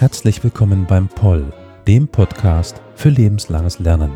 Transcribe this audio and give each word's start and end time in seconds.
Herzlich 0.00 0.42
willkommen 0.42 0.86
beim 0.86 1.08
Poll, 1.08 1.52
dem 1.86 2.08
Podcast 2.08 2.82
für 2.96 3.10
lebenslanges 3.10 3.78
Lernen. 3.78 4.10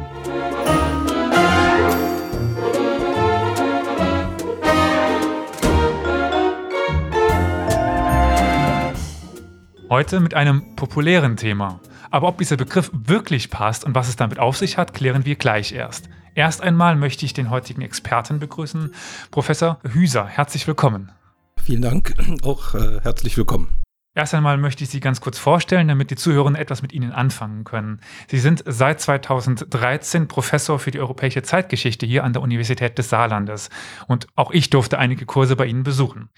Heute 9.89 10.19
mit 10.19 10.35
einem 10.35 10.75
populären 10.75 11.37
Thema. 11.37 11.79
Aber 12.15 12.29
ob 12.29 12.39
dieser 12.39 12.57
Begriff 12.57 12.93
wirklich 12.93 13.51
passt 13.51 13.83
und 13.85 13.97
was 13.97 14.09
es 14.09 14.15
damit 14.15 14.39
auf 14.39 14.57
sich 14.57 14.79
hat, 14.79 14.95
klären 14.95 15.25
wir 15.25 15.35
gleich 15.35 15.73
erst. 15.73 16.09
Erst 16.37 16.63
einmal 16.63 16.95
möchte 16.95 17.27
ich 17.27 17.33
den 17.33 17.51
heutigen 17.51 17.83
Experten 17.83 18.39
begrüßen, 18.39 18.95
Professor 19.33 19.81
Hüser. 19.83 20.25
Herzlich 20.25 20.69
willkommen. 20.69 21.11
Vielen 21.61 21.83
Dank, 21.83 22.15
auch 22.45 22.77
äh, 22.77 23.01
herzlich 23.03 23.37
willkommen. 23.37 23.67
Erst 24.15 24.33
einmal 24.33 24.59
möchte 24.59 24.85
ich 24.85 24.91
Sie 24.91 25.01
ganz 25.01 25.21
kurz 25.21 25.41
vorstellen, 25.41 25.89
damit 25.89 26.13
die 26.13 26.15
Zuhörenden 26.15 26.55
etwas 26.55 26.83
mit 26.83 26.93
Ihnen 26.93 27.11
anfangen 27.11 27.65
können. 27.65 28.01
Sie 28.29 28.39
sind 28.39 28.63
seit 28.65 29.01
2013 29.01 30.29
Professor 30.29 30.79
für 30.79 30.93
die 30.93 31.01
europäische 31.01 31.43
Zeitgeschichte 31.43 32.07
hier 32.07 32.23
an 32.23 32.33
der 32.33 32.43
Universität 32.43 32.97
des 32.97 33.09
Saarlandes. 33.09 33.71
Und 34.07 34.29
auch 34.37 34.53
ich 34.53 34.71
durfte 34.71 35.01
einige 35.01 35.27
Kurse 35.27 35.57
bei 35.57 35.67
Ihnen 35.67 35.83
besuchen. 35.83 36.31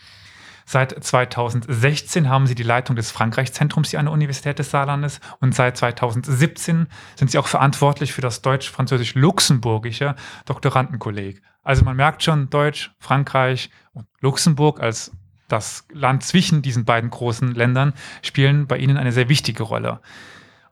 Seit 0.68 1.04
2016 1.04 2.28
haben 2.28 2.48
Sie 2.48 2.56
die 2.56 2.64
Leitung 2.64 2.96
des 2.96 3.12
Frankreich-Zentrums 3.12 3.90
hier 3.90 4.00
an 4.00 4.06
der 4.06 4.12
Universität 4.12 4.58
des 4.58 4.72
Saarlandes 4.72 5.20
und 5.40 5.54
seit 5.54 5.76
2017 5.76 6.88
sind 7.14 7.30
Sie 7.30 7.38
auch 7.38 7.46
verantwortlich 7.46 8.12
für 8.12 8.20
das 8.20 8.42
deutsch-französisch-luxemburgische 8.42 10.16
Doktorandenkolleg. 10.44 11.40
Also 11.62 11.84
man 11.84 11.94
merkt 11.94 12.24
schon, 12.24 12.50
Deutsch, 12.50 12.90
Frankreich 12.98 13.70
und 13.92 14.08
Luxemburg 14.20 14.80
als 14.80 15.12
das 15.46 15.86
Land 15.92 16.24
zwischen 16.24 16.62
diesen 16.62 16.84
beiden 16.84 17.10
großen 17.10 17.54
Ländern 17.54 17.92
spielen 18.22 18.66
bei 18.66 18.78
Ihnen 18.78 18.96
eine 18.96 19.12
sehr 19.12 19.28
wichtige 19.28 19.62
Rolle. 19.62 20.00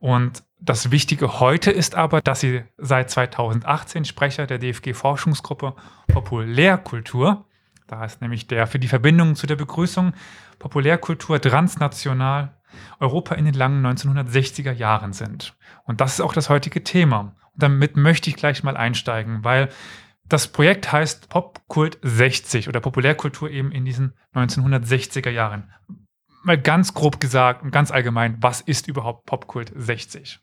Und 0.01 0.43
das 0.59 0.91
Wichtige 0.91 1.39
heute 1.39 1.71
ist 1.71 1.95
aber, 1.95 2.21
dass 2.21 2.41
Sie 2.41 2.65
seit 2.79 3.11
2018 3.11 4.05
Sprecher 4.05 4.49
der 4.49 4.59
DFG-Forschungsgruppe 4.59 5.77
Populärkultur, 6.09 7.45
da 7.87 8.05
ist 8.05 8.21
nämlich 8.21 8.47
der 8.47 8.67
für 8.67 8.79
die 8.79 8.89
Verbindung 8.89 9.35
zu 9.35 9.47
der 9.47 9.57
Begrüßung 9.57 10.15
Populärkultur 10.59 11.41
transnational 11.41 12.57
Europa 12.99 13.35
in 13.35 13.45
den 13.45 13.55
langen 13.55 13.85
1960er 13.87 14.73
Jahren 14.73 15.13
sind. 15.13 15.57
Und 15.85 16.01
das 16.01 16.15
ist 16.15 16.21
auch 16.21 16.33
das 16.33 16.49
heutige 16.49 16.83
Thema. 16.83 17.21
Und 17.53 17.63
damit 17.63 17.97
möchte 17.97 18.31
ich 18.31 18.37
gleich 18.37 18.63
mal 18.65 18.77
einsteigen, 18.77 19.45
weil 19.45 19.69
das 20.27 20.49
Projekt 20.49 20.91
heißt 20.91 21.29
Popkult 21.29 21.99
60 22.03 22.69
oder 22.69 22.81
Populärkultur 22.81 23.51
eben 23.51 23.71
in 23.73 23.85
diesen 23.85 24.15
1960er 24.35 25.31
Jahren. 25.31 25.71
Mal 26.43 26.61
ganz 26.61 26.95
grob 26.95 27.21
gesagt 27.21 27.63
und 27.63 27.71
ganz 27.71 27.91
allgemein, 27.91 28.39
was 28.41 28.61
ist 28.61 28.89
überhaupt 28.89 29.27
Popkult 29.27 29.73
60? 29.75 30.41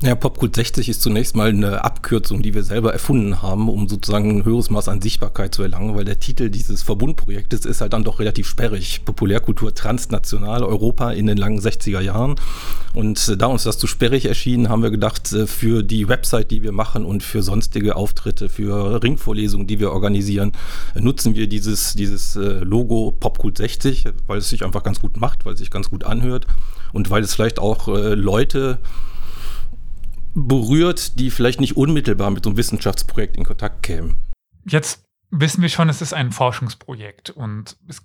Ja, 0.00 0.14
Popkult 0.14 0.54
60 0.54 0.88
ist 0.88 1.02
zunächst 1.02 1.34
mal 1.34 1.48
eine 1.48 1.84
Abkürzung, 1.84 2.40
die 2.40 2.54
wir 2.54 2.62
selber 2.62 2.92
erfunden 2.92 3.42
haben, 3.42 3.68
um 3.68 3.88
sozusagen 3.88 4.30
ein 4.30 4.44
höheres 4.44 4.70
Maß 4.70 4.86
an 4.86 5.00
Sichtbarkeit 5.00 5.52
zu 5.52 5.62
erlangen, 5.62 5.96
weil 5.96 6.04
der 6.04 6.20
Titel 6.20 6.50
dieses 6.50 6.84
Verbundprojektes 6.84 7.66
ist 7.66 7.80
halt 7.80 7.92
dann 7.92 8.04
doch 8.04 8.20
relativ 8.20 8.46
sperrig. 8.46 9.04
Populärkultur 9.04 9.74
transnational, 9.74 10.62
Europa 10.62 11.10
in 11.10 11.26
den 11.26 11.36
langen 11.36 11.58
60er 11.58 12.00
Jahren. 12.00 12.36
Und 12.94 13.28
äh, 13.28 13.36
da 13.36 13.46
uns 13.46 13.64
das 13.64 13.76
zu 13.76 13.88
sperrig 13.88 14.26
erschien, 14.26 14.68
haben 14.68 14.84
wir 14.84 14.90
gedacht, 14.90 15.32
äh, 15.32 15.48
für 15.48 15.82
die 15.82 16.08
Website, 16.08 16.52
die 16.52 16.62
wir 16.62 16.72
machen 16.72 17.04
und 17.04 17.24
für 17.24 17.42
sonstige 17.42 17.96
Auftritte, 17.96 18.48
für 18.48 19.02
Ringvorlesungen, 19.02 19.66
die 19.66 19.80
wir 19.80 19.90
organisieren, 19.90 20.52
äh, 20.94 21.00
nutzen 21.00 21.34
wir 21.34 21.48
dieses, 21.48 21.94
dieses 21.94 22.36
Logo 22.36 23.16
Popkult 23.18 23.58
60, 23.58 24.04
weil 24.28 24.38
es 24.38 24.48
sich 24.48 24.64
einfach 24.64 24.84
ganz 24.84 25.00
gut 25.00 25.16
macht, 25.16 25.44
weil 25.44 25.54
es 25.54 25.58
sich 25.58 25.70
ganz 25.70 25.90
gut 25.90 26.04
anhört 26.04 26.46
und 26.92 27.10
weil 27.10 27.24
es 27.24 27.34
vielleicht 27.34 27.58
auch 27.58 27.88
Leute 27.88 28.78
berührt, 30.34 31.18
die 31.18 31.30
vielleicht 31.30 31.60
nicht 31.60 31.76
unmittelbar 31.76 32.30
mit 32.30 32.44
so 32.44 32.50
einem 32.50 32.56
Wissenschaftsprojekt 32.56 33.36
in 33.36 33.44
Kontakt 33.44 33.82
kämen. 33.82 34.18
Jetzt 34.66 35.04
wissen 35.30 35.62
wir 35.62 35.68
schon, 35.68 35.88
es 35.88 36.02
ist 36.02 36.12
ein 36.12 36.32
Forschungsprojekt 36.32 37.30
und 37.30 37.76
es 37.88 38.02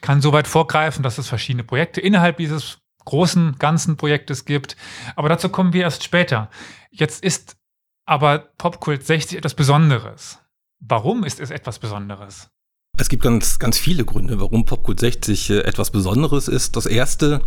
kann 0.00 0.20
so 0.20 0.32
weit 0.32 0.48
vorgreifen, 0.48 1.02
dass 1.02 1.18
es 1.18 1.28
verschiedene 1.28 1.64
Projekte 1.64 2.00
innerhalb 2.00 2.36
dieses 2.38 2.78
großen, 3.04 3.56
ganzen 3.58 3.96
Projektes 3.96 4.44
gibt. 4.44 4.76
Aber 5.16 5.28
dazu 5.28 5.48
kommen 5.48 5.72
wir 5.72 5.82
erst 5.82 6.04
später. 6.04 6.50
Jetzt 6.90 7.24
ist 7.24 7.56
aber 8.04 8.38
Popkult 8.58 9.04
60 9.04 9.38
etwas 9.38 9.54
Besonderes. 9.54 10.38
Warum 10.80 11.24
ist 11.24 11.40
es 11.40 11.50
etwas 11.50 11.78
Besonderes? 11.78 12.50
Es 13.00 13.08
gibt 13.08 13.22
ganz, 13.22 13.60
ganz 13.60 13.78
viele 13.78 14.04
Gründe, 14.04 14.40
warum 14.40 14.64
Popkult 14.64 14.98
60 14.98 15.50
äh, 15.50 15.58
etwas 15.60 15.92
Besonderes 15.92 16.48
ist. 16.48 16.74
Das 16.74 16.84
erste 16.84 17.40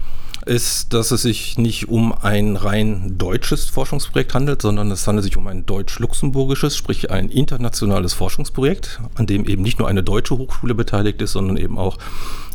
ist, 0.45 0.93
dass 0.93 1.11
es 1.11 1.23
sich 1.23 1.57
nicht 1.57 1.89
um 1.89 2.13
ein 2.13 2.55
rein 2.55 3.17
deutsches 3.17 3.65
Forschungsprojekt 3.69 4.33
handelt, 4.33 4.61
sondern 4.61 4.89
es 4.91 5.05
handelt 5.05 5.25
sich 5.25 5.35
um 5.35 5.47
ein 5.47 5.65
deutsch-luxemburgisches, 5.65 6.77
sprich 6.77 7.11
ein 7.11 7.27
internationales 7.27 8.13
Forschungsprojekt, 8.13 9.01
an 9.15 9.27
dem 9.27 9.45
eben 9.45 9.61
nicht 9.61 9.77
nur 9.77 9.89
eine 9.89 10.03
deutsche 10.03 10.37
Hochschule 10.37 10.73
beteiligt 10.73 11.21
ist, 11.21 11.33
sondern 11.33 11.57
eben 11.57 11.77
auch 11.77 11.97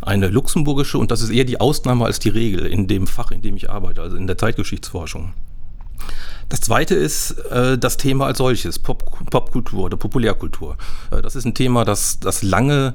eine 0.00 0.28
luxemburgische. 0.28 0.96
Und 0.96 1.10
das 1.10 1.20
ist 1.20 1.28
eher 1.28 1.44
die 1.44 1.60
Ausnahme 1.60 2.06
als 2.06 2.18
die 2.18 2.30
Regel 2.30 2.64
in 2.64 2.88
dem 2.88 3.06
Fach, 3.06 3.30
in 3.30 3.42
dem 3.42 3.58
ich 3.58 3.68
arbeite, 3.68 4.00
also 4.00 4.16
in 4.16 4.26
der 4.26 4.38
Zeitgeschichtsforschung. 4.38 5.34
Das 6.48 6.60
zweite 6.60 6.94
ist 6.94 7.32
äh, 7.50 7.76
das 7.76 7.96
Thema 7.96 8.26
als 8.26 8.38
solches, 8.38 8.78
Pop, 8.78 9.30
Popkultur 9.30 9.84
oder 9.84 9.96
Populärkultur. 9.96 10.76
Äh, 11.10 11.22
das 11.22 11.34
ist 11.34 11.44
ein 11.44 11.54
Thema, 11.54 11.84
das, 11.84 12.20
das 12.20 12.42
lange 12.42 12.94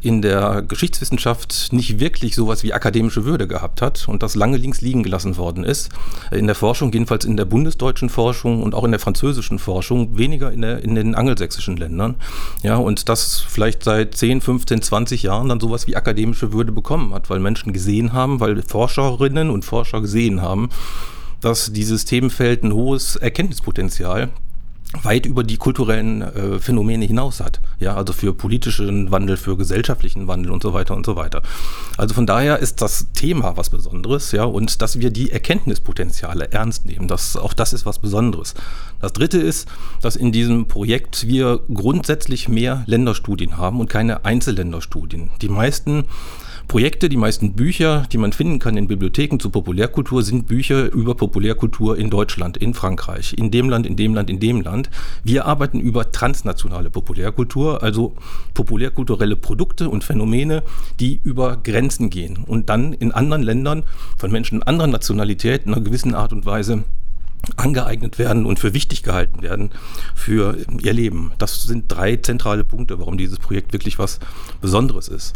in 0.00 0.22
der 0.22 0.62
Geschichtswissenschaft 0.62 1.72
nicht 1.72 1.98
wirklich 1.98 2.34
sowas 2.34 2.62
wie 2.62 2.72
akademische 2.72 3.24
Würde 3.24 3.48
gehabt 3.48 3.82
hat 3.82 4.06
und 4.08 4.22
das 4.22 4.36
lange 4.36 4.56
links 4.56 4.80
liegen 4.80 5.02
gelassen 5.02 5.36
worden 5.36 5.64
ist. 5.64 5.90
In 6.30 6.46
der 6.46 6.54
Forschung, 6.54 6.92
jedenfalls 6.92 7.24
in 7.24 7.36
der 7.36 7.44
bundesdeutschen 7.44 8.08
Forschung 8.08 8.62
und 8.62 8.74
auch 8.74 8.84
in 8.84 8.92
der 8.92 9.00
französischen 9.00 9.58
Forschung, 9.58 10.16
weniger 10.16 10.52
in, 10.52 10.62
der, 10.62 10.84
in 10.84 10.94
den 10.94 11.14
angelsächsischen 11.14 11.76
Ländern. 11.76 12.14
Ja, 12.62 12.76
und 12.76 13.08
das 13.08 13.40
vielleicht 13.40 13.82
seit 13.82 14.14
10, 14.14 14.40
15, 14.40 14.82
20 14.82 15.22
Jahren 15.24 15.48
dann 15.48 15.60
sowas 15.60 15.86
wie 15.88 15.96
akademische 15.96 16.52
Würde 16.52 16.70
bekommen 16.70 17.12
hat, 17.12 17.28
weil 17.28 17.40
Menschen 17.40 17.72
gesehen 17.72 18.12
haben, 18.12 18.38
weil 18.38 18.62
Forscherinnen 18.62 19.50
und 19.50 19.64
Forscher 19.64 20.00
gesehen 20.00 20.42
haben, 20.42 20.68
dass 21.40 21.72
dieses 21.72 22.04
Themenfeld 22.04 22.62
ein 22.64 22.72
hohes 22.72 23.16
Erkenntnispotenzial 23.16 24.30
weit 25.02 25.26
über 25.26 25.44
die 25.44 25.58
kulturellen 25.58 26.22
äh, 26.22 26.58
Phänomene 26.58 27.04
hinaus 27.04 27.40
hat. 27.40 27.60
Ja, 27.78 27.94
also 27.94 28.14
für 28.14 28.32
politischen 28.32 29.10
Wandel, 29.10 29.36
für 29.36 29.56
gesellschaftlichen 29.56 30.26
Wandel 30.28 30.50
und 30.50 30.62
so 30.62 30.72
weiter 30.72 30.96
und 30.96 31.04
so 31.04 31.14
weiter. 31.14 31.42
Also 31.98 32.14
von 32.14 32.26
daher 32.26 32.58
ist 32.58 32.80
das 32.80 33.08
Thema 33.12 33.56
was 33.56 33.68
Besonderes, 33.68 34.32
ja, 34.32 34.44
und 34.44 34.80
dass 34.80 34.98
wir 34.98 35.10
die 35.10 35.30
Erkenntnispotenziale 35.30 36.52
ernst 36.52 36.86
nehmen, 36.86 37.06
das, 37.06 37.36
auch 37.36 37.52
das 37.52 37.74
ist 37.74 37.84
was 37.84 37.98
Besonderes. 37.98 38.54
Das 39.00 39.12
dritte 39.12 39.38
ist, 39.38 39.68
dass 40.00 40.16
in 40.16 40.32
diesem 40.32 40.66
Projekt 40.66 41.26
wir 41.26 41.60
grundsätzlich 41.72 42.48
mehr 42.48 42.82
Länderstudien 42.86 43.58
haben 43.58 43.80
und 43.80 43.90
keine 43.90 44.24
Einzelländerstudien. 44.24 45.28
Die 45.42 45.50
meisten 45.50 46.04
Projekte, 46.68 47.08
die 47.08 47.16
meisten 47.16 47.54
Bücher, 47.54 48.06
die 48.12 48.18
man 48.18 48.34
finden 48.34 48.58
kann 48.58 48.76
in 48.76 48.88
Bibliotheken 48.88 49.38
zu 49.38 49.48
Populärkultur, 49.48 50.22
sind 50.22 50.46
Bücher 50.46 50.92
über 50.92 51.14
Populärkultur 51.14 51.96
in 51.96 52.10
Deutschland, 52.10 52.58
in 52.58 52.74
Frankreich, 52.74 53.34
in 53.38 53.50
dem 53.50 53.70
Land, 53.70 53.86
in 53.86 53.96
dem 53.96 54.14
Land, 54.14 54.28
in 54.28 54.38
dem 54.38 54.60
Land. 54.60 54.90
Wir 55.24 55.46
arbeiten 55.46 55.80
über 55.80 56.12
transnationale 56.12 56.90
Populärkultur, 56.90 57.82
also 57.82 58.16
populärkulturelle 58.52 59.36
Produkte 59.36 59.88
und 59.88 60.04
Phänomene, 60.04 60.62
die 61.00 61.22
über 61.24 61.56
Grenzen 61.56 62.10
gehen 62.10 62.44
und 62.46 62.68
dann 62.68 62.92
in 62.92 63.12
anderen 63.12 63.42
Ländern 63.42 63.82
von 64.18 64.30
Menschen 64.30 64.62
anderer 64.62 64.88
Nationalität 64.88 65.64
in 65.64 65.72
einer 65.72 65.82
gewissen 65.82 66.14
Art 66.14 66.34
und 66.34 66.44
Weise 66.44 66.84
angeeignet 67.56 68.18
werden 68.18 68.44
und 68.44 68.58
für 68.58 68.74
wichtig 68.74 69.02
gehalten 69.02 69.40
werden 69.40 69.70
für 70.14 70.58
ihr 70.82 70.92
Leben. 70.92 71.32
Das 71.38 71.62
sind 71.62 71.86
drei 71.88 72.16
zentrale 72.16 72.62
Punkte, 72.62 72.98
warum 72.98 73.16
dieses 73.16 73.38
Projekt 73.38 73.72
wirklich 73.72 73.98
was 73.98 74.20
Besonderes 74.60 75.08
ist. 75.08 75.34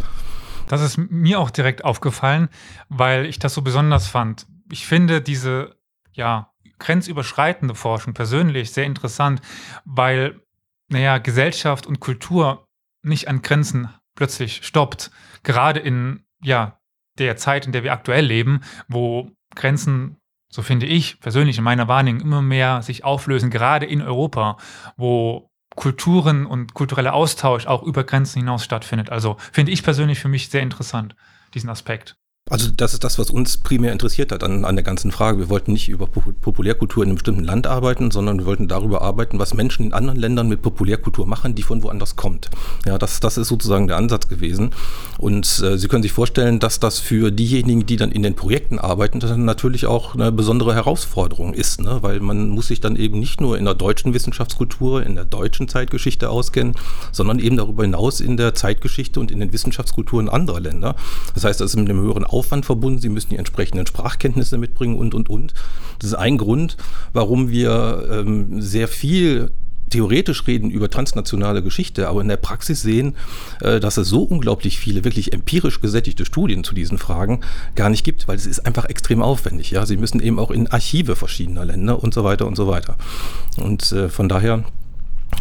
Das 0.68 0.80
ist 0.80 0.96
mir 0.96 1.40
auch 1.40 1.50
direkt 1.50 1.84
aufgefallen, 1.84 2.48
weil 2.88 3.26
ich 3.26 3.38
das 3.38 3.54
so 3.54 3.62
besonders 3.62 4.06
fand. 4.06 4.46
Ich 4.70 4.86
finde 4.86 5.20
diese, 5.20 5.76
ja, 6.12 6.52
grenzüberschreitende 6.78 7.74
Forschung 7.74 8.14
persönlich 8.14 8.72
sehr 8.72 8.84
interessant, 8.84 9.40
weil, 9.84 10.40
naja, 10.88 11.18
Gesellschaft 11.18 11.86
und 11.86 12.00
Kultur 12.00 12.66
nicht 13.02 13.28
an 13.28 13.42
Grenzen 13.42 13.88
plötzlich 14.14 14.64
stoppt. 14.66 15.10
Gerade 15.42 15.80
in, 15.80 16.24
ja, 16.42 16.80
der 17.18 17.36
Zeit, 17.36 17.66
in 17.66 17.72
der 17.72 17.84
wir 17.84 17.92
aktuell 17.92 18.24
leben, 18.24 18.60
wo 18.88 19.30
Grenzen 19.54 20.22
so 20.52 20.60
finde 20.60 20.84
ich 20.84 21.18
persönlich 21.20 21.56
in 21.56 21.64
meiner 21.64 21.88
Wahrnehmung 21.88 22.20
immer 22.20 22.42
mehr 22.42 22.82
sich 22.82 23.04
auflösen, 23.04 23.50
gerade 23.50 23.86
in 23.86 24.02
Europa, 24.02 24.58
wo 24.96 25.50
Kulturen 25.74 26.46
und 26.46 26.74
kultureller 26.74 27.14
Austausch 27.14 27.66
auch 27.66 27.82
über 27.82 28.04
Grenzen 28.04 28.40
hinaus 28.40 28.64
stattfindet. 28.64 29.10
Also 29.10 29.36
finde 29.52 29.72
ich 29.72 29.82
persönlich 29.82 30.18
für 30.20 30.28
mich 30.28 30.48
sehr 30.48 30.62
interessant, 30.62 31.14
diesen 31.54 31.70
Aspekt. 31.70 32.16
Also 32.52 32.68
das 32.70 32.92
ist 32.92 33.02
das, 33.02 33.18
was 33.18 33.30
uns 33.30 33.56
primär 33.56 33.92
interessiert 33.92 34.30
hat 34.30 34.44
an, 34.44 34.66
an 34.66 34.76
der 34.76 34.82
ganzen 34.82 35.10
Frage. 35.10 35.38
Wir 35.38 35.48
wollten 35.48 35.72
nicht 35.72 35.88
über 35.88 36.06
Populärkultur 36.06 37.02
in 37.02 37.08
einem 37.08 37.14
bestimmten 37.16 37.44
Land 37.44 37.66
arbeiten, 37.66 38.10
sondern 38.10 38.40
wir 38.40 38.44
wollten 38.44 38.68
darüber 38.68 39.00
arbeiten, 39.00 39.38
was 39.38 39.54
Menschen 39.54 39.86
in 39.86 39.94
anderen 39.94 40.20
Ländern 40.20 40.50
mit 40.50 40.60
Populärkultur 40.60 41.26
machen, 41.26 41.54
die 41.54 41.62
von 41.62 41.82
woanders 41.82 42.14
kommt. 42.14 42.50
Ja, 42.84 42.98
das, 42.98 43.20
das 43.20 43.38
ist 43.38 43.48
sozusagen 43.48 43.86
der 43.86 43.96
Ansatz 43.96 44.28
gewesen. 44.28 44.68
Und 45.16 45.62
äh, 45.64 45.78
Sie 45.78 45.88
können 45.88 46.02
sich 46.02 46.12
vorstellen, 46.12 46.58
dass 46.58 46.78
das 46.78 46.98
für 46.98 47.30
diejenigen, 47.30 47.86
die 47.86 47.96
dann 47.96 48.12
in 48.12 48.22
den 48.22 48.34
Projekten 48.34 48.78
arbeiten, 48.78 49.20
natürlich 49.46 49.86
auch 49.86 50.14
eine 50.14 50.30
besondere 50.30 50.74
Herausforderung 50.74 51.54
ist, 51.54 51.80
ne? 51.80 52.00
weil 52.02 52.20
man 52.20 52.50
muss 52.50 52.66
sich 52.66 52.82
dann 52.82 52.96
eben 52.96 53.18
nicht 53.18 53.40
nur 53.40 53.56
in 53.56 53.64
der 53.64 53.74
deutschen 53.74 54.12
Wissenschaftskultur, 54.12 55.06
in 55.06 55.14
der 55.14 55.24
deutschen 55.24 55.68
Zeitgeschichte 55.68 56.28
auskennen, 56.28 56.74
sondern 57.12 57.38
eben 57.38 57.56
darüber 57.56 57.82
hinaus 57.84 58.20
in 58.20 58.36
der 58.36 58.52
Zeitgeschichte 58.52 59.20
und 59.20 59.30
in 59.30 59.40
den 59.40 59.54
Wissenschaftskulturen 59.54 60.28
anderer 60.28 60.60
Länder. 60.60 60.96
Das 61.32 61.44
heißt, 61.44 61.58
das 61.58 61.70
ist 61.70 61.76
mit 61.78 61.88
einem 61.88 62.02
höheren 62.02 62.24
Aufwand 62.24 62.41
Aufwand 62.42 62.66
verbunden, 62.66 63.00
sie 63.00 63.08
müssen 63.08 63.30
die 63.30 63.36
entsprechenden 63.36 63.86
Sprachkenntnisse 63.86 64.58
mitbringen 64.58 64.96
und, 64.96 65.14
und, 65.14 65.30
und. 65.30 65.54
Das 66.00 66.10
ist 66.10 66.16
ein 66.16 66.38
Grund, 66.38 66.76
warum 67.12 67.50
wir 67.50 68.08
ähm, 68.10 68.60
sehr 68.60 68.88
viel 68.88 69.50
theoretisch 69.90 70.46
reden 70.46 70.70
über 70.70 70.90
transnationale 70.90 71.62
Geschichte, 71.62 72.08
aber 72.08 72.22
in 72.22 72.28
der 72.28 72.38
Praxis 72.38 72.82
sehen, 72.82 73.14
äh, 73.60 73.78
dass 73.78 73.96
es 73.96 74.08
so 74.08 74.22
unglaublich 74.22 74.78
viele 74.78 75.04
wirklich 75.04 75.32
empirisch 75.32 75.80
gesättigte 75.80 76.24
Studien 76.24 76.64
zu 76.64 76.74
diesen 76.74 76.98
Fragen 76.98 77.40
gar 77.76 77.90
nicht 77.90 78.02
gibt, 78.02 78.26
weil 78.26 78.36
es 78.36 78.46
ist 78.46 78.66
einfach 78.66 78.86
extrem 78.86 79.22
aufwendig. 79.22 79.70
Ja, 79.70 79.86
sie 79.86 79.96
müssen 79.96 80.20
eben 80.20 80.38
auch 80.40 80.50
in 80.50 80.66
Archive 80.66 81.14
verschiedener 81.14 81.64
Länder 81.64 82.02
und 82.02 82.12
so 82.12 82.24
weiter 82.24 82.46
und 82.46 82.56
so 82.56 82.66
weiter. 82.66 82.96
Und 83.58 83.92
äh, 83.92 84.08
von 84.08 84.28
daher 84.28 84.64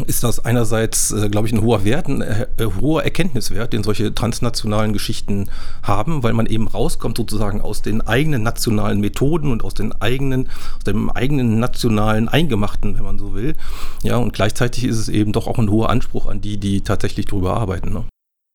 ist 0.07 0.23
das 0.23 0.43
einerseits, 0.43 1.11
äh, 1.11 1.29
glaube 1.29 1.47
ich, 1.47 1.53
ein 1.53 1.61
hoher 1.61 1.83
Wert, 1.83 2.07
ein 2.07 2.21
äh, 2.21 2.47
hoher 2.79 3.03
Erkenntniswert, 3.03 3.73
den 3.73 3.83
solche 3.83 4.13
transnationalen 4.13 4.93
Geschichten 4.93 5.49
haben, 5.83 6.23
weil 6.23 6.33
man 6.33 6.45
eben 6.45 6.67
rauskommt 6.67 7.17
sozusagen 7.17 7.61
aus 7.61 7.81
den 7.81 8.01
eigenen 8.01 8.43
nationalen 8.43 8.99
Methoden 8.99 9.51
und 9.51 9.63
aus 9.63 9.73
den 9.73 9.91
eigenen, 10.01 10.49
aus 10.77 10.83
dem 10.85 11.09
eigenen 11.09 11.59
nationalen 11.59 12.29
Eingemachten, 12.29 12.95
wenn 12.95 13.03
man 13.03 13.19
so 13.19 13.33
will. 13.33 13.55
Ja, 14.03 14.17
und 14.17 14.33
gleichzeitig 14.33 14.85
ist 14.85 14.97
es 14.97 15.09
eben 15.09 15.33
doch 15.33 15.47
auch 15.47 15.59
ein 15.59 15.69
hoher 15.69 15.89
Anspruch 15.89 16.27
an 16.27 16.41
die, 16.41 16.57
die 16.57 16.81
tatsächlich 16.81 17.25
darüber 17.25 17.57
arbeiten. 17.57 17.93
Ne? 17.93 18.05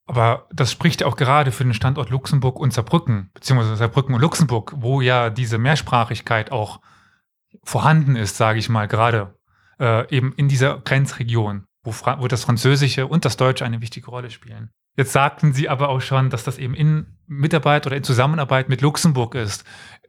Aber 0.06 0.46
das 0.52 0.70
spricht 0.70 1.00
ja 1.00 1.06
auch 1.06 1.16
gerade 1.16 1.52
für 1.52 1.64
den 1.64 1.74
Standort 1.74 2.10
Luxemburg 2.10 2.58
und 2.58 2.72
Saarbrücken, 2.72 3.30
beziehungsweise 3.34 3.76
Saarbrücken 3.76 4.14
und 4.14 4.20
Luxemburg, 4.20 4.74
wo 4.76 5.00
ja 5.00 5.30
diese 5.30 5.58
Mehrsprachigkeit 5.58 6.52
auch 6.52 6.80
vorhanden 7.64 8.14
ist, 8.14 8.36
sage 8.36 8.58
ich 8.58 8.68
mal, 8.68 8.86
gerade 8.86 9.35
äh, 9.81 10.14
eben 10.14 10.32
in 10.37 10.49
dieser 10.49 10.78
Grenzregion, 10.78 11.67
wo, 11.82 11.93
wo 12.19 12.28
das 12.28 12.44
Französische 12.44 13.06
und 13.06 13.25
das 13.25 13.37
Deutsche 13.37 13.64
eine 13.64 13.81
wichtige 13.81 14.11
Rolle 14.11 14.31
spielen. 14.31 14.70
Jetzt 14.96 15.12
sagten 15.12 15.52
Sie 15.52 15.69
aber 15.69 15.90
auch 15.90 16.00
schon, 16.00 16.31
dass 16.31 16.44
das 16.44 16.58
eben 16.58 16.75
in 16.75 17.19
Mitarbeit 17.26 17.87
oder 17.87 17.96
in 17.96 18.05
Zusammenarbeit 18.05 18.69
mit 18.69 18.81
Luxemburg 18.81 19.34
ist. 19.34 19.64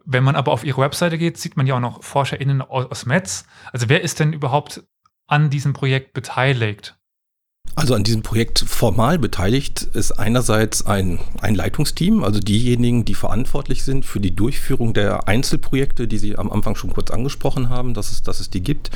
Wenn 0.05 0.23
man 0.23 0.37
aber 0.37 0.53
auf 0.53 0.63
Ihre 0.63 0.81
Webseite 0.81 1.17
geht, 1.17 1.37
sieht 1.37 1.57
man 1.57 1.67
ja 1.67 1.75
auch 1.75 1.81
noch 1.81 2.03
ForscherInnen 2.03 2.61
aus 2.61 3.05
Metz. 3.05 3.45
Also 3.73 3.89
wer 3.89 4.01
ist 4.01 4.21
denn 4.21 4.31
überhaupt 4.31 4.83
an 5.27 5.49
diesem 5.49 5.73
Projekt 5.73 6.13
beteiligt? 6.13 6.96
Also 7.77 7.93
an 7.93 8.03
diesem 8.03 8.23
Projekt 8.23 8.65
formal 8.67 9.19
beteiligt 9.19 9.83
ist 9.93 10.13
einerseits 10.13 10.87
ein, 10.87 11.19
ein 11.41 11.53
Leitungsteam, 11.53 12.23
also 12.23 12.39
diejenigen, 12.39 13.05
die 13.05 13.13
verantwortlich 13.13 13.83
sind 13.83 14.03
für 14.03 14.19
die 14.19 14.35
Durchführung 14.35 14.95
der 14.95 15.27
Einzelprojekte, 15.27 16.07
die 16.07 16.17
Sie 16.17 16.39
am 16.39 16.51
Anfang 16.51 16.75
schon 16.75 16.91
kurz 16.91 17.11
angesprochen 17.11 17.69
haben, 17.69 17.93
dass 17.93 18.11
es, 18.11 18.23
dass 18.23 18.39
es 18.39 18.49
die 18.49 18.61
gibt. 18.61 18.89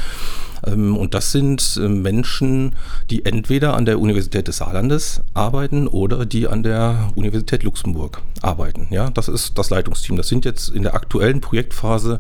Ähm, 0.66 0.98
und 0.98 1.14
das 1.14 1.32
sind 1.32 1.80
äh, 1.80 1.88
Menschen, 1.88 2.74
die 3.12 3.24
entweder 3.24 3.76
an 3.76 3.86
der 3.86 4.00
Universität 4.00 4.48
des 4.48 4.58
Saarlandes 4.58 5.22
arbeiten 5.36 5.88
oder 5.88 6.26
die 6.26 6.48
an 6.48 6.64
der 6.64 7.12
Universität 7.14 7.62
Luxemburg 7.62 8.24
arbeiten. 8.42 8.88
Ja, 8.90 9.12
das 9.12 9.28
ist 9.28 9.60
das 9.60 9.70
Leitungsteam. 9.70 10.18
Das 10.18 10.28
sind 10.28 10.44
jetzt 10.44 10.70
in 10.70 10.82
der 10.82 10.96
aktuellen 10.96 11.40
Projektphase 11.40 12.20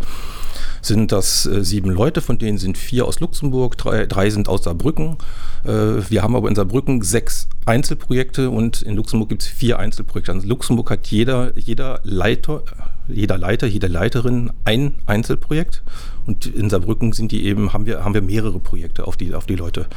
sind 0.82 1.12
das 1.12 1.46
äh, 1.46 1.64
sieben 1.64 1.90
Leute, 1.92 2.22
von 2.22 2.38
denen 2.38 2.58
sind 2.58 2.78
vier 2.78 3.06
aus 3.06 3.20
Luxemburg, 3.20 3.78
drei, 3.78 4.06
drei 4.06 4.30
sind 4.30 4.48
aus 4.48 4.64
Saarbrücken. 4.64 5.18
Äh, 5.64 5.70
wir 6.10 6.24
haben 6.24 6.36
aber 6.36 6.50
in 6.50 6.56
Saarbrücken 6.56 7.02
sechs 7.02 7.48
Einzelprojekte 7.66 8.50
und 8.50 8.82
in 8.82 8.96
Luxemburg 8.96 9.30
gibt 9.30 9.44
es 9.44 9.48
vier 9.48 9.80
Einzelprojekte. 9.80 10.32
Also 10.32 10.48
Luxemburg 10.48 10.90
hat 10.90 11.08
jeder, 11.08 11.58
jeder 11.58 12.00
Leiter, 12.04 12.64
jeder 13.08 13.38
Leiter, 13.38 13.68
jede 13.68 13.88
Leiterin 13.88 14.52
ein 14.66 14.96
Einzelprojekt 15.06 15.84
und 16.26 16.46
in 16.48 16.70
Saarbrücken 16.70 17.14
sind 17.14 17.32
die 17.32 17.46
eben, 17.46 17.74
haben 17.74 17.86
wir, 17.86 18.04
haben 18.04 18.14
wir 18.14 18.22
mehrere 18.22 18.60
Projekte 18.60 19.06
auf 19.06 19.18
die, 19.18 19.34
auf 19.34 19.46
die 19.46 19.56
Leute 19.56 19.88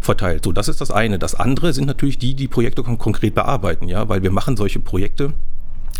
verteilt. 0.00 0.44
So, 0.44 0.52
das 0.52 0.68
ist 0.68 0.80
das 0.80 0.90
eine. 0.90 1.18
Das 1.18 1.34
andere 1.34 1.72
sind 1.72 1.86
natürlich 1.86 2.18
die, 2.18 2.34
die 2.34 2.48
Projekte 2.48 2.82
konkret 2.82 3.34
bearbeiten, 3.34 3.88
ja, 3.88 4.08
weil 4.08 4.22
wir 4.22 4.30
machen 4.30 4.56
solche 4.56 4.80
Projekte, 4.80 5.32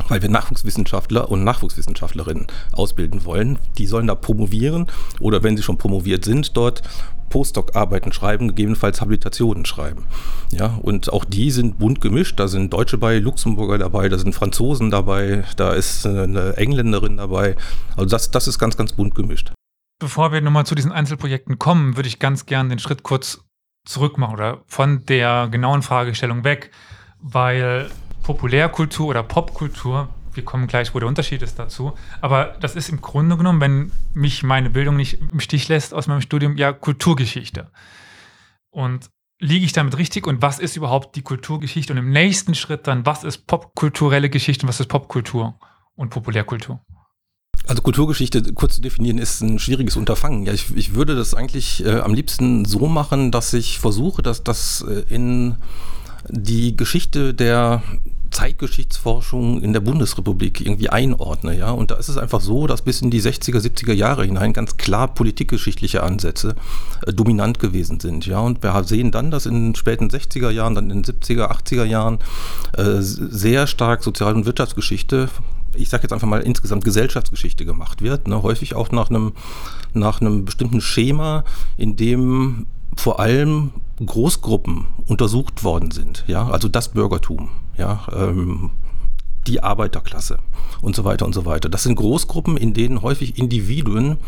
weil 0.08 0.22
wir 0.22 0.28
Nachwuchswissenschaftler 0.28 1.30
und 1.30 1.44
Nachwuchswissenschaftlerinnen 1.44 2.46
ausbilden 2.72 3.24
wollen. 3.24 3.58
Die 3.76 3.86
sollen 3.86 4.06
da 4.06 4.14
promovieren 4.14 4.86
oder 5.20 5.42
wenn 5.42 5.56
sie 5.56 5.62
schon 5.62 5.78
promoviert 5.78 6.24
sind, 6.24 6.56
dort 6.56 6.82
Postdoc-Arbeiten 7.28 8.12
schreiben, 8.12 8.48
gegebenenfalls 8.48 9.00
Habilitationen 9.00 9.64
schreiben. 9.66 10.06
Ja, 10.50 10.78
und 10.82 11.12
auch 11.12 11.24
die 11.24 11.50
sind 11.50 11.78
bunt 11.78 12.00
gemischt. 12.00 12.40
Da 12.40 12.48
sind 12.48 12.72
Deutsche 12.72 12.98
bei, 12.98 13.18
Luxemburger 13.18 13.78
dabei, 13.78 14.08
da 14.08 14.18
sind 14.18 14.34
Franzosen 14.34 14.90
dabei, 14.90 15.44
da 15.56 15.72
ist 15.72 16.06
eine 16.06 16.56
Engländerin 16.56 17.16
dabei. 17.16 17.56
Also 17.96 18.08
das, 18.08 18.30
das 18.30 18.48
ist 18.48 18.58
ganz, 18.58 18.76
ganz 18.76 18.92
bunt 18.92 19.14
gemischt. 19.14 19.52
Bevor 20.00 20.32
wir 20.32 20.40
nochmal 20.40 20.64
zu 20.64 20.74
diesen 20.74 20.92
Einzelprojekten 20.92 21.58
kommen, 21.58 21.96
würde 21.96 22.08
ich 22.08 22.18
ganz 22.18 22.46
gern 22.46 22.68
den 22.68 22.78
Schritt 22.78 23.02
kurz 23.02 23.40
zurück 23.84 24.18
machen 24.18 24.34
oder 24.34 24.62
von 24.66 25.04
der 25.06 25.48
genauen 25.50 25.82
Fragestellung 25.82 26.44
weg, 26.44 26.70
weil 27.20 27.90
Populärkultur 28.28 29.06
oder 29.06 29.22
Popkultur 29.22 30.08
wir 30.34 30.44
kommen 30.44 30.68
gleich, 30.68 30.94
wo 30.94 31.00
der 31.00 31.08
Unterschied 31.08 31.42
ist 31.42 31.58
dazu. 31.58 31.94
Aber 32.20 32.56
das 32.60 32.76
ist 32.76 32.90
im 32.90 33.00
Grunde 33.00 33.36
genommen, 33.36 33.60
wenn 33.60 33.92
mich 34.14 34.44
meine 34.44 34.70
Bildung 34.70 34.96
nicht 34.96 35.18
im 35.32 35.40
Stich 35.40 35.66
lässt 35.66 35.92
aus 35.92 36.06
meinem 36.06 36.20
Studium, 36.20 36.56
ja 36.56 36.72
Kulturgeschichte. 36.72 37.70
Und 38.70 39.10
liege 39.40 39.64
ich 39.64 39.72
damit 39.72 39.98
richtig 39.98 40.26
und 40.26 40.40
was 40.42 40.60
ist 40.60 40.76
überhaupt 40.76 41.16
die 41.16 41.22
Kulturgeschichte? 41.22 41.92
Und 41.92 41.98
im 41.98 42.10
nächsten 42.10 42.54
Schritt 42.54 42.86
dann, 42.86 43.04
was 43.04 43.24
ist 43.24 43.46
popkulturelle 43.46 44.30
Geschichte 44.30 44.64
und 44.64 44.68
was 44.68 44.78
ist 44.78 44.88
Popkultur 44.88 45.58
und 45.96 46.10
Populärkultur? 46.10 46.80
Also 47.66 47.82
Kulturgeschichte 47.82 48.52
kurz 48.52 48.76
zu 48.76 48.80
definieren 48.80 49.18
ist 49.18 49.40
ein 49.40 49.58
schwieriges 49.58 49.96
Unterfangen. 49.96 50.44
Ja, 50.46 50.52
ich, 50.52 50.74
ich 50.76 50.94
würde 50.94 51.16
das 51.16 51.34
eigentlich 51.34 51.84
äh, 51.84 51.98
am 51.98 52.14
liebsten 52.14 52.64
so 52.64 52.86
machen, 52.86 53.32
dass 53.32 53.52
ich 53.52 53.78
versuche, 53.80 54.22
dass 54.22 54.44
das 54.44 54.84
äh, 54.88 55.02
in 55.12 55.56
die 56.30 56.76
Geschichte 56.76 57.34
der 57.34 57.82
Zeitgeschichtsforschung 58.30 59.62
in 59.62 59.72
der 59.72 59.80
Bundesrepublik 59.80 60.60
irgendwie 60.60 60.90
einordne, 60.90 61.56
ja. 61.56 61.70
Und 61.70 61.90
da 61.90 61.96
ist 61.96 62.08
es 62.08 62.18
einfach 62.18 62.40
so, 62.40 62.66
dass 62.66 62.82
bis 62.82 63.00
in 63.00 63.10
die 63.10 63.22
60er, 63.22 63.58
70er 63.58 63.92
Jahre 63.92 64.24
hinein 64.24 64.52
ganz 64.52 64.76
klar 64.76 65.08
politikgeschichtliche 65.08 66.02
Ansätze 66.02 66.54
äh, 67.06 67.12
dominant 67.12 67.58
gewesen 67.58 68.00
sind, 68.00 68.26
ja. 68.26 68.40
Und 68.40 68.62
wir 68.62 68.84
sehen 68.84 69.10
dann, 69.10 69.30
dass 69.30 69.46
in 69.46 69.54
den 69.54 69.74
späten 69.74 70.08
60er 70.08 70.50
Jahren, 70.50 70.74
dann 70.74 70.90
in 70.90 71.02
den 71.02 71.14
70er, 71.14 71.50
80er 71.50 71.84
Jahren 71.84 72.18
äh, 72.76 73.00
sehr 73.00 73.66
stark 73.66 74.02
Sozial- 74.02 74.34
und 74.34 74.46
Wirtschaftsgeschichte 74.46 75.28
ich 75.74 75.90
sage 75.90 76.04
jetzt 76.04 76.12
einfach 76.12 76.26
mal 76.26 76.40
insgesamt 76.40 76.82
Gesellschaftsgeschichte 76.82 77.64
gemacht 77.64 78.00
wird, 78.02 78.26
ne? 78.26 78.42
häufig 78.42 78.74
auch 78.74 78.90
nach 78.90 79.10
einem 79.10 79.32
nach 79.92 80.20
einem 80.20 80.44
bestimmten 80.46 80.80
Schema, 80.80 81.44
in 81.76 81.94
dem 81.94 82.66
vor 82.96 83.20
allem 83.20 83.72
Großgruppen 84.06 84.86
untersucht 85.06 85.64
worden 85.64 85.90
sind, 85.90 86.24
ja, 86.26 86.48
also 86.48 86.68
das 86.68 86.88
Bürgertum, 86.88 87.48
ja, 87.76 88.06
ähm, 88.12 88.70
die 89.46 89.62
Arbeiterklasse 89.62 90.38
und 90.82 90.94
so 90.94 91.04
weiter 91.04 91.26
und 91.26 91.32
so 91.32 91.46
weiter. 91.46 91.68
Das 91.68 91.82
sind 91.82 91.96
Großgruppen, 91.96 92.56
in 92.56 92.74
denen 92.74 93.02
häufig 93.02 93.38
Individuen 93.38 94.18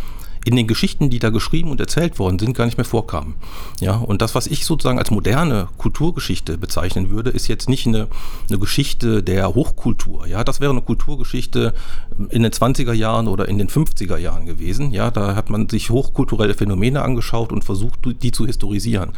in 0.44 0.56
den 0.56 0.66
Geschichten, 0.66 1.11
die 1.11 1.18
da 1.18 1.28
geschrieben 1.30 1.70
und 1.70 1.80
erzählt 1.80 2.18
worden 2.18 2.38
sind, 2.38 2.54
gar 2.54 2.64
nicht 2.64 2.78
mehr 2.78 2.85
vorkamen. 2.85 3.35
Ja, 3.80 3.97
und 3.97 4.23
das, 4.23 4.35
was 4.35 4.47
ich 4.47 4.64
sozusagen 4.64 4.99
als 4.99 5.11
moderne 5.11 5.68
Kulturgeschichte 5.76 6.56
bezeichnen 6.56 7.11
würde, 7.11 7.30
ist 7.30 7.47
jetzt 7.47 7.68
nicht 7.68 7.87
eine, 7.87 8.09
eine 8.49 8.59
Geschichte 8.59 9.23
der 9.23 9.54
Hochkultur. 9.54 10.26
Ja, 10.26 10.42
das 10.42 10.61
wäre 10.61 10.73
eine 10.73 10.80
Kulturgeschichte 10.80 11.75
in 12.30 12.42
den 12.42 12.52
20er 12.52 12.94
Jahren 12.94 13.28
oder 13.28 13.49
in 13.49 13.59
den 13.59 13.68
50er 13.68 14.16
Jahren 14.16 14.47
gewesen. 14.47 14.92
Ja, 14.92 15.11
da 15.11 15.35
hat 15.35 15.50
man 15.50 15.68
sich 15.68 15.90
hochkulturelle 15.90 16.54
Phänomene 16.54 17.02
angeschaut 17.02 17.52
und 17.52 17.64
versucht, 17.64 17.99
die 18.23 18.32
zu 18.32 18.47
historisieren. 18.47 19.12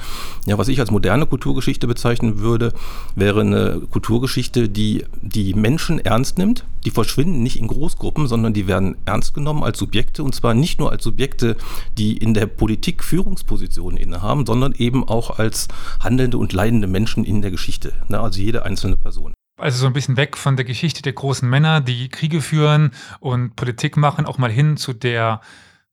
Ja, 0.46 0.58
was 0.58 0.68
ich 0.68 0.80
als 0.80 0.90
moderne 0.90 1.26
Kulturgeschichte 1.26 1.86
bezeichnen 1.86 2.40
würde, 2.40 2.72
wäre 3.14 3.42
eine 3.42 3.82
Kulturgeschichte, 3.90 4.68
die 4.68 5.04
die 5.20 5.54
Menschen 5.54 6.00
ernst 6.00 6.38
nimmt. 6.38 6.64
Die 6.84 6.90
verschwinden 6.90 7.44
nicht 7.44 7.60
in 7.60 7.68
Großgruppen, 7.68 8.26
sondern 8.26 8.54
die 8.54 8.66
werden 8.66 8.96
ernst 9.04 9.34
genommen 9.34 9.62
als 9.62 9.78
Subjekte 9.78 10.24
und 10.24 10.34
zwar 10.34 10.52
nicht 10.54 10.80
nur 10.80 10.90
als 10.90 11.04
Subjekte, 11.04 11.11
Subjekte, 11.12 11.56
die 11.98 12.16
in 12.16 12.32
der 12.32 12.46
Politik 12.46 13.04
Führungspositionen 13.04 13.98
innehaben, 13.98 14.46
sondern 14.46 14.72
eben 14.72 15.06
auch 15.06 15.38
als 15.38 15.68
handelnde 16.00 16.38
und 16.38 16.52
leidende 16.52 16.88
Menschen 16.88 17.24
in 17.24 17.42
der 17.42 17.50
Geschichte. 17.50 17.92
Ne? 18.08 18.18
Also 18.18 18.40
jede 18.40 18.64
einzelne 18.64 18.96
Person. 18.96 19.34
Also 19.60 19.78
so 19.78 19.86
ein 19.86 19.92
bisschen 19.92 20.16
weg 20.16 20.38
von 20.38 20.56
der 20.56 20.64
Geschichte 20.64 21.02
der 21.02 21.12
großen 21.12 21.48
Männer, 21.48 21.82
die 21.82 22.08
Kriege 22.08 22.40
führen 22.40 22.92
und 23.20 23.54
Politik 23.54 23.96
machen, 23.96 24.24
auch 24.24 24.38
mal 24.38 24.50
hin 24.50 24.76
zu 24.76 24.92
der 24.92 25.40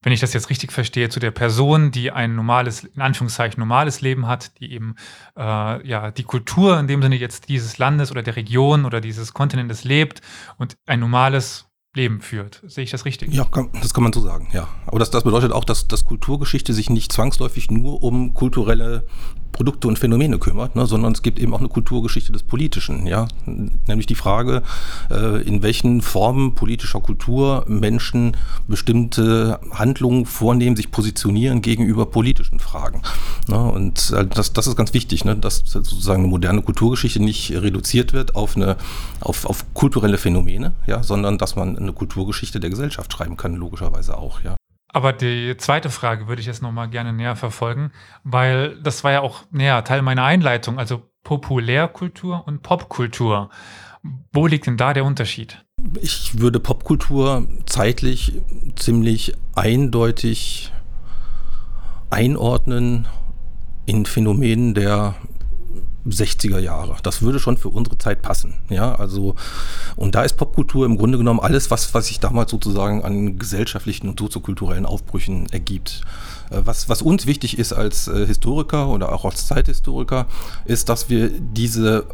wenn 0.02 0.14
ich 0.14 0.22
das 0.22 0.34
jetzt 0.34 0.50
richtig 0.50 0.72
verstehe, 0.72 1.10
zu 1.10 1.20
der 1.20 1.32
Person, 1.32 1.92
die 1.92 2.12
ein 2.12 2.34
normales, 2.36 2.86
in 2.86 3.02
Anführungszeichen 3.02 3.60
normales 3.60 4.00
Leben 4.00 4.28
hat, 4.28 4.58
die 4.60 4.72
eben 4.72 4.96
äh, 5.36 5.86
ja 5.86 6.12
die 6.12 6.24
Kultur 6.24 6.80
in 6.80 6.88
dem 6.88 7.02
Sinne 7.02 7.18
jetzt 7.18 7.50
dieses 7.50 7.78
Landes 7.80 8.10
oder 8.10 8.24
der 8.24 8.38
Region 8.38 8.86
oder 8.86 9.02
dieses 9.02 9.34
Kontinentes 9.34 9.84
lebt 9.84 10.22
und 10.58 10.78
ein 10.86 11.02
normales 11.02 11.69
Leben 11.96 12.22
führt. 12.22 12.62
Sehe 12.68 12.84
ich 12.84 12.92
das 12.92 13.06
richtig? 13.06 13.34
Ja, 13.34 13.46
kann, 13.46 13.70
das 13.74 13.94
kann 13.94 14.04
man 14.04 14.14
so 14.14 14.22
sagen, 14.22 14.48
ja. 14.54 14.68
Aber 14.86 15.00
das, 15.00 15.10
das 15.10 15.24
bedeutet 15.24 15.52
auch, 15.52 15.66
dass, 15.66 15.88
dass 15.88 16.06
Kulturgeschichte 16.06 16.74
sich 16.74 16.90
nicht 16.90 17.12
zwangsläufig 17.12 17.72
nur 17.72 18.04
um 18.04 18.34
kulturelle 18.36 19.08
Produkte 19.52 19.88
und 19.88 20.00
Phänomene 20.00 20.38
kümmert, 20.40 20.76
ne, 20.76 20.86
sondern 20.86 21.14
es 21.14 21.22
gibt 21.22 21.40
eben 21.40 21.54
auch 21.54 21.60
eine 21.60 21.70
Kulturgeschichte 21.70 22.32
des 22.32 22.44
Politischen, 22.44 23.08
ja, 23.08 23.28
nämlich 23.88 24.08
die 24.08 24.16
Frage, 24.16 24.64
äh, 25.12 25.42
in 25.42 25.62
welchen 25.62 26.02
Formen 26.02 26.56
politischer 26.56 27.02
Kultur 27.02 27.66
Menschen 27.68 28.38
bestimmte 28.68 29.60
Handlungen 29.72 30.26
vornehmen, 30.26 30.76
sich 30.76 30.92
positionieren 30.92 31.62
gegenüber 31.62 32.06
politischen 32.06 32.60
Fragen. 32.60 33.02
Ne, 33.48 33.60
und 33.60 34.12
äh, 34.12 34.26
das, 34.26 34.54
das 34.54 34.68
ist 34.68 34.76
ganz 34.76 34.94
wichtig, 34.94 35.26
ne, 35.26 35.36
dass 35.36 35.64
sozusagen 35.66 36.24
eine 36.24 36.30
moderne 36.30 36.62
Kulturgeschichte 36.62 37.22
nicht 37.22 37.52
reduziert 37.52 38.14
wird 38.14 38.36
auf 38.36 38.56
eine 38.56 38.78
auf, 39.22 39.46
auf 39.46 39.66
kulturelle 39.74 40.18
Phänomene, 40.18 40.74
ja, 40.88 41.04
sondern 41.04 41.38
dass 41.38 41.56
man 41.56 41.78
eine 41.78 41.94
Kulturgeschichte 41.94 42.60
der 42.60 42.70
Gesellschaft 42.70 43.12
schreiben 43.12 43.38
kann, 43.38 43.56
logischerweise 43.56 44.18
auch, 44.18 44.42
ja. 44.44 44.56
Aber 44.92 45.14
die 45.14 45.56
zweite 45.58 45.90
Frage 45.90 46.28
würde 46.28 46.42
ich 46.42 46.48
jetzt 46.48 46.64
nochmal 46.64 46.90
gerne 46.90 47.14
näher 47.14 47.36
verfolgen, 47.36 47.92
weil 48.24 48.82
das 48.82 49.04
war 49.04 49.12
ja 49.12 49.22
auch 49.22 49.44
näher 49.52 49.84
Teil 49.84 50.02
meiner 50.02 50.24
Einleitung, 50.24 50.80
also 50.80 51.04
Populärkultur 51.24 52.48
und 52.48 52.64
Popkultur. 52.64 53.50
Wo 54.34 54.48
liegt 54.48 54.66
denn 54.66 54.78
da 54.78 54.94
der 54.94 55.06
Unterschied? 55.06 55.64
Ich 56.02 56.40
würde 56.40 56.60
Popkultur 56.60 57.48
zeitlich 57.66 58.42
ziemlich 58.76 59.34
eindeutig 59.56 60.72
einordnen 62.10 63.08
in 63.86 64.06
Phänomenen 64.06 64.74
der 64.74 65.16
60er 66.08 66.60
Jahre. 66.60 66.96
Das 67.04 67.22
würde 67.22 67.40
schon 67.40 67.58
für 67.58 67.70
unsere 67.70 67.98
Zeit 67.98 68.22
passen. 68.22 68.56
Ja, 68.70 68.96
also, 68.96 69.36
und 69.96 70.16
da 70.16 70.24
ist 70.24 70.38
Popkultur 70.38 70.86
im 70.86 70.98
Grunde 70.98 71.18
genommen 71.18 71.40
alles, 71.40 71.72
was, 71.72 71.94
was 71.94 72.08
sich 72.08 72.20
damals 72.20 72.52
sozusagen 72.52 73.04
an 73.04 73.38
gesellschaftlichen 73.38 74.10
und 74.10 74.20
soziokulturellen 74.20 74.86
Aufbrüchen 74.86 75.48
ergibt. 75.52 76.02
Äh, 76.50 76.62
was, 76.64 76.90
was 76.90 77.02
uns 77.02 77.26
wichtig 77.26 77.58
ist 77.58 77.74
als 77.74 78.08
äh, 78.08 78.26
Historiker 78.26 78.88
oder 78.88 79.12
auch 79.12 79.26
als 79.26 79.48
Zeithistoriker, 79.48 80.28
ist, 80.66 80.90
dass 80.90 81.10
wir 81.10 81.30
diese 81.30 82.06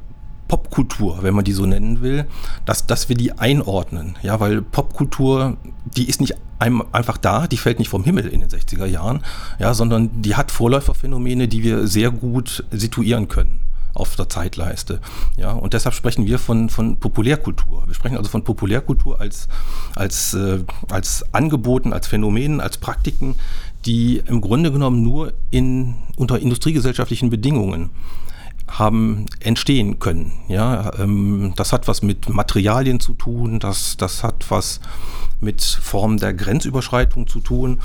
Popkultur, 0.48 1.24
wenn 1.24 1.34
man 1.34 1.44
die 1.44 1.54
so 1.54 1.66
nennen 1.66 2.02
will, 2.02 2.26
dass, 2.66 2.86
dass 2.86 3.10
wir 3.10 3.16
die 3.16 3.34
einordnen. 3.34 4.16
Ja, 4.22 4.40
weil 4.40 4.62
Popkultur, 4.62 5.58
die 5.86 6.08
ist 6.08 6.22
nicht 6.22 6.36
einfach 6.60 7.18
da, 7.18 7.48
die 7.48 7.58
fällt 7.58 7.80
nicht 7.80 7.90
vom 7.90 8.04
Himmel 8.04 8.28
in 8.28 8.40
den 8.40 8.50
60er 8.50 8.86
Jahren, 8.86 9.22
ja, 9.60 9.74
sondern 9.74 10.22
die 10.22 10.36
hat 10.36 10.52
Vorläuferphänomene, 10.52 11.48
die 11.48 11.64
wir 11.64 11.88
sehr 11.88 12.12
gut 12.12 12.64
situieren 12.72 13.28
können 13.28 13.65
auf 13.96 14.16
der 14.16 14.30
Zeitleiste. 14.30 15.02
Ja, 15.38 15.54
und 15.54 15.74
deshalb 15.74 15.96
sprechen 15.96 16.28
wir 16.28 16.38
von, 16.38 16.70
von 16.70 16.98
Populärkultur. 16.98 17.88
Wir 17.88 17.96
sprechen 17.96 18.18
also 18.18 18.30
von 18.30 18.44
Populärkultur 18.44 19.20
als, 19.20 19.48
als, 19.96 20.34
äh, 20.34 20.64
als 20.90 21.26
Angeboten, 21.34 21.94
als 21.94 22.08
Phänomenen, 22.08 22.62
als 22.62 22.78
Praktiken, 22.78 23.36
die 23.86 24.22
im 24.26 24.42
Grunde 24.42 24.72
genommen 24.72 25.02
nur 25.02 25.34
in, 25.50 25.96
unter 26.18 26.40
industriegesellschaftlichen 26.40 27.30
Bedingungen 27.30 27.90
haben 28.68 29.28
entstehen 29.40 30.00
können. 30.00 30.34
Ja, 30.48 30.92
ähm, 31.00 31.54
das 31.56 31.72
hat 31.72 31.88
was 31.88 32.02
mit 32.02 32.30
Materialien 32.30 33.00
zu 33.00 33.14
tun, 33.14 33.60
das, 33.60 33.96
das 33.96 34.24
hat 34.24 34.50
was 34.50 34.80
mit 35.40 35.62
Formen 35.62 36.18
der 36.18 36.34
Grenzüberschreitung 36.34 37.28
zu 37.28 37.40
tun. 37.40 37.80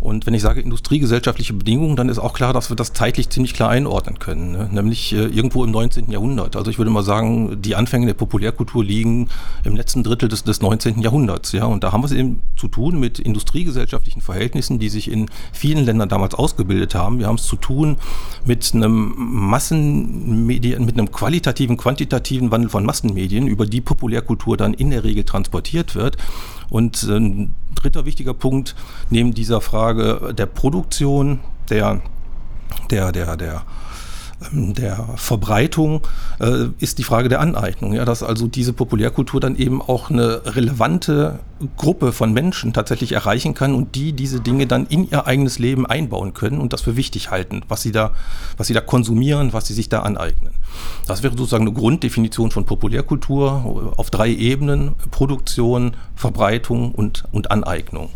Und 0.00 0.26
wenn 0.26 0.34
ich 0.34 0.42
sage 0.42 0.60
industriegesellschaftliche 0.60 1.52
Bedingungen, 1.54 1.96
dann 1.96 2.08
ist 2.08 2.18
auch 2.18 2.32
klar, 2.32 2.52
dass 2.52 2.70
wir 2.70 2.76
das 2.76 2.92
zeitlich 2.92 3.30
ziemlich 3.30 3.54
klar 3.54 3.70
einordnen 3.70 4.18
können, 4.18 4.52
ne? 4.52 4.68
nämlich 4.70 5.12
äh, 5.12 5.24
irgendwo 5.24 5.64
im 5.64 5.70
19. 5.70 6.10
Jahrhundert. 6.10 6.56
Also 6.56 6.70
ich 6.70 6.78
würde 6.78 6.90
mal 6.90 7.02
sagen, 7.02 7.60
die 7.62 7.74
Anfänge 7.74 8.06
der 8.06 8.14
Populärkultur 8.14 8.84
liegen 8.84 9.28
im 9.64 9.76
letzten 9.76 10.02
Drittel 10.02 10.28
des, 10.28 10.44
des 10.44 10.60
19. 10.60 11.00
Jahrhunderts. 11.00 11.52
Ja? 11.52 11.64
Und 11.64 11.84
da 11.84 11.92
haben 11.92 12.02
wir 12.02 12.06
es 12.06 12.12
eben 12.12 12.40
zu 12.56 12.68
tun 12.68 13.00
mit 13.00 13.18
industriegesellschaftlichen 13.18 14.20
Verhältnissen, 14.20 14.78
die 14.78 14.88
sich 14.88 15.10
in 15.10 15.30
vielen 15.52 15.84
Ländern 15.84 16.08
damals 16.08 16.34
ausgebildet 16.34 16.94
haben. 16.94 17.18
Wir 17.18 17.26
haben 17.26 17.36
es 17.36 17.46
zu 17.46 17.56
tun 17.56 17.96
mit 18.44 18.72
einem 18.74 19.14
Massenmedien, 19.16 20.84
mit 20.84 20.98
einem 20.98 21.10
qualitativen, 21.10 21.76
quantitativen 21.76 22.50
Wandel 22.50 22.70
von 22.70 22.84
Massenmedien, 22.84 23.46
über 23.46 23.66
die 23.66 23.80
Populärkultur 23.80 24.56
dann 24.56 24.74
in 24.74 24.90
der 24.90 25.04
Regel 25.04 25.24
transportiert 25.24 25.94
wird. 25.94 26.16
Und 26.68 27.02
ein 27.04 27.54
dritter 27.86 28.04
wichtiger 28.04 28.34
Punkt 28.34 28.74
neben 29.10 29.32
dieser 29.32 29.60
Frage 29.60 30.34
der 30.36 30.46
Produktion, 30.46 31.38
der, 31.70 32.00
der, 32.90 33.12
der, 33.12 33.36
der 33.36 33.62
der 34.50 35.08
Verbreitung 35.16 36.02
äh, 36.40 36.66
ist 36.78 36.98
die 36.98 37.04
Frage 37.04 37.28
der 37.28 37.40
Aneignung. 37.40 37.94
Ja, 37.94 38.04
dass 38.04 38.22
also 38.22 38.46
diese 38.46 38.72
Populärkultur 38.72 39.40
dann 39.40 39.56
eben 39.56 39.80
auch 39.80 40.10
eine 40.10 40.42
relevante 40.44 41.38
Gruppe 41.76 42.12
von 42.12 42.32
Menschen 42.34 42.74
tatsächlich 42.74 43.12
erreichen 43.12 43.54
kann 43.54 43.74
und 43.74 43.94
die 43.94 44.12
diese 44.12 44.40
Dinge 44.40 44.66
dann 44.66 44.86
in 44.86 45.08
ihr 45.08 45.26
eigenes 45.26 45.58
Leben 45.58 45.86
einbauen 45.86 46.34
können 46.34 46.60
und 46.60 46.74
das 46.74 46.82
für 46.82 46.96
wichtig 46.96 47.30
halten, 47.30 47.62
was 47.68 47.80
sie 47.80 47.92
da, 47.92 48.12
was 48.58 48.66
sie 48.66 48.74
da 48.74 48.82
konsumieren, 48.82 49.54
was 49.54 49.66
sie 49.66 49.74
sich 49.74 49.88
da 49.88 50.00
aneignen. 50.00 50.52
Das 51.06 51.22
wäre 51.22 51.36
sozusagen 51.36 51.66
eine 51.66 51.72
Grunddefinition 51.72 52.50
von 52.50 52.66
Populärkultur 52.66 53.94
auf 53.96 54.10
drei 54.10 54.28
Ebenen: 54.28 54.96
Produktion, 55.10 55.94
Verbreitung 56.14 56.92
und, 56.92 57.24
und 57.32 57.50
Aneignung. 57.50 58.10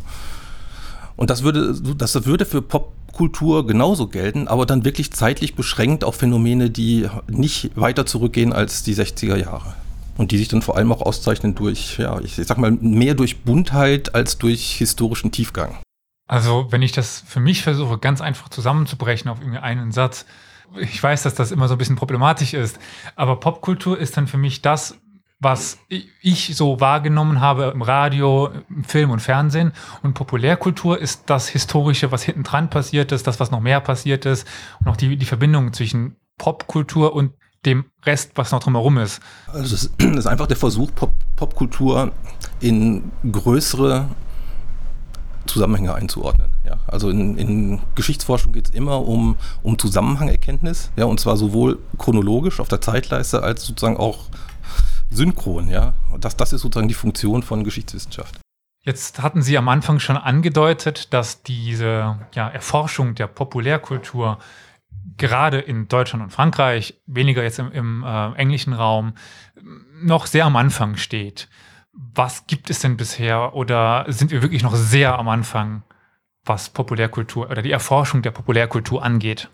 Und 1.16 1.28
das 1.28 1.42
würde, 1.42 1.74
das 1.96 2.24
würde 2.24 2.46
für 2.46 2.62
Pop 2.62 2.92
Kultur 3.20 3.66
genauso 3.66 4.06
gelten, 4.06 4.48
aber 4.48 4.64
dann 4.64 4.86
wirklich 4.86 5.12
zeitlich 5.12 5.54
beschränkt 5.54 6.04
auf 6.04 6.14
Phänomene, 6.14 6.70
die 6.70 7.06
nicht 7.28 7.70
weiter 7.74 8.06
zurückgehen 8.06 8.54
als 8.54 8.82
die 8.82 8.94
60er 8.94 9.36
Jahre. 9.36 9.74
Und 10.16 10.30
die 10.30 10.38
sich 10.38 10.48
dann 10.48 10.62
vor 10.62 10.78
allem 10.78 10.90
auch 10.90 11.02
auszeichnen 11.02 11.54
durch, 11.54 11.98
ja, 11.98 12.18
ich 12.22 12.36
sag 12.36 12.56
mal, 12.56 12.70
mehr 12.70 13.12
durch 13.12 13.42
Buntheit 13.42 14.14
als 14.14 14.38
durch 14.38 14.76
historischen 14.76 15.32
Tiefgang. 15.32 15.76
Also, 16.28 16.68
wenn 16.70 16.80
ich 16.80 16.92
das 16.92 17.22
für 17.26 17.40
mich 17.40 17.62
versuche, 17.62 17.98
ganz 17.98 18.22
einfach 18.22 18.48
zusammenzubrechen 18.48 19.30
auf 19.30 19.42
irgendwie 19.42 19.58
einen 19.58 19.92
Satz, 19.92 20.24
ich 20.78 21.02
weiß, 21.02 21.22
dass 21.22 21.34
das 21.34 21.52
immer 21.52 21.68
so 21.68 21.74
ein 21.74 21.78
bisschen 21.78 21.96
problematisch 21.96 22.54
ist, 22.54 22.78
aber 23.16 23.38
Popkultur 23.38 23.98
ist 23.98 24.16
dann 24.16 24.28
für 24.28 24.38
mich 24.38 24.62
das, 24.62 24.96
was 25.40 25.78
ich 25.88 26.54
so 26.54 26.80
wahrgenommen 26.80 27.40
habe 27.40 27.72
im 27.74 27.80
Radio, 27.80 28.50
im 28.68 28.84
Film 28.84 29.10
und 29.10 29.20
Fernsehen. 29.20 29.72
Und 30.02 30.12
Populärkultur 30.12 30.98
ist 30.98 31.24
das 31.26 31.48
Historische, 31.48 32.12
was 32.12 32.22
hinten 32.22 32.42
dran 32.42 32.68
passiert 32.68 33.10
ist, 33.10 33.26
das, 33.26 33.40
was 33.40 33.50
noch 33.50 33.60
mehr 33.60 33.80
passiert 33.80 34.26
ist 34.26 34.46
und 34.80 34.88
auch 34.88 34.96
die, 34.96 35.16
die 35.16 35.24
Verbindung 35.24 35.72
zwischen 35.72 36.16
Popkultur 36.36 37.14
und 37.14 37.32
dem 37.64 37.86
Rest, 38.04 38.32
was 38.34 38.52
noch 38.52 38.60
drumherum 38.60 38.98
ist. 38.98 39.20
Also 39.46 39.74
es 39.74 39.84
ist 39.84 40.26
einfach 40.26 40.46
der 40.46 40.56
Versuch, 40.56 40.94
Pop 40.94 41.12
Popkultur 41.36 42.12
in 42.60 43.10
größere 43.30 44.08
Zusammenhänge 45.46 45.94
einzuordnen. 45.94 46.50
Ja, 46.66 46.78
also 46.86 47.08
in, 47.08 47.38
in 47.38 47.80
Geschichtsforschung 47.94 48.52
geht 48.52 48.68
es 48.68 48.74
immer 48.74 49.06
um, 49.06 49.36
um 49.62 49.78
Zusammenhangerkenntnis, 49.78 50.90
ja, 50.96 51.06
und 51.06 51.18
zwar 51.18 51.38
sowohl 51.38 51.78
chronologisch 51.96 52.60
auf 52.60 52.68
der 52.68 52.82
Zeitleiste 52.82 53.42
als 53.42 53.64
sozusagen 53.64 53.96
auch 53.96 54.26
synchron, 55.10 55.68
ja. 55.68 55.94
Das, 56.18 56.36
das 56.36 56.52
ist 56.52 56.62
sozusagen 56.62 56.88
die 56.88 56.94
Funktion 56.94 57.42
von 57.42 57.64
Geschichtswissenschaft. 57.64 58.40
Jetzt 58.82 59.20
hatten 59.20 59.42
Sie 59.42 59.58
am 59.58 59.68
Anfang 59.68 59.98
schon 59.98 60.16
angedeutet, 60.16 61.12
dass 61.12 61.42
diese 61.42 62.18
ja, 62.34 62.48
Erforschung 62.48 63.14
der 63.14 63.26
Populärkultur 63.26 64.38
gerade 65.16 65.58
in 65.58 65.88
Deutschland 65.88 66.24
und 66.24 66.30
Frankreich, 66.30 67.00
weniger 67.06 67.42
jetzt 67.42 67.58
im, 67.58 67.70
im 67.72 68.04
äh, 68.04 68.32
englischen 68.34 68.72
Raum, 68.72 69.14
noch 70.00 70.26
sehr 70.26 70.46
am 70.46 70.56
Anfang 70.56 70.96
steht. 70.96 71.48
Was 71.92 72.46
gibt 72.46 72.70
es 72.70 72.80
denn 72.80 72.96
bisher 72.96 73.54
oder 73.54 74.06
sind 74.08 74.30
wir 74.30 74.42
wirklich 74.42 74.62
noch 74.62 74.74
sehr 74.74 75.18
am 75.18 75.28
Anfang, 75.28 75.82
was 76.44 76.70
Populärkultur 76.70 77.50
oder 77.50 77.60
die 77.60 77.72
Erforschung 77.72 78.22
der 78.22 78.30
Populärkultur 78.30 79.02
angeht? 79.02 79.50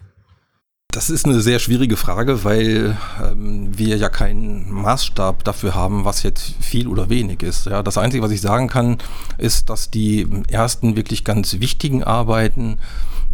Das 0.96 1.10
ist 1.10 1.26
eine 1.26 1.42
sehr 1.42 1.58
schwierige 1.58 1.98
Frage, 1.98 2.42
weil 2.42 2.96
ähm, 3.22 3.68
wir 3.76 3.98
ja 3.98 4.08
keinen 4.08 4.72
Maßstab 4.72 5.44
dafür 5.44 5.74
haben, 5.74 6.06
was 6.06 6.22
jetzt 6.22 6.54
viel 6.58 6.88
oder 6.88 7.10
wenig 7.10 7.42
ist. 7.42 7.66
Ja, 7.66 7.82
das 7.82 7.98
Einzige, 7.98 8.22
was 8.22 8.30
ich 8.30 8.40
sagen 8.40 8.66
kann, 8.66 8.96
ist, 9.36 9.68
dass 9.68 9.90
die 9.90 10.26
ersten 10.48 10.96
wirklich 10.96 11.22
ganz 11.22 11.60
wichtigen 11.60 12.02
Arbeiten 12.02 12.78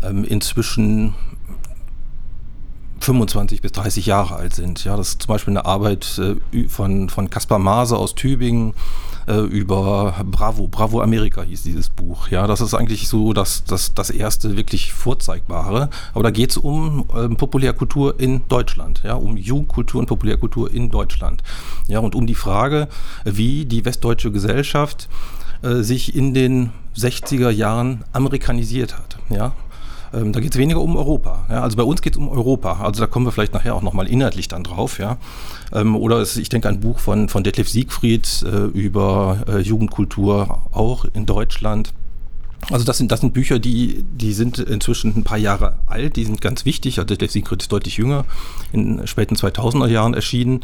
ähm, 0.02 0.24
inzwischen 0.24 1.14
25 3.02 3.60
bis 3.60 3.72
30 3.72 4.06
Jahre 4.06 4.36
alt 4.36 4.54
sind. 4.54 4.84
Ja, 4.84 4.96
das 4.96 5.08
ist 5.08 5.22
zum 5.22 5.28
Beispiel 5.28 5.52
eine 5.52 5.64
Arbeit 5.64 6.20
äh, 6.52 6.68
von, 6.68 7.08
von 7.08 7.30
Kaspar 7.30 7.58
Maase 7.58 7.96
aus 7.96 8.14
Tübingen, 8.14 8.74
äh, 9.26 9.40
über 9.40 10.14
Bravo, 10.24 10.66
Bravo 10.68 11.00
Amerika 11.00 11.42
hieß 11.42 11.62
dieses 11.62 11.90
Buch. 11.90 12.28
Ja, 12.28 12.46
das 12.46 12.60
ist 12.60 12.74
eigentlich 12.74 13.08
so 13.08 13.32
das, 13.32 13.64
das, 13.64 13.94
das 13.94 14.10
erste 14.10 14.56
wirklich 14.56 14.92
Vorzeigbare. 14.92 15.90
Aber 16.14 16.22
da 16.22 16.30
geht 16.30 16.50
es 16.50 16.56
um 16.56 17.04
äh, 17.14 17.28
Populärkultur 17.28 18.18
in 18.18 18.42
Deutschland, 18.48 19.02
ja, 19.04 19.14
um 19.14 19.36
Jugendkultur 19.36 20.00
und 20.00 20.06
Populärkultur 20.06 20.72
in 20.72 20.90
Deutschland. 20.90 21.42
Ja, 21.88 22.00
und 22.00 22.14
um 22.14 22.26
die 22.26 22.34
Frage, 22.34 22.88
wie 23.24 23.64
die 23.64 23.84
westdeutsche 23.84 24.32
Gesellschaft 24.32 25.08
äh, 25.62 25.82
sich 25.82 26.14
in 26.14 26.34
den 26.34 26.72
60er 26.96 27.50
Jahren 27.50 28.04
amerikanisiert 28.12 28.98
hat. 28.98 29.18
Ja? 29.30 29.52
Ähm, 30.14 30.32
da 30.32 30.40
geht 30.40 30.52
es 30.52 30.58
weniger 30.58 30.80
um 30.80 30.96
Europa. 30.96 31.44
Ja? 31.48 31.62
Also 31.62 31.76
bei 31.76 31.82
uns 31.82 32.02
geht 32.02 32.14
es 32.14 32.18
um 32.18 32.28
Europa. 32.28 32.80
Also 32.80 33.00
da 33.00 33.06
kommen 33.06 33.26
wir 33.26 33.32
vielleicht 33.32 33.54
nachher 33.54 33.74
auch 33.74 33.82
nochmal 33.82 34.06
inhaltlich 34.08 34.48
dann 34.48 34.62
drauf. 34.64 34.98
Ja? 34.98 35.16
Ähm, 35.72 35.96
oder 35.96 36.18
es, 36.18 36.36
ich 36.36 36.48
denke 36.48 36.68
ein 36.68 36.80
Buch 36.80 36.98
von, 36.98 37.28
von 37.28 37.44
Detlef 37.44 37.68
Siegfried 37.68 38.44
äh, 38.44 38.64
über 38.66 39.44
äh, 39.48 39.58
Jugendkultur 39.58 40.62
auch 40.72 41.04
in 41.12 41.26
Deutschland. 41.26 41.92
Also 42.70 42.84
das 42.84 42.98
sind, 42.98 43.10
das 43.10 43.20
sind 43.20 43.32
Bücher, 43.32 43.58
die, 43.58 44.04
die 44.12 44.32
sind 44.32 44.58
inzwischen 44.58 45.16
ein 45.16 45.24
paar 45.24 45.38
Jahre 45.38 45.78
alt, 45.86 46.16
die 46.16 46.24
sind 46.24 46.40
ganz 46.40 46.64
wichtig. 46.64 46.98
Also 46.98 47.06
Detlef 47.06 47.32
Siegfried 47.32 47.62
ist 47.62 47.72
deutlich 47.72 47.96
jünger, 47.96 48.24
in 48.72 49.04
späten 49.06 49.34
2000er 49.34 49.88
Jahren 49.88 50.14
erschienen. 50.14 50.60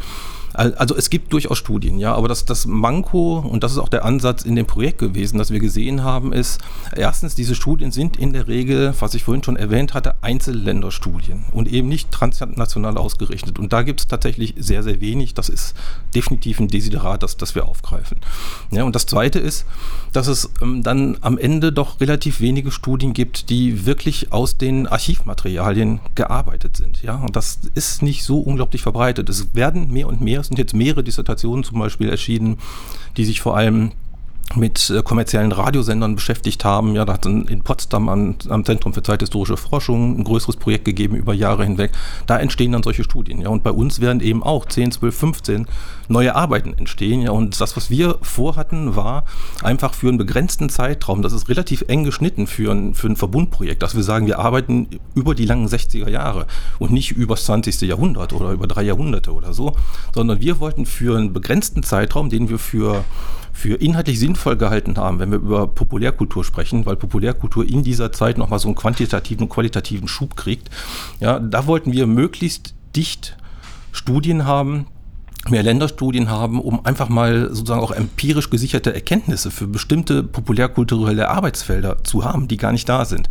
Also 0.54 0.96
es 0.96 1.10
gibt 1.10 1.32
durchaus 1.32 1.58
Studien, 1.58 1.98
ja, 1.98 2.14
aber 2.14 2.26
das, 2.26 2.44
das 2.44 2.66
Manko, 2.66 3.38
und 3.38 3.62
das 3.62 3.72
ist 3.72 3.78
auch 3.78 3.88
der 3.88 4.04
Ansatz 4.04 4.42
in 4.42 4.56
dem 4.56 4.66
Projekt 4.66 4.98
gewesen, 4.98 5.38
das 5.38 5.50
wir 5.50 5.60
gesehen 5.60 6.02
haben, 6.02 6.32
ist, 6.32 6.60
erstens, 6.96 7.34
diese 7.34 7.54
Studien 7.54 7.92
sind 7.92 8.16
in 8.16 8.32
der 8.32 8.48
Regel, 8.48 8.94
was 8.98 9.14
ich 9.14 9.24
vorhin 9.24 9.44
schon 9.44 9.56
erwähnt 9.56 9.94
hatte, 9.94 10.14
Einzelländerstudien 10.22 11.44
und 11.52 11.68
eben 11.68 11.88
nicht 11.88 12.10
transnational 12.10 12.96
ausgerichtet. 12.96 13.58
Und 13.58 13.72
da 13.72 13.82
gibt 13.82 14.00
es 14.00 14.06
tatsächlich 14.08 14.54
sehr, 14.58 14.82
sehr 14.82 15.00
wenig. 15.00 15.34
Das 15.34 15.48
ist 15.48 15.76
definitiv 16.14 16.58
ein 16.58 16.68
Desiderat, 16.68 17.22
das, 17.22 17.36
das 17.36 17.54
wir 17.54 17.68
aufgreifen. 17.68 18.18
Ja, 18.70 18.84
und 18.84 18.96
das 18.96 19.06
Zweite 19.06 19.38
ist, 19.38 19.66
dass 20.12 20.26
es 20.26 20.50
ähm, 20.62 20.82
dann 20.82 21.18
am 21.20 21.38
Ende 21.38 21.72
doch 21.72 21.87
relativ 22.00 22.40
wenige 22.40 22.70
Studien 22.70 23.12
gibt, 23.12 23.50
die 23.50 23.86
wirklich 23.86 24.32
aus 24.32 24.58
den 24.58 24.86
Archivmaterialien 24.86 26.00
gearbeitet 26.14 26.76
sind. 26.76 27.02
Ja, 27.02 27.16
und 27.16 27.36
das 27.36 27.58
ist 27.74 28.02
nicht 28.02 28.24
so 28.24 28.40
unglaublich 28.40 28.82
verbreitet. 28.82 29.28
Es 29.28 29.54
werden 29.54 29.92
mehr 29.92 30.08
und 30.08 30.20
mehr. 30.20 30.40
Es 30.40 30.48
sind 30.48 30.58
jetzt 30.58 30.74
mehrere 30.74 31.04
Dissertationen 31.04 31.64
zum 31.64 31.78
Beispiel 31.78 32.08
erschienen, 32.08 32.58
die 33.16 33.24
sich 33.24 33.40
vor 33.40 33.56
allem 33.56 33.92
mit 34.54 34.90
äh, 34.90 35.02
kommerziellen 35.02 35.52
Radiosendern 35.52 36.14
beschäftigt 36.14 36.64
haben. 36.64 36.94
Ja, 36.94 37.04
da 37.04 37.14
hat 37.14 37.26
es 37.26 37.32
in 37.32 37.62
Potsdam 37.62 38.08
am, 38.08 38.36
am, 38.48 38.64
Zentrum 38.64 38.94
für 38.94 39.02
zeithistorische 39.02 39.56
Forschung 39.56 40.18
ein 40.18 40.24
größeres 40.24 40.56
Projekt 40.56 40.84
gegeben 40.84 41.16
über 41.16 41.34
Jahre 41.34 41.64
hinweg. 41.64 41.92
Da 42.26 42.38
entstehen 42.38 42.72
dann 42.72 42.82
solche 42.82 43.04
Studien. 43.04 43.40
Ja, 43.40 43.48
und 43.48 43.62
bei 43.62 43.70
uns 43.70 44.00
werden 44.00 44.20
eben 44.20 44.42
auch 44.42 44.66
10, 44.66 44.92
12, 44.92 45.16
15 45.16 45.66
neue 46.08 46.34
Arbeiten 46.34 46.72
entstehen. 46.72 47.20
Ja, 47.20 47.32
und 47.32 47.60
das, 47.60 47.76
was 47.76 47.90
wir 47.90 48.18
vorhatten, 48.22 48.96
war 48.96 49.24
einfach 49.62 49.94
für 49.94 50.08
einen 50.08 50.18
begrenzten 50.18 50.68
Zeitraum, 50.68 51.22
das 51.22 51.32
ist 51.32 51.48
relativ 51.48 51.84
eng 51.88 52.04
geschnitten 52.04 52.46
für 52.46 52.72
ein, 52.72 52.94
für 52.94 53.08
ein 53.08 53.16
Verbundprojekt, 53.16 53.82
dass 53.82 53.94
wir 53.94 54.02
sagen, 54.02 54.26
wir 54.26 54.38
arbeiten 54.38 54.88
über 55.14 55.34
die 55.34 55.44
langen 55.44 55.68
60er 55.68 56.08
Jahre 56.08 56.46
und 56.78 56.90
nicht 56.90 57.12
über 57.12 57.34
das 57.34 57.44
20. 57.44 57.82
Jahrhundert 57.82 58.32
oder 58.32 58.52
über 58.52 58.66
drei 58.66 58.82
Jahrhunderte 58.82 59.32
oder 59.32 59.52
so, 59.52 59.76
sondern 60.14 60.40
wir 60.40 60.60
wollten 60.60 60.86
für 60.86 61.16
einen 61.16 61.32
begrenzten 61.32 61.82
Zeitraum, 61.82 62.30
den 62.30 62.48
wir 62.48 62.58
für 62.58 63.04
für 63.58 63.74
inhaltlich 63.74 64.20
sinnvoll 64.20 64.56
gehalten 64.56 64.96
haben, 64.98 65.18
wenn 65.18 65.32
wir 65.32 65.38
über 65.38 65.66
Populärkultur 65.66 66.44
sprechen, 66.44 66.86
weil 66.86 66.94
Populärkultur 66.94 67.68
in 67.68 67.82
dieser 67.82 68.12
Zeit 68.12 68.38
nochmal 68.38 68.60
so 68.60 68.68
einen 68.68 68.76
quantitativen 68.76 69.44
und 69.44 69.48
qualitativen 69.48 70.06
Schub 70.06 70.36
kriegt. 70.36 70.70
Ja, 71.18 71.40
da 71.40 71.66
wollten 71.66 71.92
wir 71.92 72.06
möglichst 72.06 72.74
dicht 72.94 73.36
Studien 73.90 74.44
haben, 74.44 74.86
mehr 75.50 75.62
Länderstudien 75.62 76.30
haben, 76.30 76.60
um 76.60 76.84
einfach 76.84 77.08
mal 77.08 77.48
sozusagen 77.50 77.80
auch 77.80 77.90
empirisch 77.90 78.50
gesicherte 78.50 78.94
Erkenntnisse 78.94 79.50
für 79.50 79.66
bestimmte 79.66 80.22
populärkulturelle 80.22 81.28
Arbeitsfelder 81.28 82.04
zu 82.04 82.24
haben, 82.24 82.48
die 82.48 82.56
gar 82.56 82.72
nicht 82.72 82.88
da 82.88 83.04
sind. 83.04 83.28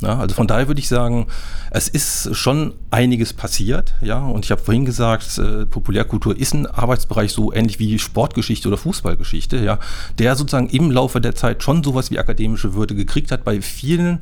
Ja, 0.00 0.18
also 0.18 0.34
von 0.34 0.46
daher 0.46 0.68
würde 0.68 0.80
ich 0.80 0.88
sagen, 0.88 1.26
es 1.70 1.88
ist 1.88 2.34
schon 2.36 2.74
einiges 2.90 3.32
passiert, 3.32 3.94
ja, 4.00 4.18
und 4.18 4.44
ich 4.44 4.50
habe 4.50 4.60
vorhin 4.60 4.84
gesagt, 4.84 5.38
äh, 5.38 5.66
Populärkultur 5.66 6.36
ist 6.36 6.54
ein 6.54 6.66
Arbeitsbereich 6.66 7.32
so 7.32 7.52
ähnlich 7.52 7.78
wie 7.78 7.98
Sportgeschichte 7.98 8.68
oder 8.68 8.76
Fußballgeschichte, 8.76 9.58
ja, 9.58 9.78
der 10.18 10.36
sozusagen 10.36 10.68
im 10.68 10.90
Laufe 10.90 11.20
der 11.20 11.34
Zeit 11.34 11.62
schon 11.62 11.84
sowas 11.84 12.10
wie 12.10 12.18
akademische 12.18 12.74
Würde 12.74 12.94
gekriegt 12.94 13.30
hat 13.30 13.44
bei 13.44 13.60
vielen 13.60 14.20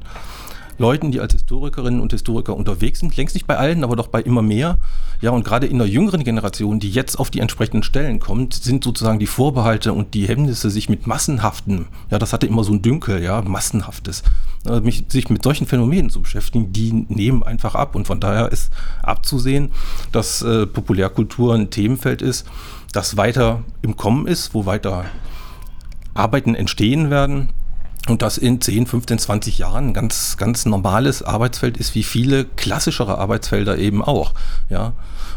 Leuten, 0.79 1.11
die 1.11 1.21
als 1.21 1.33
Historikerinnen 1.33 2.01
und 2.01 2.13
Historiker 2.13 2.57
unterwegs 2.57 3.01
sind. 3.01 3.17
Längst 3.17 3.35
nicht 3.35 3.47
bei 3.47 3.57
allen, 3.57 3.85
aber 3.85 3.97
doch 3.97 4.09
bei 4.09 4.23
immer 4.23 4.43
mehr. 4.43 4.79
Ja, 5.21 5.31
und 5.31 5.45
gerade 5.45 5.67
in 5.67 5.79
der 5.79 5.89
jüngeren 5.89 6.23
Generation, 6.23 6.79
die 6.79 6.91
jetzt 6.91 7.19
auf 7.19 7.31
die 7.31 7.41
entsprechenden 7.41 7.83
Stellen 7.83 8.21
kommt, 8.21 8.55
sind 8.55 8.85
sozusagen 8.85 9.19
die 9.19 9.27
Vorbehalte 9.27 9.93
und 9.93 10.15
die 10.15 10.29
Hemmnisse, 10.29 10.71
sich 10.71 10.89
mit 10.89 11.07
massenhaften, 11.07 11.87
ja, 12.11 12.19
das 12.19 12.33
hatte 12.33 12.47
immer 12.47 12.63
so 12.63 12.73
ein 12.73 12.83
Dünkel, 12.83 13.23
ja, 13.23 13.43
massenhaftes, 13.43 14.23
äh, 14.67 14.81
mich, 14.81 15.07
sich 15.09 15.29
mit 15.29 15.43
solchen 15.43 15.67
Phänomenen 15.67 16.11
zu 16.11 16.23
beschäftigen, 16.23 16.73
die 16.73 16.93
nehmen 17.09 17.43
einfach 17.43 17.75
ab. 17.75 17.97
Und 17.97 18.07
von 18.07 18.21
daher 18.21 18.53
ist 18.53 18.73
abzusehen, 19.03 19.73
dass 20.13 20.43
äh, 20.43 20.67
Populärkultur 20.67 21.55
ein 21.55 21.71
Themenfeld 21.71 22.23
ist, 22.23 22.47
das 22.93 23.17
weiter 23.17 23.65
im 23.83 23.97
Kommen 23.97 24.27
ist, 24.27 24.55
wo 24.55 24.65
weiter 24.65 25.05
Arbeiten 26.15 26.55
entstehen 26.55 27.11
werden 27.11 27.51
und 28.11 28.23
das 28.23 28.39
in 28.39 28.61
10, 28.61 28.87
15, 28.87 29.19
20 29.19 29.59
Jahren 29.59 29.89
ein 29.89 29.95
ganz, 29.95 30.37
ganz 30.37 30.67
normales 30.67 31.23
Arbeitsfeld 31.23 31.77
ist, 31.77 31.95
wie 31.95 32.03
viele 32.03 32.45
klassischere 32.45 33.19
Arbeitsfelder 33.19 33.79
eben 33.79 34.03
auch. 34.03 34.35
Ja. 34.69 34.93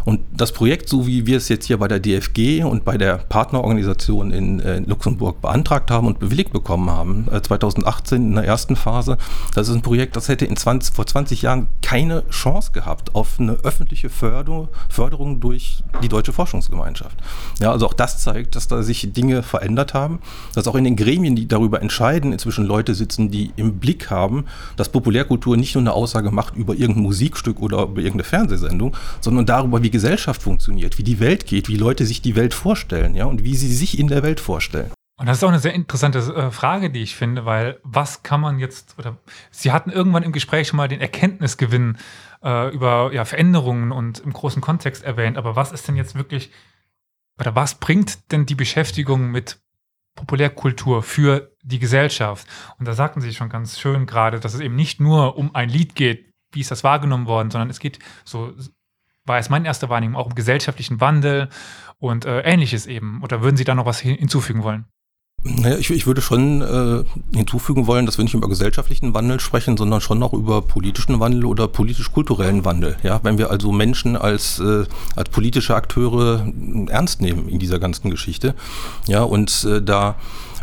Und 0.06 0.22
das 0.32 0.52
Projekt, 0.52 0.90
so 0.90 1.08
wie 1.08 1.26
wir 1.26 1.38
es 1.38 1.50
jetzt 1.50 1.66
hier 1.66 1.78
bei 1.78 1.88
der 1.88 2.00
DFG 2.00 2.64
und 2.64 2.86
bei 2.86 2.98
der 2.98 3.18
Partnerorganisation 3.18 4.32
in, 4.32 4.60
äh, 4.60 4.78
in 4.78 4.86
Luxemburg 4.86 5.42
beantragt 5.42 5.92
haben 5.92 6.08
und 6.08 6.20
bewilligt 6.20 6.52
bekommen 6.52 6.90
haben, 6.90 7.28
äh, 7.32 7.42
2018 7.42 8.30
in 8.30 8.36
der 8.36 8.46
ersten 8.46 8.76
Phase, 8.76 9.18
das 9.54 9.70
ist 9.70 9.76
ein 9.76 9.82
Projekt, 9.82 10.16
das 10.16 10.28
hätte 10.28 10.46
in 10.46 10.56
20, 10.56 10.96
vor 10.96 11.06
20 11.06 11.42
Jahren 11.42 11.68
keine 11.82 12.28
Chance 12.30 12.72
gehabt 12.72 13.16
auf 13.16 13.40
eine 13.40 13.54
öffentliche 13.64 14.10
Förderung, 14.10 14.70
Förderung 14.90 15.40
durch 15.40 15.84
die 16.02 16.10
Deutsche 16.10 16.34
Forschungsgemeinschaft. 16.34 17.18
Ja, 17.60 17.72
also 17.72 17.86
auch 17.86 17.94
das 17.94 18.20
zeigt, 18.20 18.56
dass 18.56 18.68
da 18.68 18.82
sich 18.84 19.14
Dinge 19.14 19.44
verändert 19.44 19.94
haben, 19.94 20.20
dass 20.56 20.68
auch 20.68 20.76
in 20.76 20.84
den 20.84 20.96
Gremien, 20.96 21.36
die 21.36 21.48
darüber 21.48 21.82
entscheiden, 21.82 22.32
inzwischen 22.34 22.66
Leute 22.66 22.96
sitzen, 22.96 23.30
die 23.30 23.52
im 23.56 23.80
Blick 23.80 24.10
haben, 24.10 24.46
dass 24.78 24.90
Populärkultur 24.90 25.58
nicht 25.58 25.76
nur 25.76 25.84
eine 25.84 25.94
Aussage 25.94 26.32
macht 26.32 26.56
über 26.56 26.74
irgendein 26.74 27.04
Musikstück 27.04 27.60
oder 27.62 27.84
über 27.84 28.02
irgendeine 28.02 28.24
Fernsehsendung, 28.24 28.96
sondern 29.20 29.46
darüber, 29.46 29.84
wie 29.84 29.91
Gesellschaft 29.92 30.42
funktioniert, 30.42 30.98
wie 30.98 31.04
die 31.04 31.20
Welt 31.20 31.46
geht, 31.46 31.68
wie 31.68 31.76
Leute 31.76 32.06
sich 32.06 32.22
die 32.22 32.36
Welt 32.36 32.54
vorstellen, 32.54 33.16
ja, 33.16 33.26
und 33.26 33.44
wie 33.44 33.56
sie 33.56 33.74
sich 33.74 34.00
in 34.00 34.08
der 34.08 34.24
Welt 34.24 34.40
vorstellen. 34.40 34.92
Und 35.22 35.28
das 35.28 35.38
ist 35.38 35.44
auch 35.44 35.50
eine 35.50 35.60
sehr 35.60 35.76
interessante 35.76 36.18
äh, 36.18 36.50
Frage, 36.50 36.90
die 36.90 37.04
ich 37.04 37.16
finde, 37.16 37.46
weil 37.46 37.80
was 37.84 38.24
kann 38.24 38.42
man 38.42 38.58
jetzt, 38.58 38.98
oder 38.98 39.18
Sie 39.52 39.72
hatten 39.72 39.92
irgendwann 39.92 40.24
im 40.24 40.32
Gespräch 40.32 40.68
schon 40.68 40.78
mal 40.78 40.88
den 40.88 41.00
Erkenntnisgewinn 41.00 42.00
äh, 42.44 42.74
über 42.74 43.14
ja, 43.14 43.24
Veränderungen 43.24 43.92
und 43.92 44.18
im 44.20 44.34
großen 44.34 44.64
Kontext 44.64 45.04
erwähnt, 45.04 45.38
aber 45.38 45.56
was 45.56 45.72
ist 45.72 45.88
denn 45.88 45.96
jetzt 45.96 46.16
wirklich, 46.16 46.50
oder 47.40 47.54
was 47.54 47.76
bringt 47.76 48.32
denn 48.32 48.48
die 48.48 48.56
Beschäftigung 48.56 49.30
mit 49.30 49.62
Populärkultur 50.16 51.04
für 51.04 51.52
die 51.62 51.78
Gesellschaft? 51.78 52.48
Und 52.80 52.88
da 52.88 52.94
sagten 52.94 53.22
Sie 53.22 53.32
schon 53.36 53.50
ganz 53.50 53.80
schön 53.80 54.08
gerade, 54.08 54.40
dass 54.40 54.56
es 54.56 54.60
eben 54.60 54.76
nicht 54.76 55.00
nur 55.00 55.38
um 55.38 55.54
ein 55.54 55.70
Lied 55.70 55.94
geht, 55.94 56.34
wie 56.52 56.62
ist 56.62 56.72
das 56.72 56.84
wahrgenommen 56.84 57.28
worden, 57.28 57.52
sondern 57.52 57.70
es 57.70 57.80
geht 57.80 58.00
so 58.26 58.56
war 59.26 59.38
es 59.38 59.50
meine 59.50 59.68
erste 59.68 59.90
Wahrnehmung, 59.90 60.20
auch 60.20 60.28
im 60.28 60.36
gesellschaftlichen 60.36 61.00
Wandel 61.00 61.50
und 62.00 62.26
äh, 62.26 62.42
ähnliches 62.42 62.88
eben. 62.88 63.22
Oder 63.24 63.42
würden 63.42 63.58
Sie 63.58 63.64
da 63.64 63.76
noch 63.76 63.86
was 63.86 64.00
hinzufügen 64.00 64.64
wollen? 64.64 64.86
Naja, 65.44 65.78
ich, 65.78 65.90
ich 65.90 66.06
würde 66.06 66.22
schon 66.22 66.62
äh, 66.62 67.04
hinzufügen 67.36 67.88
wollen, 67.88 68.06
dass 68.06 68.18
wir 68.18 68.24
nicht 68.24 68.36
über 68.36 68.48
gesellschaftlichen 68.48 69.16
Wandel 69.16 69.40
sprechen, 69.40 69.76
sondern 69.76 70.00
schon 70.00 70.20
noch 70.20 70.34
über 70.34 70.62
politischen 70.62 71.20
Wandel 71.20 71.46
oder 71.46 71.68
politisch-kulturellen 71.68 72.64
Wandel. 72.64 72.98
Ja, 73.02 73.20
wenn 73.24 73.40
wir 73.40 73.50
also 73.50 73.72
Menschen 73.72 74.16
als, 74.16 74.60
äh, 74.60 74.86
als 75.16 75.30
politische 75.30 75.76
Akteure 75.76 76.46
ernst 76.90 77.22
nehmen 77.22 77.50
in 77.50 77.58
dieser 77.58 77.80
ganzen 77.80 78.12
Geschichte. 78.12 78.54
Ja, 79.08 79.24
und 79.24 79.64
äh, 79.64 79.82
da 79.82 80.16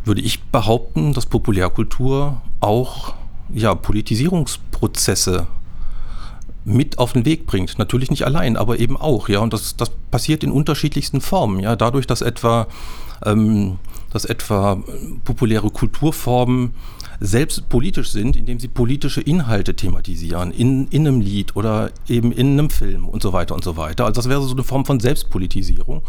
würde 0.04 0.20
ich 0.20 0.44
behaupten, 0.44 1.12
dass 1.12 1.26
Populärkultur 1.26 2.40
auch 2.60 3.14
ja, 3.52 3.74
Politisierungsprozesse 3.74 5.48
mit 6.64 6.98
auf 6.98 7.12
den 7.12 7.24
Weg 7.24 7.46
bringt. 7.46 7.78
Natürlich 7.78 8.10
nicht 8.10 8.24
allein, 8.24 8.56
aber 8.56 8.78
eben 8.78 8.96
auch, 8.96 9.28
ja. 9.28 9.40
Und 9.40 9.52
das, 9.52 9.76
das 9.76 9.90
passiert 10.10 10.44
in 10.44 10.50
unterschiedlichsten 10.50 11.20
Formen, 11.20 11.60
ja. 11.60 11.76
Dadurch, 11.76 12.06
dass 12.06 12.20
etwa, 12.20 12.66
ähm, 13.24 13.78
dass 14.12 14.24
etwa 14.24 14.82
populäre 15.24 15.70
Kulturformen 15.70 16.74
selbst 17.20 17.68
politisch 17.68 18.10
sind, 18.10 18.36
indem 18.36 18.58
sie 18.58 18.68
politische 18.68 19.20
Inhalte 19.20 19.74
thematisieren, 19.74 20.50
in, 20.50 20.88
in 20.88 21.06
einem 21.06 21.20
Lied 21.20 21.56
oder 21.56 21.90
eben 22.08 22.32
in 22.32 22.52
einem 22.52 22.70
Film 22.70 23.08
und 23.08 23.22
so 23.22 23.32
weiter 23.32 23.54
und 23.54 23.64
so 23.64 23.76
weiter. 23.76 24.04
Also 24.04 24.20
das 24.20 24.28
wäre 24.28 24.42
so 24.42 24.52
eine 24.52 24.64
Form 24.64 24.84
von 24.84 25.00
Selbstpolitisierung. 25.00 26.02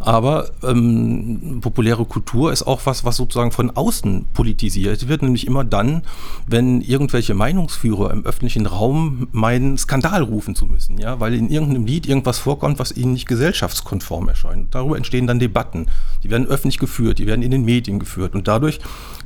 Aber 0.00 0.50
ähm, 0.62 1.60
populäre 1.60 2.04
Kultur 2.04 2.52
ist 2.52 2.62
auch 2.66 2.82
was, 2.84 3.04
was 3.04 3.16
sozusagen 3.16 3.52
von 3.52 3.70
außen 3.70 4.26
politisiert 4.34 5.08
wird, 5.08 5.22
nämlich 5.22 5.46
immer 5.46 5.64
dann, 5.64 6.02
wenn 6.46 6.80
irgendwelche 6.80 7.34
Meinungsführer 7.34 8.10
im 8.10 8.24
öffentlichen 8.24 8.66
Raum 8.66 9.28
meinen, 9.32 9.78
Skandal 9.78 10.22
rufen 10.22 10.54
zu 10.54 10.66
müssen, 10.66 10.98
ja, 10.98 11.20
weil 11.20 11.34
in 11.34 11.50
irgendeinem 11.50 11.86
Lied 11.86 12.06
irgendwas 12.06 12.38
vorkommt, 12.38 12.78
was 12.78 12.92
ihnen 12.92 13.12
nicht 13.12 13.26
gesellschaftskonform 13.26 14.28
erscheint. 14.28 14.74
Darüber 14.74 14.96
entstehen 14.96 15.26
dann 15.26 15.38
Debatten. 15.38 15.86
Die 16.22 16.30
werden 16.30 16.46
öffentlich 16.46 16.78
geführt, 16.78 17.18
die 17.18 17.26
werden 17.26 17.42
in 17.42 17.50
den 17.50 17.64
Medien 17.64 17.98
geführt 17.98 18.34
und 18.34 18.46
dadurch 18.48 18.80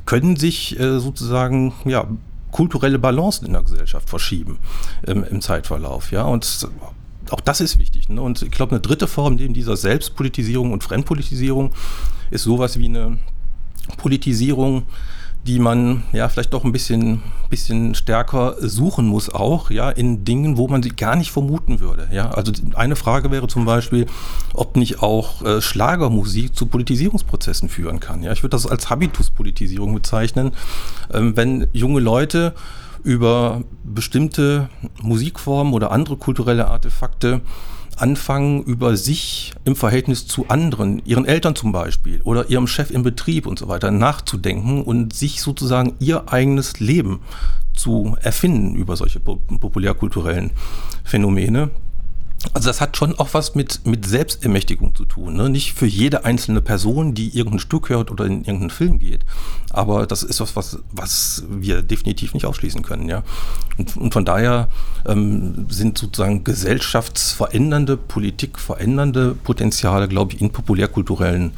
können 0.05 0.35
sich 0.35 0.79
äh, 0.79 0.99
sozusagen 0.99 1.73
ja, 1.85 2.07
kulturelle 2.51 2.99
Balancen 2.99 3.45
in 3.47 3.53
der 3.53 3.63
Gesellschaft 3.63 4.09
verschieben 4.09 4.59
ähm, 5.05 5.25
im 5.29 5.41
Zeitverlauf. 5.41 6.11
Ja? 6.11 6.23
Und 6.23 6.67
auch 7.31 7.41
das 7.41 7.61
ist 7.61 7.79
wichtig. 7.79 8.09
Ne? 8.09 8.21
Und 8.21 8.41
ich 8.41 8.51
glaube, 8.51 8.71
eine 8.71 8.81
dritte 8.81 9.07
Form 9.07 9.35
neben 9.35 9.53
dieser 9.53 9.77
Selbstpolitisierung 9.77 10.71
und 10.71 10.83
Fremdpolitisierung 10.83 11.73
ist 12.31 12.43
sowas 12.43 12.77
wie 12.79 12.85
eine 12.85 13.17
Politisierung 13.97 14.83
die 15.47 15.59
man 15.59 16.03
ja 16.11 16.27
vielleicht 16.27 16.53
doch 16.53 16.63
ein 16.63 16.71
bisschen, 16.71 17.21
bisschen 17.49 17.93
stärker 17.93 18.55
suchen 18.59 19.05
muss 19.05 19.29
auch, 19.29 19.69
ja, 19.69 19.91
in 19.91 20.25
Dingen, 20.25 20.57
wo 20.57 20.67
man 20.67 20.81
sie 20.81 20.89
gar 20.89 21.15
nicht 21.15 21.31
vermuten 21.31 21.79
würde. 21.79 22.07
Ja, 22.11 22.31
also 22.31 22.51
eine 22.73 22.95
Frage 22.95 23.29
wäre 23.29 23.47
zum 23.47 23.65
Beispiel, 23.65 24.07
ob 24.53 24.75
nicht 24.75 25.03
auch 25.03 25.43
äh, 25.43 25.61
Schlagermusik 25.61 26.55
zu 26.55 26.65
Politisierungsprozessen 26.65 27.69
führen 27.69 27.99
kann. 27.99 28.23
Ja, 28.23 28.31
ich 28.31 28.41
würde 28.41 28.51
das 28.51 28.65
als 28.65 28.89
Habituspolitisierung 28.89 29.93
bezeichnen, 29.93 30.51
ähm, 31.13 31.37
wenn 31.37 31.67
junge 31.73 31.99
Leute 31.99 32.55
über 33.03 33.61
bestimmte 33.83 34.69
Musikformen 34.99 35.73
oder 35.73 35.91
andere 35.91 36.17
kulturelle 36.17 36.67
Artefakte 36.67 37.41
anfangen, 37.97 38.63
über 38.63 38.97
sich 38.97 39.53
im 39.63 39.75
Verhältnis 39.75 40.27
zu 40.27 40.47
anderen, 40.47 41.01
ihren 41.05 41.25
Eltern 41.25 41.55
zum 41.55 41.71
Beispiel 41.71 42.21
oder 42.23 42.49
ihrem 42.49 42.67
Chef 42.67 42.91
im 42.91 43.03
Betrieb 43.03 43.47
und 43.47 43.59
so 43.59 43.67
weiter 43.67 43.91
nachzudenken 43.91 44.81
und 44.81 45.13
sich 45.13 45.41
sozusagen 45.41 45.95
ihr 45.99 46.31
eigenes 46.31 46.79
Leben 46.79 47.21
zu 47.73 48.15
erfinden 48.21 48.75
über 48.75 48.95
solche 48.95 49.19
populärkulturellen 49.19 50.51
Phänomene. 51.03 51.69
Also 52.53 52.69
das 52.69 52.81
hat 52.81 52.95
schon 52.95 53.17
auch 53.17 53.29
was 53.33 53.55
mit, 53.55 53.85
mit 53.85 54.05
Selbstermächtigung 54.05 54.95
zu 54.95 55.05
tun. 55.05 55.35
Ne? 55.35 55.49
Nicht 55.49 55.73
für 55.73 55.85
jede 55.85 56.25
einzelne 56.25 56.61
Person, 56.61 57.13
die 57.13 57.35
irgendein 57.37 57.59
Stück 57.59 57.89
hört 57.89 58.11
oder 58.11 58.25
in 58.25 58.39
irgendeinen 58.39 58.69
Film 58.69 58.99
geht. 58.99 59.25
Aber 59.71 60.05
das 60.05 60.23
ist 60.23 60.39
was, 60.39 60.55
was, 60.55 60.79
was 60.91 61.43
wir 61.49 61.81
definitiv 61.81 62.33
nicht 62.33 62.45
ausschließen 62.45 62.81
können. 62.81 63.09
Ja? 63.09 63.23
Und, 63.77 63.97
und 63.97 64.13
von 64.13 64.25
daher 64.25 64.69
ähm, 65.05 65.67
sind 65.69 65.97
sozusagen 65.97 66.43
gesellschaftsverändernde, 66.43 67.97
politikverändernde 67.97 69.35
Potenziale, 69.43 70.07
glaube 70.07 70.33
ich, 70.33 70.41
in 70.41 70.51
populärkulturellen 70.51 71.51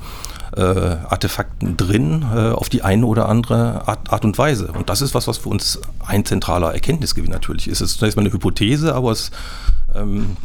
äh, 0.55 0.61
Artefakten 0.61 1.77
drin, 1.77 2.25
äh, 2.33 2.51
auf 2.51 2.69
die 2.69 2.81
eine 2.81 3.05
oder 3.05 3.29
andere 3.29 3.87
Art, 3.87 4.11
Art, 4.11 4.25
und 4.25 4.37
Weise. 4.37 4.71
Und 4.71 4.89
das 4.89 5.01
ist 5.01 5.13
was, 5.13 5.27
was 5.27 5.37
für 5.37 5.49
uns 5.49 5.79
ein 6.05 6.25
zentraler 6.25 6.73
Erkenntnisgewinn 6.73 7.31
natürlich 7.31 7.67
ist. 7.67 7.81
Es 7.81 7.91
ist 7.91 7.99
zunächst 7.99 8.17
mal 8.17 8.23
eine 8.23 8.33
Hypothese, 8.33 8.95
aber 8.95 9.11
es 9.11 9.31
ähm, 9.95 10.37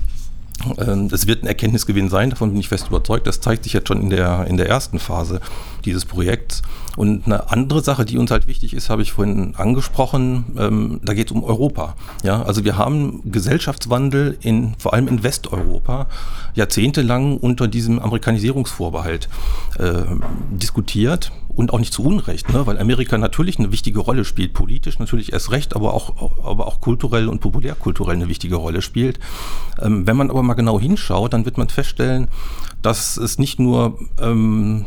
es 1.11 1.27
wird 1.27 1.43
ein 1.43 1.47
Erkenntnisgewinn 1.47 2.09
sein, 2.09 2.31
davon 2.31 2.51
bin 2.51 2.61
ich 2.61 2.69
fest 2.69 2.88
überzeugt. 2.88 3.27
Das 3.27 3.41
zeigt 3.41 3.65
sich 3.65 3.73
jetzt 3.73 3.88
schon 3.88 4.01
in 4.01 4.11
der, 4.11 4.47
in 4.47 4.57
der 4.57 4.69
ersten 4.69 4.99
Phase 4.99 5.41
dieses 5.85 6.05
Projekts. 6.05 6.62
Und 6.96 7.26
eine 7.26 7.50
andere 7.50 7.83
Sache, 7.83 8.05
die 8.05 8.18
uns 8.18 8.31
halt 8.31 8.46
wichtig 8.46 8.74
ist, 8.74 8.90
habe 8.90 9.02
ich 9.02 9.12
vorhin 9.12 9.55
angesprochen, 9.57 10.44
ähm, 10.59 11.00
da 11.02 11.14
geht 11.14 11.28
es 11.28 11.33
um 11.33 11.42
Europa. 11.42 11.94
Ja, 12.22 12.42
also 12.42 12.64
wir 12.64 12.76
haben 12.76 13.22
Gesellschaftswandel 13.31 14.37
in, 14.40 14.74
vor 14.78 14.92
allem 14.92 15.09
in 15.09 15.22
Westeuropa 15.22 16.07
jahrzehntelang 16.55 17.38
unter 17.38 17.68
diesem 17.68 17.98
Amerikanisierungsvorbehalt 17.98 19.28
äh, 19.78 20.02
diskutiert 20.50 21.33
und 21.55 21.72
auch 21.72 21.78
nicht 21.78 21.92
zu 21.92 22.02
Unrecht, 22.02 22.52
ne? 22.52 22.66
weil 22.66 22.78
Amerika 22.78 23.18
natürlich 23.18 23.59
eine 23.59 23.72
wichtige 23.72 24.00
Rolle 24.00 24.24
spielt, 24.24 24.55
politisch 24.55 24.98
natürlich 24.98 25.33
erst 25.33 25.50
recht, 25.50 25.76
aber 25.76 25.94
auch, 25.94 26.44
aber 26.44 26.66
auch 26.66 26.81
kulturell 26.81 27.28
und 27.28 27.40
populärkulturell 27.40 28.16
eine 28.16 28.28
wichtige 28.28 28.57
Rolle 28.57 28.83
spielt. 28.83 29.18
Ähm, 29.81 30.07
wenn 30.07 30.16
man 30.16 30.31
aber 30.31 30.42
mal 30.42 30.55
genau 30.55 30.81
hinschaut, 30.81 31.33
dann 31.33 31.44
wird 31.44 31.59
man 31.59 31.68
feststellen, 31.68 32.28
dass 32.81 33.16
es 33.16 33.38
nicht 33.38 33.59
nur 33.59 33.98
ähm, 34.20 34.87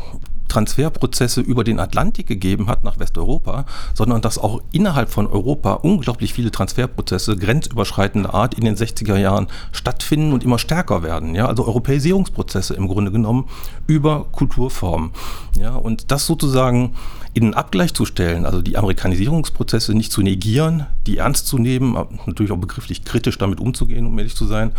Transferprozesse 0.56 1.42
über 1.42 1.64
den 1.64 1.78
Atlantik 1.78 2.26
gegeben 2.26 2.68
hat 2.68 2.82
nach 2.82 2.98
Westeuropa, 2.98 3.66
sondern 3.92 4.22
dass 4.22 4.38
auch 4.38 4.62
innerhalb 4.72 5.10
von 5.10 5.26
Europa 5.26 5.74
unglaublich 5.74 6.32
viele 6.32 6.50
Transferprozesse 6.50 7.36
grenzüberschreitender 7.36 8.32
Art 8.32 8.54
in 8.54 8.64
den 8.64 8.74
60er 8.74 9.18
Jahren 9.18 9.48
stattfinden 9.72 10.32
und 10.32 10.42
immer 10.42 10.58
stärker 10.58 11.02
werden. 11.02 11.34
Ja, 11.34 11.46
also 11.46 11.66
Europäisierungsprozesse 11.66 12.72
im 12.72 12.88
Grunde 12.88 13.12
genommen 13.12 13.50
über 13.86 14.24
Kulturformen. 14.32 15.10
Ja, 15.58 15.74
und 15.74 16.10
das 16.10 16.24
sozusagen 16.24 16.94
in 17.34 17.42
den 17.42 17.54
Abgleich 17.54 17.92
zu 17.92 18.06
stellen, 18.06 18.46
also 18.46 18.62
die 18.62 18.78
Amerikanisierungsprozesse 18.78 19.92
nicht 19.92 20.10
zu 20.10 20.22
negieren, 20.22 20.86
die 21.06 21.18
ernst 21.18 21.48
zu 21.48 21.58
nehmen, 21.58 21.98
natürlich 22.24 22.50
auch 22.50 22.56
begrifflich 22.56 23.04
kritisch 23.04 23.36
damit 23.36 23.60
umzugehen, 23.60 24.06
um 24.06 24.18
ehrlich 24.18 24.34
zu 24.34 24.46
sein, 24.46 24.72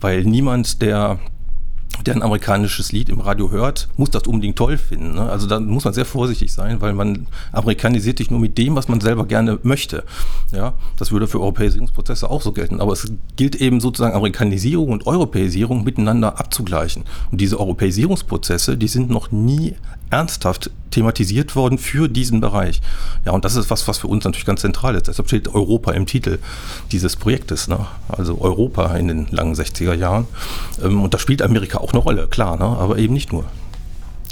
weil 0.00 0.24
niemand, 0.24 0.82
der 0.82 1.20
der 2.06 2.14
ein 2.14 2.22
amerikanisches 2.22 2.92
Lied 2.92 3.08
im 3.08 3.20
Radio 3.20 3.50
hört, 3.50 3.88
muss 3.96 4.10
das 4.10 4.24
unbedingt 4.24 4.56
toll 4.56 4.78
finden. 4.78 5.14
Ne? 5.14 5.22
Also 5.22 5.46
da 5.46 5.60
muss 5.60 5.84
man 5.84 5.94
sehr 5.94 6.04
vorsichtig 6.04 6.52
sein, 6.52 6.80
weil 6.80 6.92
man 6.92 7.26
amerikanisiert 7.52 8.18
sich 8.18 8.30
nur 8.30 8.40
mit 8.40 8.58
dem, 8.58 8.74
was 8.76 8.88
man 8.88 9.00
selber 9.00 9.26
gerne 9.26 9.58
möchte. 9.62 10.04
Ja, 10.52 10.74
das 10.96 11.12
würde 11.12 11.28
für 11.28 11.40
Europäisierungsprozesse 11.40 12.30
auch 12.30 12.42
so 12.42 12.52
gelten. 12.52 12.80
Aber 12.80 12.92
es 12.92 13.12
gilt 13.36 13.56
eben 13.56 13.80
sozusagen 13.80 14.14
Amerikanisierung 14.14 14.90
und 14.90 15.06
Europäisierung 15.06 15.84
miteinander 15.84 16.38
abzugleichen. 16.38 17.04
Und 17.30 17.40
diese 17.40 17.58
Europäisierungsprozesse, 17.60 18.76
die 18.76 18.88
sind 18.88 19.10
noch 19.10 19.30
nie 19.30 19.74
ernsthaft 20.10 20.70
thematisiert 20.90 21.54
worden 21.56 21.78
für 21.78 22.08
diesen 22.08 22.40
Bereich. 22.40 22.80
Ja, 23.24 23.32
und 23.32 23.44
das 23.44 23.56
ist 23.56 23.70
was, 23.70 23.86
was 23.88 23.98
für 23.98 24.08
uns 24.08 24.24
natürlich 24.24 24.44
ganz 24.44 24.60
zentral 24.60 24.94
ist. 24.94 25.08
Deshalb 25.08 25.28
steht 25.28 25.48
Europa 25.48 25.92
im 25.92 26.06
Titel 26.06 26.38
dieses 26.92 27.16
Projektes, 27.16 27.68
ne? 27.68 27.86
also 28.08 28.40
Europa 28.40 28.94
in 28.96 29.08
den 29.08 29.26
langen 29.30 29.54
60er 29.54 29.94
Jahren. 29.94 30.26
Ähm, 30.82 31.02
und 31.02 31.14
da 31.14 31.18
spielt 31.18 31.42
Amerika 31.42 31.78
auch 31.78 31.92
eine 31.92 32.00
Rolle, 32.00 32.26
klar, 32.26 32.56
ne? 32.56 32.64
aber 32.64 32.98
eben 32.98 33.14
nicht 33.14 33.32
nur. 33.32 33.44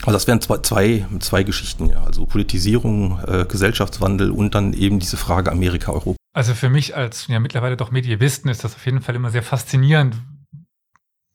Also 0.03 0.13
das 0.13 0.27
wären 0.27 0.41
zwei, 0.41 0.59
zwei, 0.59 1.07
zwei 1.19 1.43
Geschichten, 1.43 1.91
ja. 1.91 2.05
Also 2.05 2.25
Politisierung, 2.25 3.19
äh, 3.27 3.45
Gesellschaftswandel 3.49 4.31
und 4.31 4.55
dann 4.55 4.73
eben 4.73 5.01
diese 5.01 5.17
Frage 5.17 5.51
Amerika, 5.51 5.93
Europa. 5.93 6.17
Also 6.35 6.55
für 6.55 6.69
mich 6.69 6.97
als 6.97 7.27
ja 7.27 7.41
mittlerweile 7.41 7.77
doch 7.77 7.91
Medievisten 7.91 8.49
ist 8.49 8.63
das 8.63 8.77
auf 8.77 8.87
jeden 8.87 9.01
Fall 9.01 9.17
immer 9.17 9.31
sehr 9.31 9.43
faszinierend, 9.43 10.15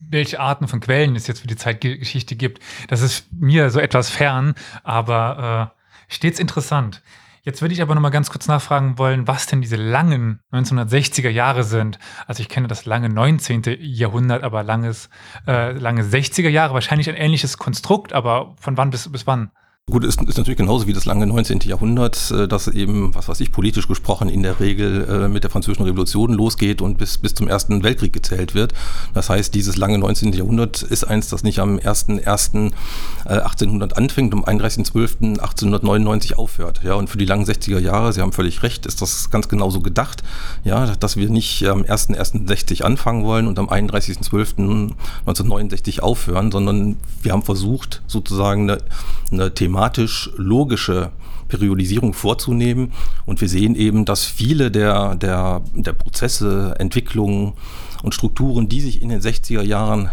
welche 0.09 0.39
Arten 0.39 0.67
von 0.67 0.79
Quellen 0.79 1.15
es 1.15 1.27
jetzt 1.27 1.41
für 1.41 1.47
die 1.47 1.55
Zeitgeschichte 1.55 2.35
gibt. 2.35 2.61
Das 2.87 3.01
ist 3.01 3.31
mir 3.31 3.69
so 3.69 3.79
etwas 3.79 4.09
fern, 4.09 4.55
aber 4.83 5.71
äh, 6.09 6.13
stets 6.13 6.39
interessant. 6.39 7.01
Jetzt 7.45 7.61
würde 7.61 7.73
ich 7.73 7.81
aber 7.81 7.93
noch 7.93 8.01
mal 8.01 8.09
ganz 8.09 8.29
kurz 8.29 8.47
nachfragen 8.47 8.97
wollen, 8.97 9.27
was 9.27 9.47
denn 9.47 9.61
diese 9.61 9.75
langen 9.75 10.39
1960er 10.53 11.29
Jahre 11.29 11.65
sind. 11.65 11.99
Also 12.25 12.41
ich 12.41 12.47
kenne 12.47 12.69
das 12.69 12.85
lange 12.85 13.09
19. 13.09 13.63
Jahrhundert, 13.81 14.43
aber 14.43 14.63
langes, 14.63 15.09
äh, 15.45 15.73
lange 15.73 16.03
60er 16.03 16.47
Jahre, 16.47 16.73
wahrscheinlich 16.73 17.09
ein 17.09 17.17
ähnliches 17.17 17.57
Konstrukt, 17.57 18.13
aber 18.13 18.55
von 18.61 18.77
wann 18.77 18.91
bis, 18.91 19.11
bis 19.11 19.27
wann? 19.27 19.51
Gut, 19.91 20.05
ist, 20.05 20.21
ist 20.21 20.37
natürlich 20.37 20.57
genauso 20.57 20.87
wie 20.87 20.93
das 20.93 21.03
lange 21.03 21.27
19. 21.27 21.59
Jahrhundert, 21.65 22.31
äh, 22.31 22.47
das 22.47 22.69
eben, 22.69 23.13
was 23.13 23.27
weiß 23.27 23.41
ich, 23.41 23.51
politisch 23.51 23.89
gesprochen 23.89 24.29
in 24.29 24.41
der 24.41 24.61
Regel 24.61 25.25
äh, 25.25 25.27
mit 25.27 25.43
der 25.43 25.51
Französischen 25.51 25.83
Revolution 25.83 26.31
losgeht 26.31 26.81
und 26.81 26.97
bis, 26.97 27.17
bis 27.17 27.33
zum 27.33 27.49
Ersten 27.49 27.83
Weltkrieg 27.83 28.13
gezählt 28.13 28.55
wird. 28.55 28.73
Das 29.13 29.29
heißt, 29.29 29.53
dieses 29.53 29.75
lange 29.75 29.97
19. 29.97 30.31
Jahrhundert 30.31 30.83
ist 30.83 31.03
eins, 31.03 31.27
das 31.27 31.43
nicht 31.43 31.59
am 31.59 31.79
1.1.1800 31.79 33.91
äh, 33.91 33.95
anfängt, 33.95 34.33
um 34.33 34.45
31.12.1899 34.45 36.35
aufhört. 36.35 36.79
Ja, 36.81 36.93
und 36.93 37.09
für 37.09 37.17
die 37.17 37.25
langen 37.25 37.43
60er 37.43 37.79
Jahre, 37.79 38.13
Sie 38.13 38.21
haben 38.21 38.31
völlig 38.31 38.63
recht, 38.63 38.85
ist 38.85 39.01
das 39.01 39.31
ganz 39.31 39.49
genauso 39.49 39.81
gedacht, 39.81 40.23
ja, 40.63 40.95
dass 40.95 41.17
wir 41.17 41.29
nicht 41.29 41.67
am 41.67 41.81
1.1.60 41.81 42.83
anfangen 42.83 43.25
wollen 43.25 43.47
und 43.47 43.59
am 43.59 43.67
31.12.1969 43.67 45.99
aufhören, 45.99 46.53
sondern 46.53 46.95
wir 47.21 47.33
haben 47.33 47.43
versucht, 47.43 48.01
sozusagen 48.07 48.69
eine, 48.69 48.81
eine 49.29 49.53
Thematik 49.53 49.72
thematisch 49.73 50.29
logische 50.37 51.11
Periodisierung 51.47 52.13
vorzunehmen. 52.13 52.93
Und 53.25 53.41
wir 53.41 53.49
sehen 53.49 53.75
eben, 53.75 54.05
dass 54.05 54.23
viele 54.23 54.69
der, 54.69 55.15
der, 55.15 55.61
der 55.73 55.93
Prozesse, 55.93 56.75
Entwicklungen 56.77 57.53
und 58.03 58.13
Strukturen, 58.13 58.69
die 58.69 58.81
sich 58.81 59.01
in 59.01 59.09
den 59.09 59.19
60er 59.21 59.63
Jahren 59.63 60.11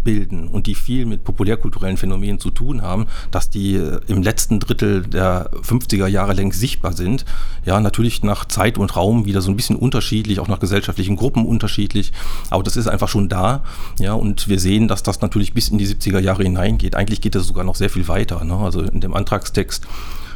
herausbilden 0.00 0.48
und 0.48 0.66
die 0.66 0.74
viel 0.74 1.06
mit 1.06 1.24
populärkulturellen 1.24 1.96
Phänomenen 1.96 2.38
zu 2.38 2.50
tun 2.50 2.82
haben, 2.82 3.06
dass 3.30 3.50
die 3.50 3.76
äh, 3.76 4.00
im 4.06 4.22
letzten 4.22 4.60
Drittel 4.60 5.02
der 5.02 5.50
50er 5.62 6.06
Jahre 6.06 6.32
längst 6.32 6.60
sichtbar 6.60 6.92
sind. 6.92 7.24
Ja, 7.64 7.80
natürlich 7.80 8.22
nach 8.22 8.44
Zeit 8.46 8.78
und 8.78 8.96
Raum 8.96 9.24
wieder 9.24 9.40
so 9.40 9.50
ein 9.50 9.56
bisschen 9.56 9.76
unterschiedlich, 9.76 10.40
auch 10.40 10.48
nach 10.48 10.60
gesellschaftlichen 10.60 11.16
Gruppen 11.16 11.46
unterschiedlich. 11.46 12.12
Aber 12.50 12.62
das 12.62 12.76
ist 12.76 12.88
einfach 12.88 13.08
schon 13.08 13.28
da. 13.28 13.62
Ja, 13.98 14.14
und 14.14 14.48
wir 14.48 14.58
sehen, 14.58 14.88
dass 14.88 15.02
das 15.02 15.20
natürlich 15.20 15.54
bis 15.54 15.68
in 15.68 15.78
die 15.78 15.86
70er 15.86 16.20
Jahre 16.20 16.42
hineingeht. 16.42 16.94
Eigentlich 16.94 17.20
geht 17.20 17.34
es 17.34 17.46
sogar 17.46 17.64
noch 17.64 17.76
sehr 17.76 17.90
viel 17.90 18.08
weiter. 18.08 18.42
Ne? 18.44 18.56
Also 18.56 18.80
in 18.82 19.00
dem 19.00 19.14
Antragstext 19.14 19.86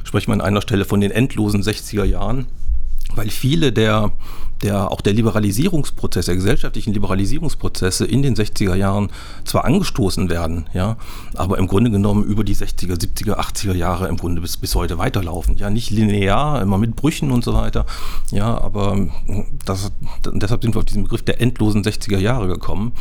spricht 0.04 0.28
man 0.28 0.40
an 0.40 0.48
einer 0.48 0.62
Stelle 0.62 0.84
von 0.84 1.00
den 1.00 1.10
endlosen 1.10 1.62
60er 1.62 2.04
Jahren 2.04 2.46
weil 3.16 3.30
viele 3.30 3.72
der, 3.72 4.12
der, 4.62 4.90
auch 4.90 5.00
der 5.00 5.12
Liberalisierungsprozesse, 5.12 6.30
der 6.30 6.36
gesellschaftlichen 6.36 6.92
Liberalisierungsprozesse 6.92 8.04
in 8.04 8.22
den 8.22 8.34
60er 8.34 8.74
Jahren 8.74 9.10
zwar 9.44 9.64
angestoßen 9.64 10.30
werden, 10.30 10.66
ja, 10.72 10.96
aber 11.34 11.58
im 11.58 11.66
Grunde 11.66 11.90
genommen 11.90 12.24
über 12.24 12.44
die 12.44 12.54
60er, 12.54 12.94
70er, 12.94 13.36
80er 13.38 13.74
Jahre 13.74 14.08
im 14.08 14.16
Grunde 14.16 14.40
bis, 14.40 14.56
bis 14.56 14.74
heute 14.74 14.98
weiterlaufen. 14.98 15.56
Ja, 15.56 15.70
nicht 15.70 15.90
linear, 15.90 16.62
immer 16.62 16.78
mit 16.78 16.96
Brüchen 16.96 17.30
und 17.30 17.44
so 17.44 17.54
weiter, 17.54 17.86
ja, 18.30 18.58
aber 18.58 19.08
das, 19.64 19.92
deshalb 20.32 20.62
sind 20.62 20.74
wir 20.74 20.78
auf 20.78 20.84
diesen 20.84 21.04
Begriff 21.04 21.22
der 21.22 21.40
endlosen 21.40 21.82
60er 21.82 22.18
Jahre 22.18 22.46
gekommen, 22.46 22.92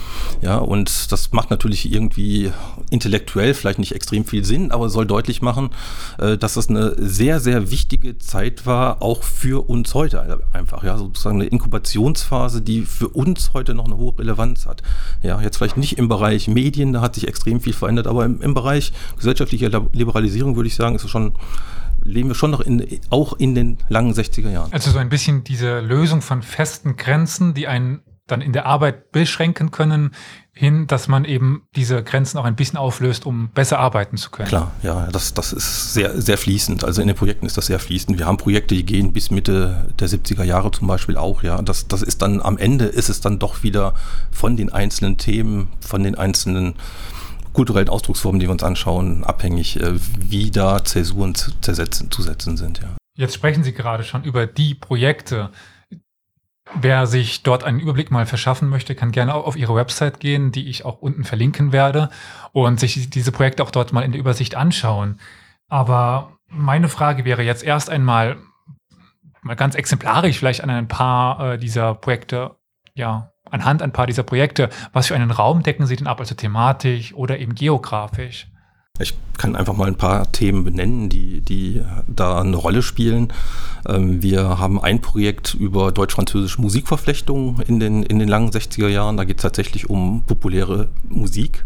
ja, 0.41 0.57
und 0.57 1.11
das 1.11 1.31
macht 1.31 1.49
natürlich 1.49 1.91
irgendwie 1.91 2.51
intellektuell 2.89 3.53
vielleicht 3.53 3.79
nicht 3.79 3.93
extrem 3.93 4.25
viel 4.25 4.43
Sinn, 4.43 4.71
aber 4.71 4.89
soll 4.89 5.05
deutlich 5.05 5.41
machen, 5.41 5.69
äh, 6.19 6.37
dass 6.37 6.55
das 6.55 6.69
eine 6.69 6.95
sehr, 6.97 7.39
sehr 7.39 7.71
wichtige 7.71 8.17
Zeit 8.17 8.65
war, 8.65 9.01
auch 9.01 9.23
für 9.23 9.69
uns 9.69 9.93
heute 9.93 10.41
einfach, 10.51 10.83
ja, 10.83 10.97
sozusagen 10.97 11.42
eine 11.43 11.51
Inkubationsphase, 11.51 12.61
die 12.61 12.81
für 12.81 13.09
uns 13.09 13.53
heute 13.53 13.73
noch 13.73 13.85
eine 13.85 13.97
hohe 13.97 14.17
Relevanz 14.17 14.65
hat. 14.65 14.81
Ja, 15.21 15.41
jetzt 15.41 15.57
vielleicht 15.57 15.77
nicht 15.77 15.97
im 15.97 16.07
Bereich 16.07 16.47
Medien, 16.47 16.93
da 16.93 17.01
hat 17.01 17.15
sich 17.15 17.27
extrem 17.27 17.59
viel 17.61 17.73
verändert, 17.73 18.07
aber 18.07 18.25
im, 18.25 18.41
im 18.41 18.53
Bereich 18.53 18.93
gesellschaftlicher 19.17 19.69
Liberalisierung 19.91 20.55
würde 20.55 20.67
ich 20.67 20.75
sagen, 20.75 20.95
ist 20.95 21.09
schon 21.09 21.33
leben 22.05 22.29
wir 22.29 22.35
schon 22.35 22.51
noch 22.51 22.59
in, 22.59 22.85
auch 23.11 23.33
in 23.33 23.55
den 23.55 23.77
langen 23.87 24.13
60er 24.13 24.49
Jahren. 24.49 24.73
Also 24.73 24.91
so 24.91 24.97
ein 24.97 25.07
bisschen 25.07 25.45
diese 25.45 25.79
Lösung 25.79 26.21
von 26.21 26.41
festen 26.41 26.97
Grenzen, 26.97 27.53
die 27.53 27.67
einen 27.67 28.01
dann 28.27 28.41
in 28.41 28.53
der 28.53 28.65
Arbeit 28.65 29.11
beschränken 29.11 29.71
können, 29.71 30.11
hin, 30.55 30.85
dass 30.85 31.07
man 31.07 31.25
eben 31.25 31.63
diese 31.75 32.03
Grenzen 32.03 32.37
auch 32.37 32.45
ein 32.45 32.55
bisschen 32.55 32.77
auflöst, 32.77 33.25
um 33.25 33.49
besser 33.49 33.79
arbeiten 33.79 34.17
zu 34.17 34.29
können. 34.29 34.47
Klar, 34.47 34.71
ja, 34.83 35.07
das, 35.07 35.33
das 35.33 35.51
ist 35.51 35.93
sehr, 35.93 36.21
sehr 36.21 36.37
fließend. 36.37 36.83
Also 36.83 37.01
in 37.01 37.07
den 37.07 37.17
Projekten 37.17 37.47
ist 37.47 37.57
das 37.57 37.65
sehr 37.65 37.79
fließend. 37.79 38.19
Wir 38.19 38.27
haben 38.27 38.37
Projekte, 38.37 38.75
die 38.75 38.85
gehen 38.85 39.13
bis 39.13 39.31
Mitte 39.31 39.93
der 39.99 40.07
70er 40.07 40.43
Jahre 40.43 40.71
zum 40.71 40.87
Beispiel 40.87 41.17
auch, 41.17 41.41
ja. 41.41 41.61
Das, 41.61 41.87
das 41.87 42.03
ist 42.03 42.21
dann 42.21 42.39
am 42.39 42.57
Ende 42.57 42.85
ist 42.85 43.09
es 43.09 43.19
dann 43.19 43.39
doch 43.39 43.63
wieder 43.63 43.95
von 44.31 44.55
den 44.55 44.71
einzelnen 44.71 45.17
Themen, 45.17 45.69
von 45.81 46.03
den 46.03 46.15
einzelnen 46.15 46.75
kulturellen 47.51 47.89
Ausdrucksformen, 47.89 48.39
die 48.39 48.47
wir 48.47 48.51
uns 48.51 48.63
anschauen, 48.63 49.23
abhängig, 49.23 49.79
äh, 49.79 49.93
wie 50.19 50.51
da 50.51 50.83
Zäsuren 50.83 51.35
zu, 51.35 51.51
setzen 51.61 52.57
sind, 52.57 52.79
ja. 52.79 52.89
Jetzt 53.15 53.35
sprechen 53.35 53.63
Sie 53.63 53.73
gerade 53.73 54.03
schon 54.03 54.23
über 54.23 54.47
die 54.47 54.73
Projekte. 54.73 55.51
Wer 56.75 57.05
sich 57.05 57.43
dort 57.43 57.63
einen 57.63 57.79
Überblick 57.79 58.09
mal 58.11 58.25
verschaffen 58.25 58.67
möchte, 58.69 58.95
kann 58.95 59.11
gerne 59.11 59.33
auf 59.33 59.55
Ihre 59.55 59.75
Website 59.75 60.19
gehen, 60.19 60.51
die 60.51 60.69
ich 60.69 60.85
auch 60.85 60.99
unten 60.99 61.23
verlinken 61.23 61.71
werde 61.71 62.09
und 62.51 62.79
sich 62.79 63.09
diese 63.09 63.31
Projekte 63.31 63.63
auch 63.63 63.71
dort 63.71 63.93
mal 63.93 64.01
in 64.01 64.11
der 64.11 64.19
Übersicht 64.19 64.55
anschauen. 64.55 65.19
Aber 65.69 66.37
meine 66.47 66.89
Frage 66.89 67.25
wäre 67.25 67.43
jetzt 67.43 67.63
erst 67.63 67.89
einmal, 67.89 68.37
mal 69.41 69.55
ganz 69.55 69.75
exemplarisch 69.75 70.39
vielleicht 70.39 70.63
an 70.63 70.69
ein 70.69 70.87
paar 70.87 71.53
äh, 71.53 71.57
dieser 71.57 71.93
Projekte, 71.93 72.55
ja, 72.95 73.31
anhand 73.49 73.81
ein 73.81 73.91
paar 73.91 74.07
dieser 74.07 74.23
Projekte, 74.23 74.69
was 74.93 75.07
für 75.07 75.15
einen 75.15 75.31
Raum 75.31 75.63
decken 75.63 75.85
Sie 75.85 75.95
denn 75.95 76.07
ab, 76.07 76.19
also 76.19 76.35
thematisch 76.35 77.13
oder 77.13 77.39
eben 77.39 77.53
geografisch? 77.53 78.47
Ich 78.99 79.15
kann 79.39 79.55
einfach 79.55 79.75
mal 79.75 79.87
ein 79.87 79.95
paar 79.95 80.31
Themen 80.31 80.63
benennen, 80.63 81.09
die, 81.09 81.41
die 81.41 81.81
da 82.05 82.39
eine 82.39 82.55
Rolle 82.55 82.83
spielen. 82.83 83.33
Ähm, 83.87 84.21
wir 84.21 84.59
haben 84.59 84.79
ein 84.79 85.01
Projekt 85.01 85.55
über 85.55 85.91
deutsch-französische 85.91 86.61
Musikverflechtung 86.61 87.59
in 87.65 87.79
den, 87.79 88.03
in 88.03 88.19
den 88.19 88.27
langen 88.27 88.51
60er 88.51 88.87
Jahren. 88.89 89.17
Da 89.17 89.23
geht 89.23 89.37
es 89.37 89.41
tatsächlich 89.41 89.89
um 89.89 90.21
populäre 90.27 90.89
Musik 91.09 91.65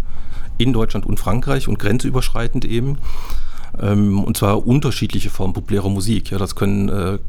in 0.57 0.71
Deutschland 0.71 1.05
und 1.05 1.19
Frankreich 1.19 1.67
und 1.67 1.79
grenzüberschreitend 1.79 2.63
eben. 2.63 2.97
Ähm, 3.79 4.23
und 4.23 4.37
zwar 4.37 4.65
unterschiedliche 4.65 5.29
Formen 5.29 5.53
populärer 5.53 5.89
Musik. 5.89 6.31
Ja, 6.31 6.37
das 6.37 6.55
können 6.55 6.89
äh, 6.89 7.19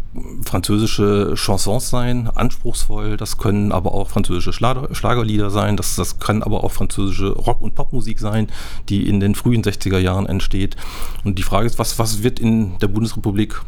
französische 0.45 1.35
Chansons 1.37 1.91
sein, 1.91 2.29
anspruchsvoll. 2.29 3.17
Das 3.17 3.39
können 3.39 3.73
aber 3.73 3.93
auch 3.93 4.11
französische 4.11 4.53
Schlager, 4.53 4.95
Schlagerlieder 4.95 5.51
sein. 5.51 5.77
Das, 5.77 5.97
das 5.97 6.19
kann 6.19 6.43
aber 6.43 6.65
auch 6.65 6.73
französische 6.73 7.33
Rock- 7.33 7.61
und 7.61 7.75
Popmusik 7.75 8.19
sein, 8.19 8.49
die 8.89 9.09
in 9.09 9.21
den 9.21 9.35
frühen 9.35 9.63
60er 9.63 9.99
Jahren 9.99 10.27
entsteht. 10.27 10.77
Und 11.25 11.39
die 11.39 11.43
Frage 11.43 11.67
ist, 11.67 11.79
was, 11.79 11.99
was 11.99 12.23
wird 12.23 12.41
in 12.41 12.79
der 12.79 12.89
Bundesrepublik 12.89 13.61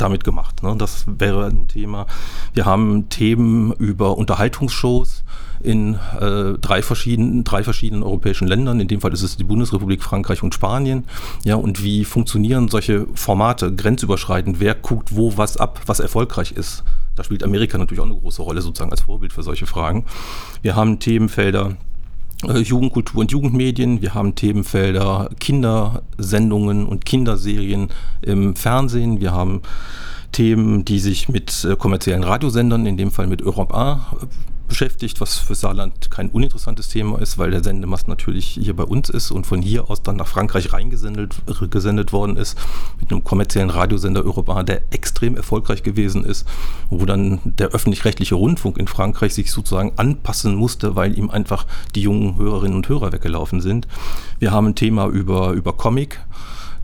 damit 0.00 0.24
gemacht. 0.24 0.62
Ne? 0.62 0.74
Das 0.78 1.04
wäre 1.06 1.46
ein 1.46 1.68
Thema. 1.68 2.06
Wir 2.52 2.64
haben 2.64 3.08
Themen 3.08 3.72
über 3.72 4.16
Unterhaltungsshows 4.16 5.24
in 5.62 5.94
äh, 6.20 6.58
drei, 6.60 6.82
verschiedenen, 6.82 7.42
drei 7.42 7.64
verschiedenen 7.64 8.02
europäischen 8.02 8.46
Ländern. 8.46 8.80
In 8.80 8.88
dem 8.88 9.00
Fall 9.00 9.12
ist 9.12 9.22
es 9.22 9.36
die 9.36 9.44
Bundesrepublik, 9.44 10.02
Frankreich 10.02 10.42
und 10.42 10.54
Spanien. 10.54 11.04
Ja, 11.44 11.56
und 11.56 11.82
wie 11.82 12.04
funktionieren 12.04 12.68
solche 12.68 13.06
Formate 13.14 13.74
grenzüberschreitend? 13.74 14.60
Wer 14.60 14.74
guckt 14.74 15.16
wo 15.16 15.36
was 15.36 15.56
ab, 15.56 15.80
was 15.86 16.00
erfolgreich 16.00 16.52
ist? 16.52 16.84
Da 17.16 17.24
spielt 17.24 17.44
Amerika 17.44 17.78
natürlich 17.78 18.00
auch 18.00 18.06
eine 18.06 18.16
große 18.16 18.42
Rolle, 18.42 18.60
sozusagen 18.60 18.90
als 18.90 19.02
Vorbild 19.02 19.32
für 19.32 19.42
solche 19.42 19.66
Fragen. 19.66 20.04
Wir 20.62 20.76
haben 20.76 20.98
Themenfelder 20.98 21.76
Jugendkultur 22.50 23.20
und 23.20 23.32
Jugendmedien. 23.32 24.02
Wir 24.02 24.14
haben 24.14 24.34
Themenfelder 24.34 25.30
Kindersendungen 25.40 26.86
und 26.86 27.04
Kinderserien 27.04 27.88
im 28.22 28.56
Fernsehen. 28.56 29.20
Wir 29.20 29.32
haben 29.32 29.62
Themen, 30.32 30.84
die 30.84 30.98
sich 30.98 31.28
mit 31.28 31.64
äh, 31.64 31.76
kommerziellen 31.76 32.24
Radiosendern, 32.24 32.86
in 32.86 32.96
dem 32.96 33.10
Fall 33.10 33.26
mit 33.26 33.42
Europe 33.42 33.74
A, 33.74 34.16
beschäftigt, 34.68 35.20
was 35.20 35.38
für 35.38 35.54
Saarland 35.54 36.10
kein 36.10 36.28
uninteressantes 36.28 36.88
Thema 36.88 37.20
ist, 37.20 37.38
weil 37.38 37.50
der 37.50 37.62
Sendemast 37.62 38.08
natürlich 38.08 38.46
hier 38.46 38.74
bei 38.74 38.84
uns 38.84 39.08
ist 39.08 39.30
und 39.30 39.46
von 39.46 39.62
hier 39.62 39.90
aus 39.90 40.02
dann 40.02 40.16
nach 40.16 40.26
Frankreich 40.26 40.72
reingesendet 40.72 41.34
gesendet 41.70 42.12
worden 42.12 42.36
ist 42.36 42.58
mit 43.00 43.10
einem 43.10 43.24
kommerziellen 43.24 43.70
Radiosender 43.70 44.24
Europa, 44.24 44.62
der 44.62 44.82
extrem 44.90 45.36
erfolgreich 45.36 45.82
gewesen 45.82 46.24
ist, 46.24 46.46
wo 46.90 47.04
dann 47.04 47.40
der 47.44 47.68
öffentlich-rechtliche 47.68 48.34
Rundfunk 48.34 48.78
in 48.78 48.88
Frankreich 48.88 49.34
sich 49.34 49.50
sozusagen 49.50 49.92
anpassen 49.96 50.54
musste, 50.54 50.96
weil 50.96 51.16
ihm 51.18 51.30
einfach 51.30 51.66
die 51.94 52.02
jungen 52.02 52.36
Hörerinnen 52.36 52.76
und 52.76 52.88
Hörer 52.88 53.12
weggelaufen 53.12 53.60
sind. 53.60 53.86
Wir 54.38 54.50
haben 54.50 54.68
ein 54.68 54.74
Thema 54.74 55.06
über, 55.06 55.52
über 55.52 55.72
Comic 55.72 56.20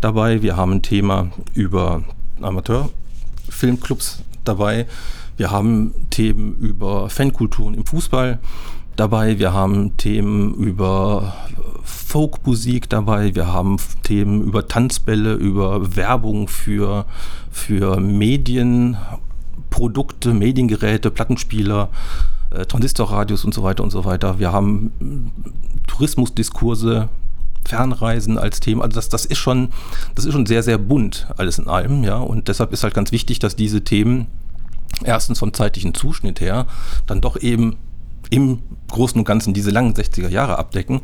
dabei, 0.01 0.43
wir 0.43 0.57
haben 0.57 0.73
ein 0.73 0.83
Thema 0.83 1.31
über 1.55 2.03
Amateurfilmclubs 2.41 4.23
dabei. 4.45 4.87
Wir 5.41 5.51
haben 5.51 5.95
Themen 6.11 6.55
über 6.59 7.09
Fankulturen 7.09 7.73
im 7.73 7.87
Fußball 7.87 8.41
dabei, 8.95 9.39
wir 9.39 9.55
haben 9.55 9.97
Themen 9.97 10.53
über 10.53 11.35
Folkmusik 11.83 12.91
dabei, 12.91 13.35
wir 13.35 13.47
haben 13.47 13.79
Themen 14.03 14.43
über 14.43 14.69
Tanzbälle, 14.69 15.33
über 15.33 15.97
Werbung 15.97 16.47
für, 16.47 17.07
für 17.51 17.99
Medien, 18.01 18.99
Produkte, 19.71 20.35
Mediengeräte, 20.35 21.11
Plattenspieler, 21.11 21.89
äh, 22.51 22.67
Transistorradios 22.67 23.43
und 23.43 23.55
so 23.55 23.63
weiter 23.63 23.83
und 23.83 23.93
so 23.93 24.05
weiter. 24.05 24.39
Wir 24.39 24.53
haben 24.53 25.33
Tourismusdiskurse, 25.87 27.09
Fernreisen 27.67 28.37
als 28.37 28.61
Thema. 28.61 28.85
Also 28.85 28.97
das, 28.97 29.09
das 29.09 29.25
ist 29.25 29.39
schon, 29.39 29.71
das 30.15 30.27
ist 30.27 30.35
schon 30.35 30.45
sehr, 30.45 30.63
sehr 30.63 30.77
bunt, 30.77 31.29
alles 31.39 31.59
in 31.59 31.67
allem, 31.67 32.05
ja. 32.05 32.19
Und 32.19 32.49
deshalb 32.49 32.75
ist 32.75 32.83
halt 32.85 32.93
ganz 32.93 33.11
wichtig, 33.11 33.39
dass 33.39 33.57
diese 33.57 33.83
Themen 33.85 34.27
erstens 35.05 35.39
vom 35.39 35.53
zeitlichen 35.53 35.95
Zuschnitt 35.95 36.41
her 36.41 36.67
dann 37.07 37.21
doch 37.21 37.41
eben 37.41 37.77
im 38.31 38.63
Großen 38.89 39.19
und 39.19 39.25
Ganzen 39.25 39.55
diese 39.55 39.71
langen 39.71 39.95
60er 39.95 40.29
Jahre 40.29 40.59
abdecken. 40.59 41.01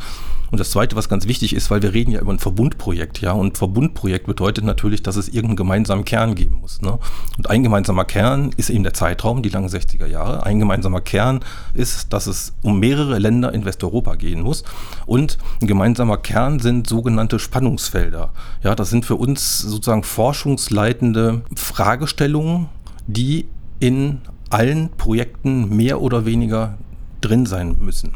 Und 0.52 0.60
das 0.60 0.70
Zweite, 0.70 0.94
was 0.94 1.08
ganz 1.08 1.26
wichtig 1.26 1.54
ist, 1.54 1.70
weil 1.72 1.82
wir 1.82 1.92
reden 1.92 2.12
ja 2.12 2.20
über 2.20 2.32
ein 2.32 2.38
Verbundprojekt, 2.38 3.20
ja, 3.20 3.32
und 3.32 3.58
Verbundprojekt 3.58 4.26
bedeutet 4.26 4.64
natürlich, 4.64 5.02
dass 5.02 5.16
es 5.16 5.26
irgendeinen 5.28 5.56
gemeinsamen 5.56 6.04
Kern 6.04 6.36
geben 6.36 6.58
muss. 6.60 6.80
Ne? 6.82 6.98
Und 7.36 7.50
ein 7.50 7.64
gemeinsamer 7.64 8.04
Kern 8.04 8.52
ist 8.56 8.70
eben 8.70 8.84
der 8.84 8.94
Zeitraum, 8.94 9.42
die 9.42 9.48
langen 9.48 9.68
60er 9.68 10.06
Jahre. 10.06 10.46
Ein 10.46 10.60
gemeinsamer 10.60 11.00
Kern 11.00 11.40
ist, 11.74 12.12
dass 12.12 12.28
es 12.28 12.52
um 12.62 12.78
mehrere 12.78 13.18
Länder 13.18 13.52
in 13.52 13.64
Westeuropa 13.64 14.14
gehen 14.14 14.40
muss. 14.40 14.62
Und 15.04 15.36
ein 15.60 15.66
gemeinsamer 15.66 16.16
Kern 16.16 16.60
sind 16.60 16.86
sogenannte 16.86 17.40
Spannungsfelder. 17.40 18.32
Ja, 18.62 18.76
das 18.76 18.90
sind 18.90 19.04
für 19.04 19.16
uns 19.16 19.58
sozusagen 19.58 20.04
forschungsleitende 20.04 21.42
Fragestellungen, 21.56 22.68
die 23.08 23.46
in 23.80 24.20
allen 24.50 24.90
Projekten 24.96 25.74
mehr 25.74 26.00
oder 26.00 26.24
weniger 26.24 26.78
drin 27.20 27.46
sein 27.46 27.76
müssen. 27.80 28.12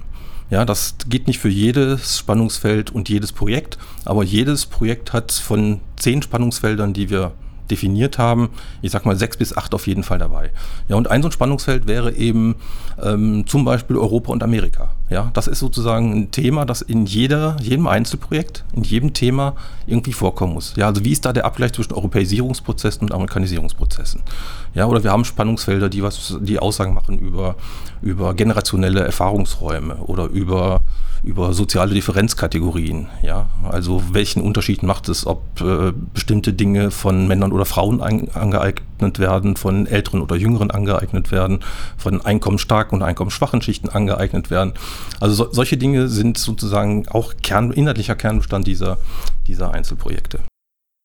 Ja, 0.51 0.65
das 0.65 0.97
geht 1.09 1.29
nicht 1.29 1.39
für 1.39 1.49
jedes 1.49 2.19
Spannungsfeld 2.19 2.91
und 2.91 3.09
jedes 3.09 3.33
Projekt, 3.33 3.79
aber 4.05 4.25
jedes 4.25 4.67
Projekt 4.67 5.13
hat 5.13 5.31
von 5.33 5.81
zehn 5.97 6.23
Spannungsfeldern, 6.23 6.93
die 6.93 7.09
wir 7.09 7.33
definiert 7.71 8.19
haben, 8.19 8.51
ich 8.83 8.91
sag 8.91 9.07
mal 9.07 9.17
sechs 9.17 9.37
bis 9.37 9.57
acht 9.57 9.75
auf 9.75 9.87
jeden 9.87 10.03
Fall 10.03 10.19
dabei. 10.19 10.51
Ja, 10.89 10.97
und 10.97 11.11
ein 11.11 11.23
so 11.23 11.29
ein 11.29 11.33
Spannungsfeld 11.33 11.87
wäre 11.87 12.13
eben 12.13 12.57
ähm, 13.03 13.45
zum 13.47 13.65
Beispiel 13.65 13.97
Europa 13.97 14.33
und 14.33 14.43
Amerika. 14.43 14.91
Ja, 15.09 15.31
das 15.35 15.49
ist 15.49 15.59
sozusagen 15.59 16.13
ein 16.13 16.31
Thema, 16.31 16.65
das 16.65 16.83
in 16.83 17.05
jeder, 17.05 17.57
jedem 17.61 17.87
Einzelprojekt, 17.87 18.65
in 18.73 18.85
jedem 18.85 19.13
Thema 19.13 19.57
irgendwie 19.87 20.13
vorkommen 20.13 20.55
muss. 20.55 20.75
Ja, 20.77 20.87
also 20.87 21.05
wie 21.05 21.11
ist 21.11 21.25
da 21.25 21.33
der 21.33 21.45
Abgleich 21.45 21.73
zwischen 21.73 21.95
Europäisierungsprozessen 21.95 23.03
und 23.03 23.13
Amerikanisierungsprozessen? 23.13 24.23
Ja, 24.75 24.87
oder 24.87 25.03
wir 25.03 25.11
haben 25.11 25.25
Spannungsfelder, 25.25 25.89
die 25.89 26.03
was, 26.03 26.39
die 26.41 26.59
Aussagen 26.59 26.95
machen 26.95 27.19
über, 27.19 27.57
über 28.03 28.35
generationelle 28.35 29.01
Erfahrungsräume 29.01 29.97
oder 29.97 30.27
über 30.27 30.83
über 31.23 31.53
soziale 31.53 31.95
Differenzkategorien. 31.95 33.09
Ja? 33.23 33.49
Also 33.69 34.03
welchen 34.13 34.43
Unterschied 34.43 34.83
macht 34.83 35.09
es, 35.09 35.27
ob 35.27 35.61
äh, 35.61 35.93
bestimmte 36.15 36.53
Dinge 36.53 36.91
von 36.91 37.29
Männern 37.29 37.53
oder 37.53 37.65
Frauen 37.65 38.01
ein, 38.01 38.31
angeeignet 38.33 39.19
werden, 39.19 39.57
von 39.57 39.87
älteren 39.87 40.23
oder 40.23 40.37
jüngeren 40.37 40.71
angeeignet 40.71 41.31
werden, 41.31 41.61
von 41.97 42.25
einkommensstarken 42.25 42.99
und 42.99 43.05
einkommensschwachen 43.05 43.63
Schichten 43.63 43.89
angeeignet 43.89 44.51
werden. 44.51 44.73
Also 45.21 45.35
so, 45.35 45.53
solche 45.53 45.77
Dinge 45.77 46.09
sind 46.09 46.39
sozusagen 46.39 47.07
auch 47.09 47.35
Kern, 47.43 47.73
inhaltlicher 47.73 48.17
Kernbestand 48.17 48.67
dieser, 48.67 48.99
dieser 49.47 49.73
Einzelprojekte. 49.73 50.41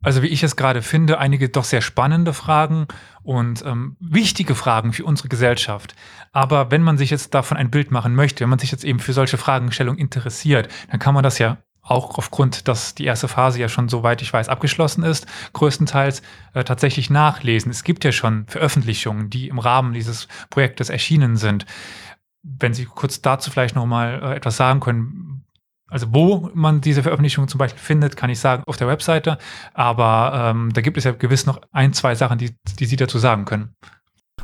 Also 0.05 0.21
wie 0.21 0.27
ich 0.27 0.43
es 0.43 0.55
gerade 0.55 0.83
finde, 0.83 1.17
einige 1.17 1.49
doch 1.49 1.63
sehr 1.63 1.81
spannende 1.81 2.31
Fragen 2.31 2.85
und 3.23 3.65
ähm, 3.65 3.97
wichtige 3.99 4.53
Fragen 4.53 4.93
für 4.93 5.03
unsere 5.03 5.29
Gesellschaft. 5.29 5.95
Aber 6.31 6.69
wenn 6.69 6.83
man 6.83 6.99
sich 6.99 7.09
jetzt 7.09 7.33
davon 7.33 7.57
ein 7.57 7.71
Bild 7.71 7.89
machen 7.89 8.13
möchte, 8.13 8.43
wenn 8.43 8.51
man 8.51 8.59
sich 8.59 8.71
jetzt 8.71 8.83
eben 8.83 8.99
für 8.99 9.13
solche 9.13 9.39
Fragestellungen 9.39 9.99
interessiert, 9.99 10.67
dann 10.91 10.99
kann 10.99 11.15
man 11.15 11.23
das 11.23 11.39
ja 11.39 11.57
auch 11.81 12.19
aufgrund, 12.19 12.67
dass 12.67 12.93
die 12.93 13.05
erste 13.05 13.27
Phase 13.27 13.59
ja 13.59 13.67
schon, 13.67 13.89
soweit 13.89 14.21
ich 14.21 14.31
weiß, 14.31 14.47
abgeschlossen 14.47 15.03
ist, 15.03 15.25
größtenteils 15.53 16.21
äh, 16.53 16.63
tatsächlich 16.63 17.09
nachlesen. 17.09 17.71
Es 17.71 17.83
gibt 17.83 18.03
ja 18.03 18.11
schon 18.11 18.45
Veröffentlichungen, 18.45 19.31
die 19.31 19.47
im 19.47 19.57
Rahmen 19.57 19.93
dieses 19.93 20.27
Projektes 20.51 20.91
erschienen 20.91 21.35
sind. 21.35 21.65
Wenn 22.43 22.75
Sie 22.75 22.85
kurz 22.85 23.23
dazu 23.23 23.49
vielleicht 23.49 23.75
noch 23.75 23.87
mal 23.87 24.21
äh, 24.21 24.35
etwas 24.35 24.55
sagen 24.55 24.81
können, 24.81 25.34
Also 25.89 26.07
wo 26.13 26.49
man 26.53 26.81
diese 26.81 27.03
Veröffentlichung 27.03 27.47
zum 27.47 27.59
Beispiel 27.59 27.81
findet, 27.81 28.17
kann 28.17 28.29
ich 28.29 28.39
sagen, 28.39 28.63
auf 28.65 28.77
der 28.77 28.87
Webseite. 28.87 29.37
Aber 29.73 30.51
ähm, 30.51 30.73
da 30.73 30.81
gibt 30.81 30.97
es 30.97 31.03
ja 31.03 31.11
gewiss 31.11 31.45
noch 31.45 31.61
ein, 31.71 31.93
zwei 31.93 32.15
Sachen, 32.15 32.37
die, 32.37 32.55
die 32.79 32.85
Sie 32.85 32.95
dazu 32.95 33.19
sagen 33.19 33.45
können. 33.45 33.75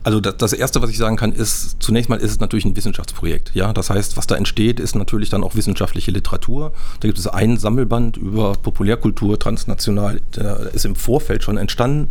Also 0.03 0.19
das, 0.19 0.37
das, 0.37 0.53
Erste, 0.53 0.81
was 0.81 0.89
ich 0.89 0.97
sagen 0.97 1.15
kann, 1.15 1.31
ist, 1.31 1.77
zunächst 1.79 2.09
mal 2.09 2.17
ist 2.17 2.31
es 2.31 2.39
natürlich 2.39 2.65
ein 2.65 2.75
Wissenschaftsprojekt. 2.75 3.51
Ja, 3.53 3.71
Das 3.71 3.89
heißt, 3.89 4.17
was 4.17 4.25
da 4.25 4.35
entsteht, 4.35 4.79
ist 4.79 4.95
natürlich 4.95 5.29
dann 5.29 5.43
auch 5.43 5.55
wissenschaftliche 5.55 6.11
Literatur. 6.11 6.73
Da 6.99 7.07
gibt 7.07 7.19
es 7.19 7.27
einen 7.27 7.57
Sammelband 7.57 8.17
über 8.17 8.53
Populärkultur 8.53 9.37
transnational, 9.37 10.21
der 10.35 10.71
ist 10.73 10.85
im 10.85 10.95
Vorfeld 10.95 11.43
schon 11.43 11.57
entstanden, 11.57 12.09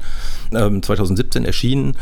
ähm, 0.52 0.82
2017 0.82 1.44
erschienen. 1.44 1.96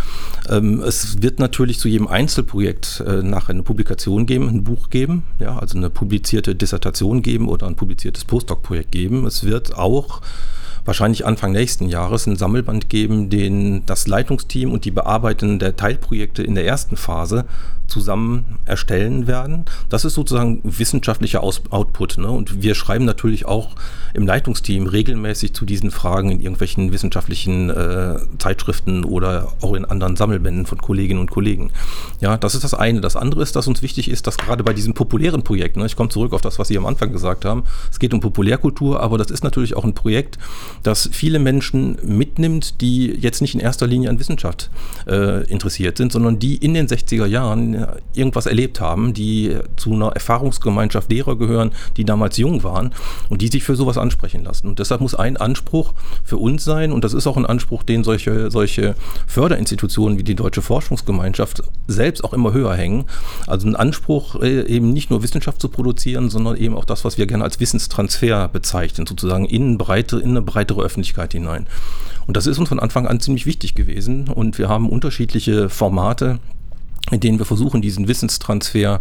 Ähm, 0.49 0.83
es 0.83 1.23
wird 1.23 1.39
natürlich 1.39 1.79
zu 1.79 1.89
jedem 1.89 2.07
Einzelprojekt 2.07 3.03
äh, 3.07 3.23
nachher 3.23 3.51
eine 3.51 3.63
Publikation 3.63 4.27
geben, 4.27 4.49
ein 4.49 4.65
Buch 4.65 4.91
geben, 4.91 5.25
ja, 5.39 5.59
also 5.59 5.79
eine 5.79 5.91
publizierte 5.91 6.55
Dissertation 6.55 7.23
geben 7.23 7.49
oder 7.49 7.67
ein 7.67 7.77
publiziertes 7.77 8.25
Postdoc-Projekt 8.25 8.93
geben. 8.93 9.27
Es 9.27 9.45
wird 9.45 9.77
auch 9.77 10.21
wahrscheinlich 10.89 11.27
Anfang 11.27 11.53
nächsten 11.53 11.89
Jahres 11.89 12.27
ein 12.27 12.37
Sammelband 12.37 12.89
geben, 12.89 13.31
den 13.31 13.87
das 13.87 14.09
Leitungsteam 14.09 14.73
und 14.73 14.85
die 14.85 14.91
Bearbeitenden 14.91 15.61
der 15.61 15.77
Teilprojekte 15.77 16.43
in 16.43 16.57
der 16.57 16.67
ersten 16.67 16.97
Phase 16.97 17.45
zusammen 17.89 18.59
erstellen 18.67 19.27
werden. 19.27 19.65
Das 19.89 20.05
ist 20.05 20.15
sozusagen 20.15 20.61
wissenschaftlicher 20.63 21.43
Aus 21.43 21.63
Output. 21.71 22.19
Ne? 22.19 22.31
Und 22.31 22.63
wir 22.63 22.75
schreiben 22.75 23.05
natürlich 23.05 23.47
auch 23.47 23.71
im 24.15 24.27
Leitungsteam 24.27 24.87
regelmäßig 24.87 25.55
zu 25.55 25.65
diesen 25.65 25.91
Fragen 25.91 26.31
in 26.31 26.41
irgendwelchen 26.41 26.93
wissenschaftlichen 26.93 27.71
äh, 27.71 28.19
Zeitschriften 28.39 29.05
oder 29.05 29.53
auch 29.63 29.75
in 29.75 29.85
anderen 29.85 30.17
Sammelbänden 30.17 30.67
von 30.67 30.79
Kolleginnen 30.79 31.21
und 31.21 31.31
Kollegen. 31.31 31.71
Ja, 32.21 32.37
das 32.37 32.55
ist 32.55 32.65
das 32.65 32.75
eine. 32.75 33.01
Das 33.01 33.17
andere 33.17 33.43
ist, 33.43 33.57
dass 33.57 33.67
uns 33.67 33.83
wichtig 33.83 34.11
ist, 34.11 34.27
dass 34.27 34.37
gerade 34.37 34.63
bei 34.63 34.75
diesem 34.75 34.95
populären 34.95 35.43
Projekt, 35.43 35.77
ne, 35.77 35.87
ich 35.87 35.97
komme 35.97 36.11
zurück 36.11 36.33
auf 36.35 36.41
das, 36.41 36.59
was 36.59 36.69
Sie 36.69 36.77
am 36.77 36.87
Anfang 36.87 37.13
gesagt 37.13 37.45
haben, 37.45 37.65
es 37.91 37.99
geht 37.99 38.13
um 38.13 38.21
Populärkultur, 38.21 39.01
aber 39.01 39.19
das 39.19 39.31
ist 39.31 39.45
natürlich 39.45 39.77
auch 39.77 39.85
ein 39.85 39.95
Projekt, 39.95 40.39
das 40.83 41.09
viele 41.13 41.39
Menschen 41.39 41.99
mitnimmt, 42.03 42.81
die 42.81 43.07
jetzt 43.07 43.41
nicht 43.41 43.55
in 43.55 43.61
erster 43.61 43.87
Linie 43.87 44.11
an 44.11 44.19
Wissenschaft 44.19 44.71
äh, 45.07 45.45
interessiert 45.45 45.97
sind, 45.99 46.13
sondern 46.13 46.39
die 46.39 46.57
in 46.57 46.75
den 46.75 46.87
60er 46.87 47.27
Jahren 47.27 47.87
irgendwas 48.15 48.47
erlebt 48.47 48.81
haben, 48.81 49.15
die 49.15 49.57
zu 49.77 49.93
einer 49.93 50.09
Erfahrungsgemeinschaft 50.09 51.11
derer 51.11 51.37
gehören, 51.37 51.73
die 51.97 52.05
damals 52.05 52.37
jung 52.37 52.63
waren 52.65 52.93
und 53.29 53.43
die 53.43 53.49
sich 53.49 53.65
für 53.65 53.77
sowas 53.77 53.99
ansprechen 53.99 54.45
lassen. 54.45 54.69
Und 54.69 54.79
deshalb 54.79 55.01
muss 55.01 55.15
ein 55.15 55.37
Anspruch 55.37 55.95
für 56.25 56.37
uns 56.37 56.65
sein, 56.65 56.93
und 56.93 57.05
das 57.05 57.15
ist 57.15 57.27
auch 57.27 57.37
ein 57.37 57.47
Anspruch, 57.47 57.83
den 57.83 58.05
solche, 58.05 58.51
solche 58.51 58.95
Förderinstitutionen 59.27 60.19
wie 60.19 60.25
die 60.25 60.35
Deutsche 60.35 60.63
Forschungsgemeinschaft 60.63 61.63
selbst 61.87 62.25
auch 62.25 62.33
immer 62.33 62.53
höher 62.53 62.75
hängen. 62.75 63.05
Also 63.47 63.67
ein 63.67 63.77
Anspruch, 63.77 64.41
äh, 64.43 64.67
eben 64.67 64.93
nicht 64.93 65.11
nur 65.11 65.23
Wissenschaft 65.23 65.61
zu 65.61 65.69
produzieren, 65.69 66.31
sondern 66.31 66.57
eben 66.57 66.75
auch 66.75 66.85
das, 66.85 67.05
was 67.05 67.19
wir 67.19 67.27
gerne 67.27 67.45
als 67.45 67.61
Wissenstransfer 67.61 68.49
bezeichnen, 68.49 69.07
sozusagen 69.07 69.45
in, 69.45 69.79
breite, 69.79 70.19
in 70.19 70.31
eine 70.31 70.43
breitere 70.69 70.83
Öffentlichkeit 70.83 71.33
hinein. 71.33 71.67
Und 72.27 72.37
das 72.37 72.47
ist 72.47 72.59
uns 72.59 72.69
von 72.69 72.81
Anfang 72.81 73.07
an 73.07 73.21
ziemlich 73.21 73.47
wichtig 73.47 73.75
gewesen. 73.75 74.29
Und 74.29 74.59
wir 74.59 74.69
haben 74.69 74.91
unterschiedliche 74.91 75.69
Formate, 75.69 76.39
in 77.11 77.21
denen 77.21 77.39
wir 77.39 77.47
versuchen, 77.47 77.81
diesen 77.81 78.07
Wissenstransfer 78.07 79.01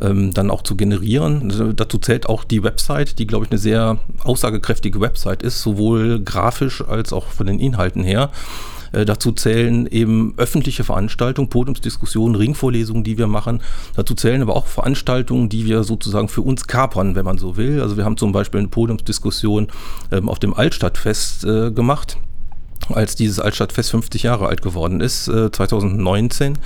ähm, 0.00 0.32
dann 0.32 0.50
auch 0.50 0.62
zu 0.62 0.76
generieren. 0.76 1.74
Dazu 1.74 1.98
zählt 1.98 2.26
auch 2.28 2.44
die 2.44 2.62
Website, 2.62 3.18
die, 3.18 3.26
glaube 3.26 3.44
ich, 3.44 3.50
eine 3.50 3.58
sehr 3.58 3.98
aussagekräftige 4.22 5.00
Website 5.00 5.42
ist, 5.42 5.60
sowohl 5.60 6.20
grafisch 6.20 6.82
als 6.86 7.12
auch 7.12 7.26
von 7.26 7.46
den 7.46 7.58
Inhalten 7.58 8.04
her. 8.04 8.30
Äh, 8.92 9.04
dazu 9.04 9.32
zählen 9.32 9.86
eben 9.86 10.34
öffentliche 10.36 10.84
Veranstaltungen, 10.84 11.48
Podiumsdiskussionen, 11.48 12.34
Ringvorlesungen, 12.34 13.04
die 13.04 13.18
wir 13.18 13.26
machen. 13.26 13.60
Dazu 13.96 14.14
zählen 14.14 14.42
aber 14.42 14.56
auch 14.56 14.66
Veranstaltungen, 14.66 15.48
die 15.48 15.66
wir 15.66 15.84
sozusagen 15.84 16.28
für 16.28 16.42
uns 16.42 16.66
kapern, 16.66 17.14
wenn 17.14 17.24
man 17.24 17.38
so 17.38 17.56
will. 17.56 17.80
Also 17.80 17.96
wir 17.96 18.04
haben 18.04 18.16
zum 18.16 18.32
Beispiel 18.32 18.60
eine 18.60 18.68
Podiumsdiskussion 18.68 19.68
ähm, 20.10 20.28
auf 20.28 20.38
dem 20.38 20.54
Altstadtfest 20.54 21.44
äh, 21.44 21.70
gemacht 21.70 22.16
als 22.88 23.14
dieses 23.14 23.38
Altstadtfest 23.38 23.90
50 23.90 24.22
Jahre 24.24 24.46
alt 24.48 24.62
geworden 24.62 25.00
ist, 25.00 25.28
äh, 25.28 25.50
2019. 25.50 26.58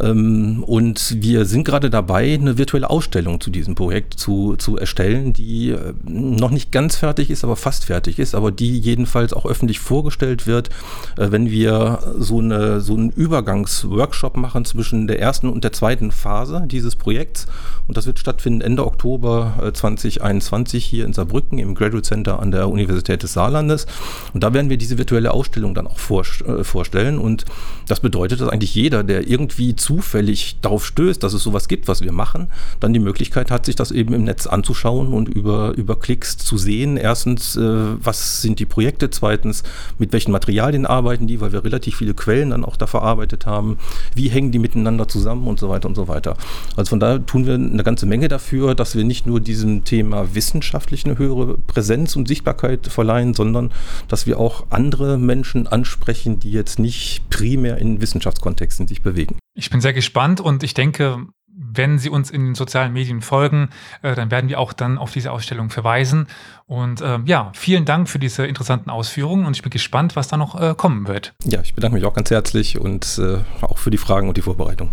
Ähm, 0.00 0.64
und 0.64 1.16
wir 1.20 1.44
sind 1.44 1.64
gerade 1.64 1.90
dabei, 1.90 2.34
eine 2.34 2.58
virtuelle 2.58 2.90
Ausstellung 2.90 3.40
zu 3.40 3.50
diesem 3.50 3.74
Projekt 3.74 4.18
zu, 4.18 4.56
zu 4.56 4.76
erstellen, 4.76 5.32
die 5.32 5.70
äh, 5.70 5.94
noch 6.04 6.50
nicht 6.50 6.72
ganz 6.72 6.96
fertig 6.96 7.30
ist, 7.30 7.44
aber 7.44 7.56
fast 7.56 7.84
fertig 7.84 8.18
ist, 8.18 8.34
aber 8.34 8.50
die 8.50 8.78
jedenfalls 8.78 9.32
auch 9.32 9.46
öffentlich 9.46 9.78
vorgestellt 9.78 10.46
wird, 10.46 10.68
äh, 11.16 11.30
wenn 11.30 11.50
wir 11.50 12.00
so, 12.18 12.38
eine, 12.38 12.80
so 12.80 12.94
einen 12.94 13.10
Übergangsworkshop 13.10 14.36
machen 14.36 14.64
zwischen 14.64 15.06
der 15.06 15.20
ersten 15.20 15.48
und 15.48 15.64
der 15.64 15.72
zweiten 15.72 16.10
Phase 16.10 16.64
dieses 16.66 16.96
Projekts. 16.96 17.46
Und 17.86 17.96
das 17.96 18.06
wird 18.06 18.18
stattfinden 18.18 18.62
Ende 18.62 18.86
Oktober 18.86 19.70
2021 19.72 20.84
äh, 20.84 20.88
hier 20.88 21.04
in 21.04 21.12
Saarbrücken 21.12 21.58
im 21.58 21.74
Graduate 21.74 22.02
Center 22.02 22.40
an 22.40 22.50
der 22.50 22.68
Universität 22.68 23.22
des 23.22 23.34
Saarlandes. 23.34 23.86
Und 24.32 24.42
da 24.42 24.54
werden 24.54 24.70
wir 24.70 24.76
diese 24.76 24.98
virtuelle 24.98 25.32
Ausstellung 25.32 25.74
dann 25.74 25.86
auch 25.86 25.98
vorstellen. 25.98 27.18
Und 27.18 27.44
das 27.86 28.00
bedeutet, 28.00 28.40
dass 28.40 28.48
eigentlich 28.48 28.74
jeder, 28.74 29.04
der 29.04 29.28
irgendwie 29.28 29.76
zufällig 29.84 30.56
darauf 30.62 30.86
stößt, 30.86 31.22
dass 31.22 31.34
es 31.34 31.42
sowas 31.42 31.68
gibt, 31.68 31.88
was 31.88 32.00
wir 32.00 32.12
machen, 32.12 32.48
dann 32.80 32.94
die 32.94 32.98
Möglichkeit 32.98 33.50
hat, 33.50 33.66
sich 33.66 33.76
das 33.76 33.90
eben 33.90 34.14
im 34.14 34.24
Netz 34.24 34.46
anzuschauen 34.46 35.12
und 35.12 35.28
über, 35.28 35.74
über 35.76 35.96
Klicks 35.96 36.38
zu 36.38 36.56
sehen. 36.56 36.96
Erstens, 36.96 37.54
äh, 37.56 37.60
was 37.60 38.40
sind 38.40 38.60
die 38.60 38.64
Projekte? 38.64 39.10
Zweitens, 39.10 39.62
mit 39.98 40.14
welchen 40.14 40.32
Materialien 40.32 40.86
arbeiten 40.86 41.26
die, 41.26 41.42
weil 41.42 41.52
wir 41.52 41.64
relativ 41.64 41.96
viele 41.96 42.14
Quellen 42.14 42.50
dann 42.50 42.64
auch 42.64 42.76
da 42.76 42.86
verarbeitet 42.86 43.44
haben. 43.44 43.76
Wie 44.14 44.28
hängen 44.28 44.52
die 44.52 44.58
miteinander 44.58 45.06
zusammen 45.06 45.46
und 45.46 45.60
so 45.60 45.68
weiter 45.68 45.86
und 45.86 45.94
so 45.94 46.08
weiter. 46.08 46.38
Also 46.76 46.88
von 46.88 47.00
daher 47.00 47.24
tun 47.26 47.46
wir 47.46 47.54
eine 47.54 47.84
ganze 47.84 48.06
Menge 48.06 48.28
dafür, 48.28 48.74
dass 48.74 48.96
wir 48.96 49.04
nicht 49.04 49.26
nur 49.26 49.40
diesem 49.40 49.84
Thema 49.84 50.34
wissenschaftlich 50.34 51.04
eine 51.04 51.18
höhere 51.18 51.58
Präsenz 51.58 52.16
und 52.16 52.26
Sichtbarkeit 52.26 52.86
verleihen, 52.86 53.34
sondern 53.34 53.70
dass 54.08 54.26
wir 54.26 54.40
auch 54.40 54.66
andere 54.70 55.18
Menschen 55.18 55.66
ansprechen, 55.66 56.40
die 56.40 56.52
jetzt 56.52 56.78
nicht 56.78 57.28
primär 57.28 57.76
in 57.76 58.00
Wissenschaftskontexten 58.00 58.88
sich 58.88 59.02
bewegen. 59.02 59.36
Ich 59.56 59.70
bin 59.74 59.80
sehr 59.80 59.92
gespannt 59.92 60.40
und 60.40 60.62
ich 60.62 60.72
denke, 60.72 61.26
wenn 61.48 61.98
Sie 61.98 62.08
uns 62.08 62.30
in 62.30 62.44
den 62.44 62.54
sozialen 62.54 62.92
Medien 62.92 63.22
folgen, 63.22 63.70
äh, 64.02 64.14
dann 64.14 64.30
werden 64.30 64.48
wir 64.48 64.60
auch 64.60 64.72
dann 64.72 64.98
auf 64.98 65.10
diese 65.10 65.32
Ausstellung 65.32 65.68
verweisen. 65.68 66.28
Und 66.66 67.00
äh, 67.00 67.18
ja, 67.24 67.50
vielen 67.56 67.84
Dank 67.84 68.08
für 68.08 68.20
diese 68.20 68.46
interessanten 68.46 68.88
Ausführungen 68.88 69.46
und 69.46 69.56
ich 69.56 69.62
bin 69.62 69.70
gespannt, 69.70 70.14
was 70.14 70.28
da 70.28 70.36
noch 70.36 70.54
äh, 70.60 70.76
kommen 70.76 71.08
wird. 71.08 71.34
Ja, 71.42 71.60
ich 71.60 71.74
bedanke 71.74 71.96
mich 71.96 72.04
auch 72.04 72.14
ganz 72.14 72.30
herzlich 72.30 72.78
und 72.78 73.18
äh, 73.18 73.38
auch 73.62 73.78
für 73.78 73.90
die 73.90 73.98
Fragen 73.98 74.28
und 74.28 74.36
die 74.36 74.42
Vorbereitung. 74.42 74.92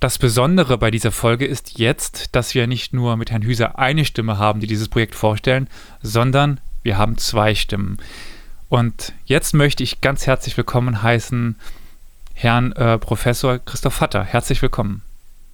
Das 0.00 0.18
Besondere 0.18 0.76
bei 0.76 0.90
dieser 0.90 1.10
Folge 1.10 1.46
ist 1.46 1.78
jetzt, 1.78 2.36
dass 2.36 2.54
wir 2.54 2.66
nicht 2.66 2.92
nur 2.92 3.16
mit 3.16 3.30
Herrn 3.30 3.40
Hüser 3.40 3.78
eine 3.78 4.04
Stimme 4.04 4.36
haben, 4.36 4.60
die 4.60 4.66
dieses 4.66 4.90
Projekt 4.90 5.14
vorstellen, 5.14 5.66
sondern 6.02 6.60
wir 6.82 6.98
haben 6.98 7.16
zwei 7.16 7.54
Stimmen. 7.54 7.96
Und 8.68 9.14
jetzt 9.24 9.54
möchte 9.54 9.82
ich 9.82 10.02
ganz 10.02 10.26
herzlich 10.26 10.58
willkommen 10.58 11.02
heißen 11.02 11.56
Herrn 12.40 12.70
äh, 12.72 12.98
Professor 12.98 13.58
Christoph 13.58 14.00
Hatter. 14.00 14.22
Herzlich 14.22 14.62
willkommen. 14.62 15.02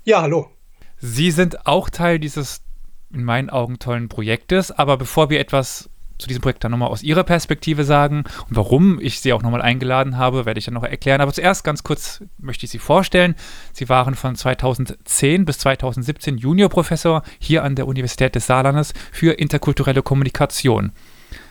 Ja, 0.04 0.20
hallo. 0.20 0.50
Sie 0.98 1.30
sind 1.30 1.66
auch 1.66 1.88
Teil 1.88 2.18
dieses 2.18 2.60
in 3.10 3.24
meinen 3.24 3.48
Augen 3.48 3.78
tollen 3.78 4.10
Projektes, 4.10 4.70
aber 4.70 4.98
bevor 4.98 5.30
wir 5.30 5.40
etwas 5.40 5.88
zu 6.18 6.28
diesem 6.28 6.42
Projekt 6.42 6.62
dann 6.62 6.72
nochmal 6.72 6.90
aus 6.90 7.02
Ihrer 7.02 7.24
Perspektive 7.24 7.84
sagen 7.84 8.24
und 8.50 8.56
warum 8.56 9.00
ich 9.00 9.20
Sie 9.20 9.32
auch 9.32 9.42
nochmal 9.42 9.62
eingeladen 9.62 10.18
habe, 10.18 10.44
werde 10.44 10.58
ich 10.58 10.66
dann 10.66 10.74
noch 10.74 10.84
erklären. 10.84 11.22
Aber 11.22 11.32
zuerst 11.32 11.64
ganz 11.64 11.84
kurz 11.84 12.22
möchte 12.36 12.66
ich 12.66 12.70
Sie 12.70 12.78
vorstellen. 12.78 13.34
Sie 13.72 13.88
waren 13.88 14.14
von 14.14 14.36
2010 14.36 15.46
bis 15.46 15.56
2017 15.60 16.36
Juniorprofessor 16.36 17.22
hier 17.38 17.64
an 17.64 17.76
der 17.76 17.86
Universität 17.86 18.34
des 18.34 18.46
Saarlandes 18.46 18.92
für 19.10 19.32
interkulturelle 19.32 20.02
Kommunikation. 20.02 20.92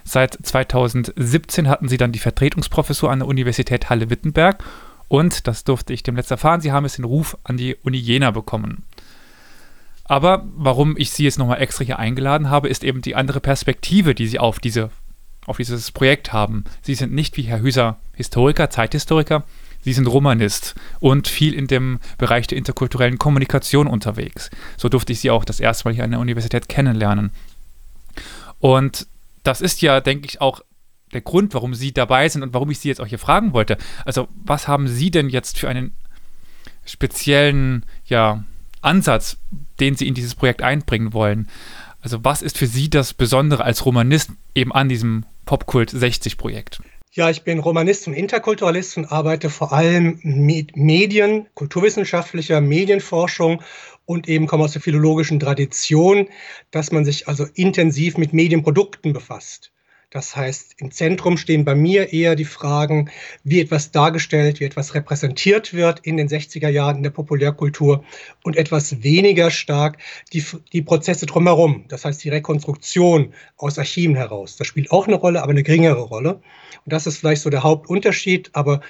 Seit 0.03 0.37
2017 0.43 1.67
hatten 1.67 1.89
Sie 1.89 1.97
dann 1.97 2.11
die 2.11 2.19
Vertretungsprofessur 2.19 3.09
an 3.09 3.19
der 3.19 3.27
Universität 3.27 3.89
Halle-Wittenberg 3.89 4.63
und, 5.07 5.47
das 5.47 5.63
durfte 5.63 5.93
ich 5.93 6.03
demnächst 6.03 6.31
erfahren, 6.31 6.61
sie 6.61 6.71
haben 6.71 6.85
es 6.85 6.95
den 6.95 7.05
Ruf 7.05 7.37
an 7.43 7.57
die 7.57 7.75
Uni 7.83 7.97
Jena 7.97 8.31
bekommen. 8.31 8.83
Aber 10.05 10.45
warum 10.55 10.97
ich 10.97 11.11
sie 11.11 11.23
jetzt 11.23 11.39
nochmal 11.39 11.61
extra 11.61 11.85
hier 11.85 11.99
eingeladen 11.99 12.49
habe, 12.49 12.67
ist 12.67 12.83
eben 12.83 13.01
die 13.01 13.15
andere 13.15 13.39
Perspektive, 13.39 14.15
die 14.15 14.27
sie 14.27 14.39
auf, 14.39 14.59
diese, 14.59 14.89
auf 15.45 15.57
dieses 15.57 15.91
Projekt 15.91 16.33
haben. 16.33 16.65
Sie 16.81 16.95
sind 16.95 17.13
nicht 17.13 17.37
wie 17.37 17.43
Herr 17.43 17.61
Hüser 17.61 17.97
Historiker, 18.13 18.69
Zeithistoriker, 18.69 19.43
Sie 19.83 19.91
sind 19.91 20.07
Romanist 20.07 20.75
und 21.01 21.27
viel 21.27 21.53
in 21.53 21.67
dem 21.67 21.99
Bereich 22.17 22.47
der 22.47 22.57
interkulturellen 22.57 23.19
Kommunikation 23.19 23.85
unterwegs. 23.87 24.49
So 24.77 24.87
durfte 24.87 25.11
ich 25.11 25.19
Sie 25.19 25.29
auch 25.29 25.43
das 25.43 25.59
erste 25.59 25.85
Mal 25.85 25.93
hier 25.93 26.05
an 26.05 26.11
der 26.11 26.21
Universität 26.21 26.69
kennenlernen. 26.69 27.31
Und 28.59 29.07
das 29.43 29.59
ist 29.59 29.81
ja, 29.81 29.99
denke 29.99 30.25
ich, 30.25 30.39
auch 30.39 30.61
der 31.13 31.21
Grund, 31.21 31.53
warum 31.53 31.73
Sie 31.73 31.93
dabei 31.93 32.27
sind 32.29 32.43
und 32.43 32.53
warum 32.53 32.69
ich 32.71 32.79
Sie 32.79 32.89
jetzt 32.89 33.01
auch 33.01 33.07
hier 33.07 33.19
fragen 33.19 33.53
wollte. 33.53 33.77
Also, 34.05 34.27
was 34.35 34.67
haben 34.67 34.87
Sie 34.87 35.11
denn 35.11 35.29
jetzt 35.29 35.59
für 35.59 35.69
einen 35.69 35.95
speziellen 36.85 37.85
ja, 38.05 38.43
Ansatz, 38.81 39.37
den 39.79 39.95
Sie 39.95 40.07
in 40.07 40.13
dieses 40.13 40.35
Projekt 40.35 40.61
einbringen 40.61 41.13
wollen? 41.13 41.47
Also, 42.01 42.23
was 42.23 42.41
ist 42.41 42.57
für 42.57 42.67
Sie 42.67 42.89
das 42.89 43.13
Besondere 43.13 43.63
als 43.63 43.85
Romanist 43.85 44.31
eben 44.55 44.73
an 44.73 44.89
diesem 44.89 45.25
Popkult 45.45 45.89
60 45.89 46.37
Projekt? 46.37 46.81
Ja, 47.15 47.29
ich 47.29 47.43
bin 47.43 47.59
Romanist 47.59 48.07
und 48.07 48.15
Interkulturalist 48.15 48.97
und 48.97 49.05
arbeite 49.05 49.51
vor 49.51 49.71
allem 49.71 50.19
mit 50.23 50.75
Medien, 50.75 51.45
kulturwissenschaftlicher 51.53 52.59
Medienforschung 52.59 53.61
und 54.05 54.27
eben 54.27 54.47
komme 54.47 54.63
aus 54.63 54.73
der 54.73 54.81
philologischen 54.81 55.39
Tradition, 55.39 56.27
dass 56.71 56.91
man 56.91 57.05
sich 57.05 57.27
also 57.27 57.45
intensiv 57.53 58.17
mit 58.17 58.33
Medienprodukten 58.33 59.13
befasst. 59.13 59.72
Das 60.13 60.35
heißt, 60.35 60.75
im 60.77 60.91
Zentrum 60.91 61.37
stehen 61.37 61.65
bei 61.65 61.73
mir 61.73 62.13
eher 62.13 62.35
die 62.35 62.45
Fragen, 62.45 63.09
wie 63.43 63.59
etwas 63.59 63.89
dargestellt, 63.89 64.59
wie 64.59 64.65
etwas 64.65 64.93
repräsentiert 64.93 65.73
wird 65.73 66.01
in 66.01 66.17
den 66.17 66.29
60er 66.29 66.69
Jahren 66.69 66.97
in 66.97 67.03
der 67.03 67.09
Populärkultur 67.09 68.03
und 68.43 68.55
etwas 68.55 69.01
weniger 69.01 69.49
stark 69.49 69.97
die, 70.31 70.45
die 70.71 70.83
Prozesse 70.83 71.25
drumherum. 71.25 71.85
Das 71.87 72.05
heißt, 72.05 72.23
die 72.23 72.29
Rekonstruktion 72.29 73.33
aus 73.57 73.79
Archiven 73.79 74.15
heraus. 74.15 74.55
Das 74.55 74.67
spielt 74.67 74.91
auch 74.91 75.07
eine 75.07 75.15
Rolle, 75.15 75.41
aber 75.41 75.49
eine 75.49 75.63
geringere 75.63 76.01
Rolle. 76.01 76.35
Und 76.35 76.93
das 76.93 77.07
ist 77.07 77.17
vielleicht 77.17 77.41
so 77.41 77.49
der 77.49 77.63
Hauptunterschied. 77.63 78.51
Aber 78.53 78.81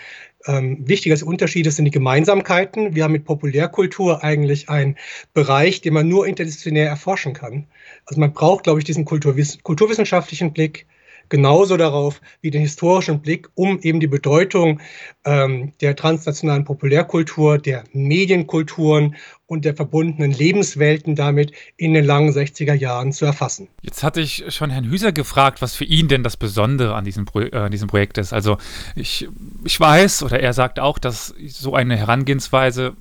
ähm, 0.45 0.77
wichtiger 0.85 1.13
als 1.13 1.21
sind 1.21 1.85
die 1.85 1.91
Gemeinsamkeiten. 1.91 2.95
Wir 2.95 3.05
haben 3.05 3.13
mit 3.13 3.23
Populärkultur 3.23 4.25
eigentlich 4.25 4.67
einen 4.67 4.97
Bereich, 5.33 5.79
den 5.79 5.93
man 5.93 6.09
nur 6.09 6.27
interdisziplinär 6.27 6.89
erforschen 6.89 7.31
kann. 7.31 7.65
Also 8.07 8.19
man 8.19 8.33
braucht, 8.33 8.65
glaube 8.65 8.79
ich, 8.79 8.85
diesen 8.85 9.05
Kulturwiss 9.05 9.63
kulturwissenschaftlichen 9.63 10.51
Blick, 10.51 10.85
genauso 11.33 11.77
darauf 11.77 12.21
wie 12.41 12.51
den 12.51 12.61
historischen 12.61 13.19
Blick, 13.19 13.49
um 13.55 13.79
eben 13.79 13.99
die 13.99 14.05
Bedeutung 14.05 14.79
ähm, 15.25 15.73
der 15.81 15.95
transnationalen 15.95 16.63
Populärkultur, 16.63 17.57
der 17.57 17.85
Medienkulturen 17.91 19.15
und 19.47 19.65
der 19.65 19.75
verbundenen 19.75 20.31
Lebenswelten 20.31 21.15
damit 21.15 21.51
in 21.75 21.95
den 21.95 22.05
langen 22.05 22.29
60er 22.29 22.75
Jahren 22.75 23.11
zu 23.13 23.25
erfassen. 23.25 23.67
Jetzt 23.81 24.03
hatte 24.03 24.21
ich 24.21 24.43
schon 24.49 24.69
Herrn 24.69 24.85
Hüser 24.85 25.11
gefragt, 25.11 25.59
was 25.63 25.73
für 25.73 25.85
ihn 25.85 26.07
denn 26.07 26.21
das 26.21 26.37
Besondere 26.37 26.93
an 26.93 27.03
diesem, 27.03 27.25
Pro 27.25 27.39
äh, 27.39 27.67
diesem 27.71 27.87
Projekt 27.87 28.19
ist. 28.19 28.31
Also 28.31 28.59
ich, 28.95 29.27
ich 29.63 29.79
weiß, 29.79 30.21
oder 30.21 30.39
er 30.39 30.53
sagt 30.53 30.79
auch, 30.79 30.99
dass 30.99 31.33
so 31.47 31.73
eine 31.73 31.97
Herangehensweise, 31.97 32.93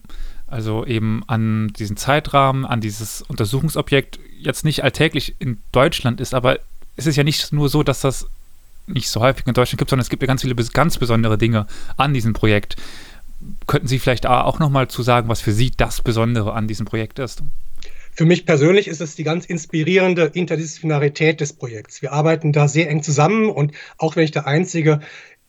also 0.46 0.86
eben 0.86 1.22
an 1.26 1.70
diesen 1.78 1.98
Zeitrahmen, 1.98 2.64
an 2.64 2.80
dieses 2.80 3.20
Untersuchungsobjekt 3.20 4.18
jetzt 4.38 4.64
nicht 4.64 4.84
alltäglich 4.84 5.34
in 5.38 5.58
Deutschland 5.70 6.18
ist, 6.18 6.32
aber 6.32 6.60
es 6.96 7.06
ist 7.06 7.16
ja 7.16 7.24
nicht 7.24 7.52
nur 7.52 7.68
so, 7.68 7.82
dass 7.82 8.00
das 8.00 8.26
nicht 8.86 9.08
so 9.08 9.20
häufig 9.20 9.46
in 9.46 9.54
Deutschland 9.54 9.78
gibt, 9.78 9.90
sondern 9.90 10.02
es 10.02 10.10
gibt 10.10 10.22
ja 10.22 10.26
ganz 10.26 10.42
viele 10.42 10.54
ganz 10.54 10.98
besondere 10.98 11.38
Dinge 11.38 11.66
an 11.96 12.14
diesem 12.14 12.32
Projekt. 12.32 12.76
Könnten 13.66 13.88
Sie 13.88 13.98
vielleicht 13.98 14.26
auch 14.26 14.58
nochmal 14.58 14.88
zu 14.88 15.02
sagen, 15.02 15.28
was 15.28 15.40
für 15.40 15.52
Sie 15.52 15.72
das 15.76 16.00
Besondere 16.00 16.52
an 16.52 16.68
diesem 16.68 16.86
Projekt 16.86 17.18
ist? 17.18 17.42
Für 18.14 18.26
mich 18.26 18.44
persönlich 18.44 18.88
ist 18.88 19.00
es 19.00 19.14
die 19.14 19.24
ganz 19.24 19.46
inspirierende 19.46 20.30
Interdisziplinarität 20.34 21.40
des 21.40 21.54
Projekts. 21.54 22.02
Wir 22.02 22.12
arbeiten 22.12 22.52
da 22.52 22.68
sehr 22.68 22.90
eng 22.90 23.02
zusammen 23.02 23.48
und 23.48 23.72
auch 23.96 24.16
wenn 24.16 24.24
ich 24.24 24.32
der 24.32 24.46
Einzige 24.46 25.00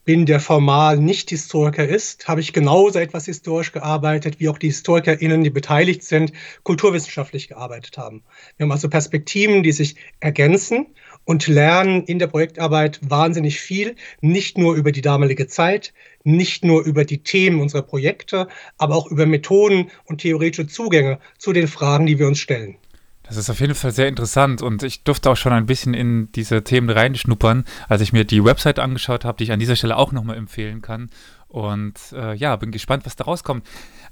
bin, 0.05 0.25
der 0.25 0.39
formal 0.39 0.97
nicht 0.97 1.29
Historiker 1.29 1.87
ist, 1.87 2.27
habe 2.27 2.41
ich 2.41 2.53
genauso 2.53 2.99
etwas 2.99 3.25
historisch 3.25 3.71
gearbeitet, 3.71 4.39
wie 4.39 4.49
auch 4.49 4.57
die 4.57 4.67
HistorikerInnen, 4.67 5.43
die 5.43 5.49
beteiligt 5.49 6.03
sind, 6.03 6.33
kulturwissenschaftlich 6.63 7.47
gearbeitet 7.47 7.97
haben. 7.97 8.23
Wir 8.57 8.65
haben 8.65 8.71
also 8.71 8.89
Perspektiven, 8.89 9.63
die 9.63 9.71
sich 9.71 9.95
ergänzen 10.19 10.87
und 11.25 11.47
lernen 11.47 12.03
in 12.03 12.19
der 12.19 12.27
Projektarbeit 12.27 12.99
wahnsinnig 13.01 13.59
viel, 13.59 13.95
nicht 14.21 14.57
nur 14.57 14.75
über 14.75 14.91
die 14.91 15.01
damalige 15.01 15.47
Zeit, 15.47 15.93
nicht 16.23 16.63
nur 16.63 16.83
über 16.83 17.05
die 17.05 17.19
Themen 17.19 17.61
unserer 17.61 17.81
Projekte, 17.81 18.47
aber 18.77 18.95
auch 18.95 19.07
über 19.07 19.25
Methoden 19.25 19.89
und 20.05 20.21
theoretische 20.21 20.67
Zugänge 20.67 21.19
zu 21.37 21.53
den 21.53 21.67
Fragen, 21.67 22.05
die 22.05 22.19
wir 22.19 22.27
uns 22.27 22.39
stellen. 22.39 22.77
Das 23.23 23.37
ist 23.37 23.49
auf 23.49 23.61
jeden 23.61 23.75
Fall 23.75 23.91
sehr 23.91 24.09
interessant 24.09 24.61
und 24.61 24.83
ich 24.83 25.03
durfte 25.03 25.31
auch 25.31 25.37
schon 25.37 25.53
ein 25.53 25.65
bisschen 25.65 25.93
in 25.93 26.29
diese 26.33 26.63
Themen 26.63 26.89
reinschnuppern, 26.89 27.63
als 27.87 28.01
ich 28.01 28.11
mir 28.11 28.25
die 28.25 28.43
Website 28.43 28.79
angeschaut 28.79 29.23
habe, 29.23 29.37
die 29.37 29.45
ich 29.45 29.51
an 29.53 29.59
dieser 29.59 29.77
Stelle 29.77 29.97
auch 29.97 30.11
nochmal 30.11 30.37
empfehlen 30.37 30.81
kann. 30.81 31.09
Und 31.47 31.93
äh, 32.13 32.35
ja, 32.35 32.55
bin 32.57 32.71
gespannt, 32.71 33.05
was 33.05 33.15
da 33.15 33.23
rauskommt. 33.23 33.65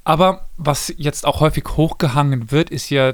Aber 0.03 0.47
was 0.57 0.93
jetzt 0.97 1.25
auch 1.25 1.41
häufig 1.41 1.65
hochgehangen 1.75 2.51
wird, 2.51 2.69
ist 2.69 2.89
ja 2.89 3.13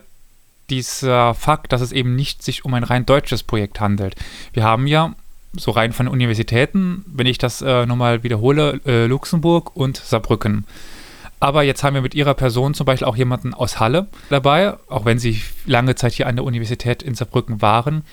dieser 0.70 1.34
Fakt, 1.34 1.72
dass 1.72 1.82
es 1.82 1.91
eben 1.91 2.15
nicht 2.15 2.43
sich 2.43 2.65
um 2.65 2.74
ein 2.74 2.84
rein 2.84 3.05
deutsches 3.05 3.43
Projekt 3.43 3.80
handelt. 3.80 4.15
Wir 4.53 4.63
haben 4.63 4.88
ja 4.88 5.15
so 5.53 5.72
rein 5.72 5.93
von 5.93 6.07
Universitäten, 6.07 7.03
wenn 7.07 7.28
ich 7.28 7.38
das 7.38 7.61
äh, 7.61 7.86
nochmal 7.86 8.24
wiederhole, 8.24 8.80
äh, 8.86 9.05
Luxemburg 9.05 9.76
und 9.76 9.97
Saarbrücken. 9.97 10.65
Aber 11.39 11.63
jetzt 11.63 11.84
haben 11.84 11.93
wir 11.93 12.01
mit 12.01 12.15
ihrer 12.15 12.34
Person 12.34 12.74
zum 12.74 12.86
Beispiel 12.86 13.07
auch 13.07 13.15
jemanden 13.15 13.53
aus 13.53 13.80
Halle 13.80 14.07
dabei, 14.30 14.74
auch 14.88 15.05
wenn 15.05 15.20
sie 15.20 15.41
lange 15.65 15.95
Zeit 15.95 16.13
hier 16.13 16.28
an 16.28 16.36
der 16.36 16.45
Universität 16.45 17.03
in 17.03 17.15
Saarbrücken 17.15 17.61
waren. 17.61 18.03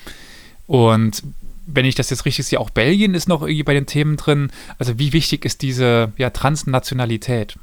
Und 0.66 1.22
wenn 1.66 1.86
ich 1.86 1.94
das 1.94 2.11
jetzt 2.11 2.26
richtig 2.26 2.46
sehe, 2.46 2.61
auch 2.61 2.70
Belgien 2.70 3.14
ist 3.14 3.28
noch 3.28 3.42
irgendwie 3.42 3.62
bei 3.62 3.74
den 3.74 3.86
Themen 3.86 4.16
drin. 4.16 4.50
Also 4.78 4.98
wie 4.98 5.14
wichtig 5.14 5.44
ist 5.46 5.62
diese 5.62 6.12
ja, 6.18 6.30
Transnationalität? 6.30 7.57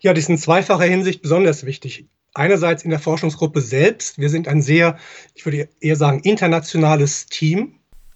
Ja, 0.00 0.12
die 0.12 0.20
ist 0.20 0.28
in 0.28 0.38
zweifacher 0.38 0.84
Hinsicht 0.84 1.22
besonders 1.22 1.66
wichtig 1.66 2.04
einerseits 2.34 2.82
in 2.82 2.90
der 2.90 2.98
Forschungsgruppe 2.98 3.60
selbst. 3.60 4.18
Wir 4.18 4.28
sind 4.28 4.48
ein 4.48 4.60
sehr, 4.60 4.98
ich 5.34 5.44
würde 5.46 5.68
eher 5.80 5.96
sagen, 5.96 6.20
internationales 6.20 7.26
Team. 7.26 7.74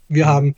Wir 0.09 0.27
mhm. 0.27 0.29
haben 0.29 0.55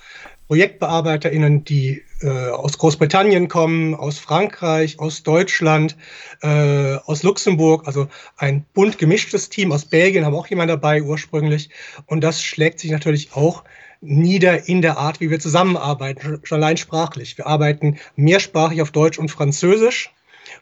ProjektbearbeiterInnen, 0.48 1.64
die 1.64 2.02
äh, 2.22 2.48
aus 2.48 2.76
Großbritannien 2.76 3.46
kommen, 3.46 3.94
aus 3.94 4.18
Frankreich, 4.18 4.98
aus 4.98 5.22
Deutschland, 5.22 5.96
äh, 6.42 6.96
aus 7.04 7.22
Luxemburg, 7.22 7.86
also 7.86 8.08
ein 8.36 8.64
bunt 8.74 8.98
gemischtes 8.98 9.48
Team. 9.48 9.70
Aus 9.70 9.84
Belgien 9.84 10.24
haben 10.24 10.34
auch 10.34 10.48
jemand 10.48 10.68
dabei 10.68 11.02
ursprünglich. 11.02 11.70
Und 12.06 12.22
das 12.22 12.42
schlägt 12.42 12.80
sich 12.80 12.90
natürlich 12.90 13.32
auch 13.34 13.62
nieder 14.00 14.68
in 14.68 14.82
der 14.82 14.98
Art, 14.98 15.20
wie 15.20 15.30
wir 15.30 15.38
zusammenarbeiten, 15.38 16.40
schon 16.42 16.58
allein 16.62 16.78
sprachlich. 16.78 17.38
Wir 17.38 17.46
arbeiten 17.46 17.98
mehrsprachig 18.16 18.82
auf 18.82 18.90
Deutsch 18.90 19.18
und 19.18 19.30
Französisch. 19.30 20.10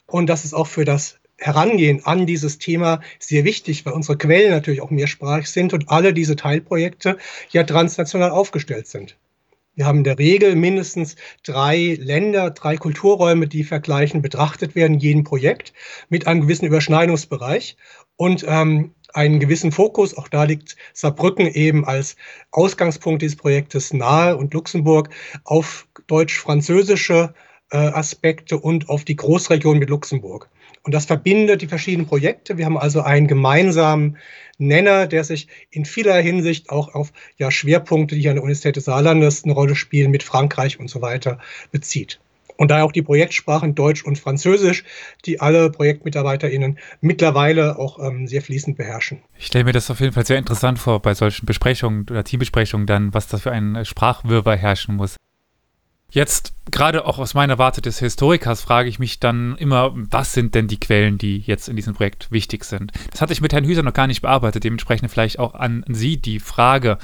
Und 0.07 0.27
das 0.27 0.45
ist 0.45 0.53
auch 0.53 0.67
für 0.67 0.85
das 0.85 1.19
Herangehen 1.39 2.05
an 2.05 2.27
dieses 2.27 2.59
Thema 2.59 3.01
sehr 3.19 3.45
wichtig, 3.45 3.87
weil 3.87 3.93
unsere 3.93 4.19
Quellen 4.19 4.51
natürlich 4.51 4.83
auch 4.83 4.91
mehrsprachig 4.91 5.49
sind 5.49 5.73
und 5.73 5.89
alle 5.89 6.13
diese 6.13 6.37
Teilprojekte 6.37 7.17
ja 7.51 7.63
transnational 7.63 8.31
aufgestellt 8.31 8.89
sind. 8.89 9.17
Wir 9.77 9.87
haben 9.87 9.99
in 9.99 10.05
der 10.05 10.19
Regel 10.19 10.57
mindestens 10.57 11.15
drei 11.45 11.97
Länder, 12.01 12.51
drei 12.51 12.77
Kulturräume, 12.77 13.47
die 13.47 13.63
vergleichen, 13.63 14.23
betrachtet 14.23 14.75
werden, 14.75 14.95
in 14.95 15.01
jedem 15.01 15.23
Projekt 15.23 15.73
mit 16.09 16.27
einem 16.27 16.41
gewissen 16.41 16.67
Überschneidungsbereich 16.67 17.77
und 18.17 18.45
ähm, 18.49 18.93
einen 19.15 19.39
gewissen 19.39 19.71
Fokus. 19.71 20.17
Auch 20.17 20.27
da 20.27 20.43
liegt 20.43 20.75
Saarbrücken 20.95 21.47
eben 21.47 21.85
als 21.85 22.17
Ausgangspunkt 22.51 23.23
dieses 23.23 23.37
Projektes 23.37 23.93
nahe 23.93 24.37
und 24.37 24.53
Luxemburg 24.53 25.11
auf 25.45 25.87
deutsch-französische 26.09 27.33
äh, 27.71 27.77
Aspekte 27.77 28.59
und 28.59 28.89
auf 28.89 29.05
die 29.05 29.15
Großregion 29.15 29.79
mit 29.79 29.91
Luxemburg. 29.91 30.51
Und 30.83 30.95
das 30.95 31.07
verbindet 31.07 31.63
die 31.63 31.67
verschiedenen 31.67 32.07
Projekte. 32.07 32.57
Wir 32.57 32.65
haben 32.65 32.79
also 32.79 33.03
einen 33.03 33.27
gemeinsamen 33.27 34.17
Nenner, 34.59 35.07
der 35.07 35.25
sich 35.25 35.49
in 35.71 35.85
vieler 35.85 36.17
Hinsicht 36.21 36.71
auch 36.71 36.95
auf 36.95 37.13
ja, 37.37 37.51
Schwerpunkte, 37.51 38.15
die 38.17 38.29
an 38.29 38.35
der 38.35 38.43
Universität 38.43 38.77
des 38.77 38.87
Saarlandes 38.87 39.45
eine 39.45 39.53
Rolle 39.53 39.77
spielen, 39.77 40.11
mit 40.11 40.23
Frankreich 40.23 40.81
und 40.81 40.89
so 40.89 41.01
weiter 41.01 41.39
bezieht. 41.71 42.21
Und 42.59 42.73
daher 42.73 42.85
auch 42.85 42.93
die 42.93 43.03
Projektsprachen 43.03 43.77
Deutsch 43.77 44.05
und 44.05 44.19
Französisch, 44.19 44.83
die 45.25 45.41
alle 45.41 45.71
ProjektmitarbeiterInnen 45.71 46.79
mittlerweile 47.01 47.79
auch 47.79 48.01
ähm, 48.01 48.27
sehr 48.27 48.43
fließend 48.43 48.77
beherrschen. 48.77 49.23
Ich 49.39 49.47
stelle 49.47 49.65
mir 49.65 49.73
das 49.73 49.91
auf 49.93 50.01
jeden 50.01 50.13
Fall 50.13 50.27
sehr 50.27 50.39
interessant 50.39 50.81
vor, 50.81 51.01
bei 51.01 51.15
solchen 51.15 51.47
Besprechungen 51.47 52.05
oder 52.11 52.25
Teambesprechungen 52.25 52.89
dann, 52.89 53.15
was 53.15 53.29
da 53.29 53.39
für 53.39 53.53
ein 53.53 53.85
Sprachwirrwarr 53.85 54.57
herrschen 54.57 54.97
muss. 54.97 55.17
Jetzt, 56.11 56.55
gerade 56.71 57.05
auch 57.05 57.19
aus 57.19 57.35
meiner 57.35 57.59
Warte 57.59 57.83
des 57.83 57.99
Historikers, 57.99 58.63
frage 58.63 58.89
ich 58.89 58.99
mich 58.99 59.21
dann 59.21 59.59
immer, 59.59 59.93
was 59.95 60.33
sind 60.33 60.55
denn 60.55 60.67
die 60.67 60.81
Quellen, 60.81 61.19
die 61.19 61.37
jetzt 61.39 61.69
in 61.69 61.77
diesem 61.77 61.95
Projekt 61.95 62.33
wichtig 62.33 62.65
sind? 62.65 62.93
Das 63.11 63.21
hatte 63.21 63.35
ich 63.35 63.43
mit 63.43 63.53
Herrn 63.53 63.65
Hüser 63.65 63.83
noch 63.83 63.93
gar 63.93 64.07
nicht 64.07 64.23
bearbeitet, 64.23 64.65
dementsprechend 64.65 65.11
vielleicht 65.11 65.39
auch 65.39 65.55
an 65.55 65.85
Sie 65.87 66.17
die 66.17 66.41
Frage, 66.41 66.97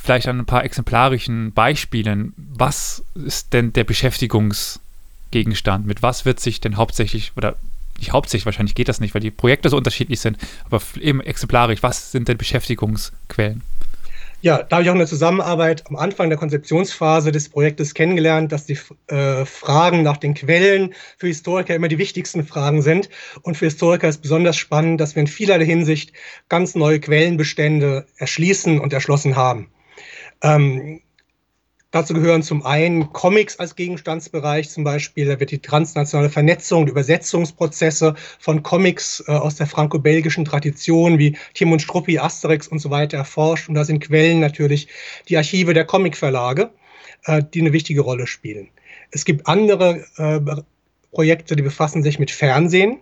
vielleicht 0.00 0.26
an 0.26 0.40
ein 0.40 0.46
paar 0.46 0.64
exemplarischen 0.64 1.52
Beispielen, 1.52 2.32
was 2.36 3.04
ist 3.14 3.52
denn 3.52 3.72
der 3.72 3.84
Beschäftigungsgegenstand? 3.84 5.86
Mit 5.86 6.02
was 6.02 6.24
wird 6.24 6.40
sich 6.40 6.60
denn 6.60 6.76
hauptsächlich 6.76 7.30
oder 7.36 7.54
nicht 7.98 8.12
hauptsächlich, 8.12 8.46
wahrscheinlich 8.46 8.74
geht 8.74 8.88
das 8.88 8.98
nicht, 8.98 9.14
weil 9.14 9.20
die 9.20 9.30
Projekte 9.30 9.68
so 9.68 9.76
unterschiedlich 9.76 10.18
sind, 10.18 10.38
aber 10.64 10.82
eben 11.00 11.20
exemplarisch, 11.20 11.84
was 11.84 12.10
sind 12.10 12.26
denn 12.26 12.36
Beschäftigungsquellen? 12.36 13.62
Ja, 14.40 14.62
da 14.62 14.76
habe 14.76 14.84
ich 14.84 14.88
auch 14.88 14.94
in 14.94 15.00
der 15.00 15.08
Zusammenarbeit 15.08 15.84
am 15.88 15.96
Anfang 15.96 16.28
der 16.28 16.38
Konzeptionsphase 16.38 17.32
des 17.32 17.48
Projektes 17.48 17.92
kennengelernt, 17.92 18.52
dass 18.52 18.66
die 18.66 18.78
äh, 19.08 19.44
Fragen 19.44 20.04
nach 20.04 20.16
den 20.16 20.34
Quellen 20.34 20.94
für 21.16 21.26
Historiker 21.26 21.74
immer 21.74 21.88
die 21.88 21.98
wichtigsten 21.98 22.46
Fragen 22.46 22.80
sind. 22.80 23.08
Und 23.42 23.56
für 23.56 23.64
Historiker 23.64 24.08
ist 24.08 24.22
besonders 24.22 24.56
spannend, 24.56 25.00
dass 25.00 25.16
wir 25.16 25.22
in 25.22 25.26
vielerlei 25.26 25.64
Hinsicht 25.64 26.12
ganz 26.48 26.76
neue 26.76 27.00
Quellenbestände 27.00 28.06
erschließen 28.16 28.78
und 28.78 28.92
erschlossen 28.92 29.34
haben. 29.34 29.72
Ähm, 30.40 31.00
Dazu 31.90 32.12
gehören 32.12 32.42
zum 32.42 32.66
einen 32.66 33.12
Comics 33.12 33.58
als 33.58 33.74
Gegenstandsbereich, 33.74 34.68
zum 34.68 34.84
Beispiel, 34.84 35.26
da 35.26 35.40
wird 35.40 35.50
die 35.50 35.60
transnationale 35.60 36.28
Vernetzung, 36.28 36.84
die 36.84 36.90
Übersetzungsprozesse 36.92 38.14
von 38.38 38.62
Comics 38.62 39.24
äh, 39.26 39.32
aus 39.32 39.56
der 39.56 39.66
franco-belgischen 39.66 40.44
Tradition 40.44 41.18
wie 41.18 41.36
Tim 41.54 41.72
und 41.72 41.80
Struppi, 41.80 42.18
Asterix 42.18 42.68
und 42.68 42.78
so 42.80 42.90
weiter 42.90 43.16
erforscht. 43.16 43.68
Und 43.70 43.74
da 43.74 43.84
sind 43.84 44.00
Quellen 44.00 44.40
natürlich 44.40 44.88
die 45.28 45.36
Archive 45.38 45.72
der 45.72 45.86
Comicverlage. 45.86 46.70
äh, 47.24 47.42
die 47.54 47.60
eine 47.60 47.72
wichtige 47.72 48.00
Rolle 48.00 48.26
spielen. 48.26 48.68
Es 49.10 49.24
gibt 49.24 49.46
andere 49.46 50.04
äh, 50.16 50.40
Projekte, 51.12 51.56
die 51.56 51.62
befassen 51.62 52.02
sich 52.02 52.18
mit 52.18 52.30
Fernsehen. 52.30 53.00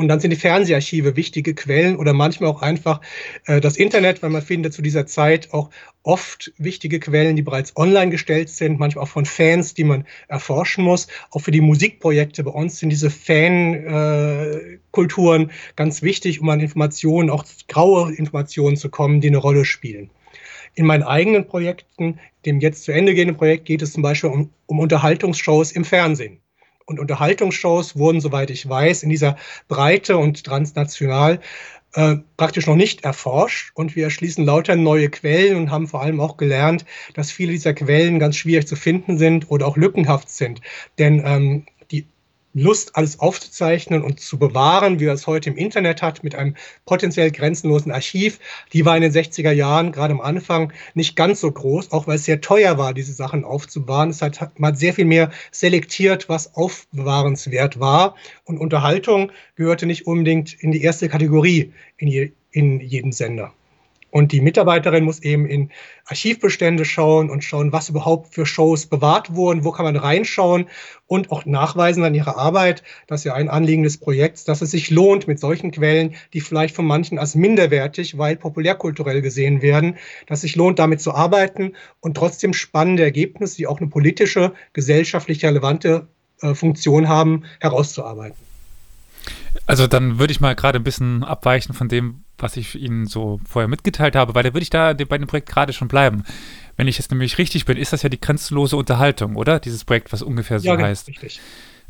Und 0.00 0.08
dann 0.08 0.18
sind 0.18 0.30
die 0.30 0.36
Fernseharchive 0.36 1.14
wichtige 1.14 1.52
Quellen 1.52 1.96
oder 1.96 2.14
manchmal 2.14 2.48
auch 2.48 2.62
einfach 2.62 3.02
äh, 3.44 3.60
das 3.60 3.76
Internet, 3.76 4.22
weil 4.22 4.30
man 4.30 4.40
findet 4.40 4.72
zu 4.72 4.80
dieser 4.80 5.04
Zeit 5.04 5.52
auch 5.52 5.68
oft 6.04 6.54
wichtige 6.56 7.00
Quellen, 7.00 7.36
die 7.36 7.42
bereits 7.42 7.76
online 7.76 8.10
gestellt 8.10 8.48
sind, 8.48 8.78
manchmal 8.78 9.04
auch 9.04 9.10
von 9.10 9.26
Fans, 9.26 9.74
die 9.74 9.84
man 9.84 10.06
erforschen 10.28 10.84
muss. 10.84 11.06
Auch 11.32 11.40
für 11.40 11.50
die 11.50 11.60
Musikprojekte 11.60 12.44
bei 12.44 12.50
uns 12.50 12.78
sind 12.78 12.88
diese 12.88 13.10
Fankulturen 13.10 15.50
äh, 15.50 15.52
ganz 15.76 16.00
wichtig, 16.00 16.40
um 16.40 16.48
an 16.48 16.60
Informationen, 16.60 17.28
auch 17.28 17.44
graue 17.68 18.14
Informationen 18.14 18.78
zu 18.78 18.88
kommen, 18.88 19.20
die 19.20 19.28
eine 19.28 19.36
Rolle 19.36 19.66
spielen. 19.66 20.08
In 20.76 20.86
meinen 20.86 21.02
eigenen 21.02 21.46
Projekten, 21.46 22.18
dem 22.46 22.60
jetzt 22.60 22.84
zu 22.84 22.92
Ende 22.92 23.14
gehenden 23.14 23.36
Projekt, 23.36 23.66
geht 23.66 23.82
es 23.82 23.92
zum 23.92 24.02
Beispiel 24.02 24.30
um, 24.30 24.48
um 24.64 24.78
Unterhaltungsshows 24.78 25.72
im 25.72 25.84
Fernsehen 25.84 26.40
und 26.86 26.98
Unterhaltungsshows 26.98 27.96
wurden, 27.96 28.20
soweit 28.20 28.50
ich 28.50 28.68
weiß, 28.68 29.02
in 29.02 29.10
dieser 29.10 29.36
Breite 29.68 30.16
und 30.16 30.44
transnational 30.44 31.40
äh, 31.94 32.16
praktisch 32.36 32.66
noch 32.66 32.76
nicht 32.76 33.04
erforscht. 33.04 33.72
Und 33.74 33.96
wir 33.96 34.04
erschließen 34.04 34.44
lauter 34.44 34.76
neue 34.76 35.10
Quellen 35.10 35.56
und 35.56 35.70
haben 35.70 35.88
vor 35.88 36.02
allem 36.02 36.20
auch 36.20 36.36
gelernt, 36.36 36.84
dass 37.14 37.30
viele 37.30 37.52
dieser 37.52 37.74
Quellen 37.74 38.18
ganz 38.18 38.36
schwierig 38.36 38.66
zu 38.66 38.76
finden 38.76 39.18
sind 39.18 39.50
oder 39.50 39.66
auch 39.66 39.76
lückenhaft 39.76 40.30
sind. 40.30 40.60
Denn 40.98 41.22
ähm, 41.24 41.66
Lust, 42.52 42.96
alles 42.96 43.20
aufzuzeichnen 43.20 44.02
und 44.02 44.18
zu 44.18 44.38
bewahren, 44.38 44.98
wie 44.98 45.06
er 45.06 45.14
es 45.14 45.26
heute 45.26 45.50
im 45.50 45.56
Internet 45.56 46.02
hat, 46.02 46.24
mit 46.24 46.34
einem 46.34 46.56
potenziell 46.84 47.30
grenzenlosen 47.30 47.92
Archiv, 47.92 48.40
die 48.72 48.84
war 48.84 48.96
in 48.96 49.02
den 49.02 49.12
60er 49.12 49.52
Jahren, 49.52 49.92
gerade 49.92 50.14
am 50.14 50.20
Anfang, 50.20 50.72
nicht 50.94 51.14
ganz 51.14 51.40
so 51.40 51.50
groß, 51.50 51.92
auch 51.92 52.06
weil 52.06 52.16
es 52.16 52.24
sehr 52.24 52.40
teuer 52.40 52.76
war, 52.76 52.92
diese 52.92 53.12
Sachen 53.12 53.44
aufzubewahren. 53.44 54.10
Es 54.10 54.20
hat, 54.20 54.58
man 54.58 54.74
sehr 54.74 54.94
viel 54.94 55.04
mehr 55.04 55.30
selektiert, 55.52 56.28
was 56.28 56.54
aufbewahrenswert 56.56 57.78
war. 57.78 58.16
Und 58.44 58.58
Unterhaltung 58.58 59.30
gehörte 59.54 59.86
nicht 59.86 60.06
unbedingt 60.06 60.52
in 60.54 60.72
die 60.72 60.82
erste 60.82 61.08
Kategorie 61.08 61.72
in, 61.98 62.08
je, 62.08 62.32
in 62.50 62.80
jedem 62.80 63.12
Sender. 63.12 63.52
Und 64.10 64.32
die 64.32 64.40
Mitarbeiterin 64.40 65.04
muss 65.04 65.20
eben 65.20 65.46
in 65.46 65.70
Archivbestände 66.06 66.84
schauen 66.84 67.30
und 67.30 67.44
schauen, 67.44 67.72
was 67.72 67.88
überhaupt 67.88 68.34
für 68.34 68.44
Shows 68.44 68.86
bewahrt 68.86 69.34
wurden, 69.34 69.64
wo 69.64 69.70
kann 69.70 69.84
man 69.84 69.96
reinschauen 69.96 70.66
und 71.06 71.30
auch 71.30 71.44
nachweisen 71.46 72.04
an 72.04 72.14
ihrer 72.14 72.36
Arbeit, 72.36 72.82
das 73.06 73.20
ist 73.20 73.24
ja 73.24 73.34
ein 73.34 73.48
Anliegen 73.48 73.82
des 73.82 73.98
Projekts, 73.98 74.44
dass 74.44 74.62
es 74.62 74.70
sich 74.70 74.90
lohnt 74.90 75.28
mit 75.28 75.40
solchen 75.40 75.70
Quellen, 75.70 76.14
die 76.32 76.40
vielleicht 76.40 76.74
von 76.74 76.86
manchen 76.86 77.18
als 77.18 77.34
minderwertig, 77.34 78.18
weil 78.18 78.36
populärkulturell 78.36 79.22
gesehen 79.22 79.62
werden, 79.62 79.96
dass 80.26 80.38
es 80.38 80.42
sich 80.42 80.56
lohnt, 80.56 80.78
damit 80.78 81.00
zu 81.00 81.14
arbeiten 81.14 81.74
und 82.00 82.16
trotzdem 82.16 82.52
spannende 82.52 83.02
Ergebnisse, 83.02 83.56
die 83.56 83.66
auch 83.66 83.80
eine 83.80 83.90
politische, 83.90 84.52
gesellschaftlich 84.72 85.44
relevante 85.44 86.08
äh, 86.42 86.54
Funktion 86.54 87.08
haben, 87.08 87.44
herauszuarbeiten. 87.60 88.49
Also 89.70 89.86
dann 89.86 90.18
würde 90.18 90.32
ich 90.32 90.40
mal 90.40 90.54
gerade 90.54 90.78
ein 90.78 90.84
bisschen 90.84 91.24
abweichen 91.24 91.74
von 91.74 91.88
dem, 91.88 92.24
was 92.38 92.56
ich 92.56 92.74
Ihnen 92.74 93.06
so 93.06 93.40
vorher 93.48 93.68
mitgeteilt 93.68 94.16
habe, 94.16 94.34
weil 94.34 94.42
da 94.42 94.52
würde 94.52 94.62
ich 94.62 94.70
da 94.70 94.92
bei 94.92 95.18
dem 95.18 95.26
Projekt 95.26 95.48
gerade 95.48 95.72
schon 95.72 95.88
bleiben. 95.88 96.24
Wenn 96.76 96.88
ich 96.88 96.98
jetzt 96.98 97.10
nämlich 97.10 97.38
richtig 97.38 97.66
bin, 97.66 97.76
ist 97.76 97.92
das 97.92 98.02
ja 98.02 98.08
die 98.08 98.20
grenzenlose 98.20 98.76
Unterhaltung, 98.76 99.36
oder? 99.36 99.60
Dieses 99.60 99.84
Projekt, 99.84 100.12
was 100.12 100.22
ungefähr 100.22 100.58
so 100.58 100.66
ja, 100.66 100.76
genau, 100.76 100.88
heißt. 100.88 101.08
Richtig. 101.08 101.40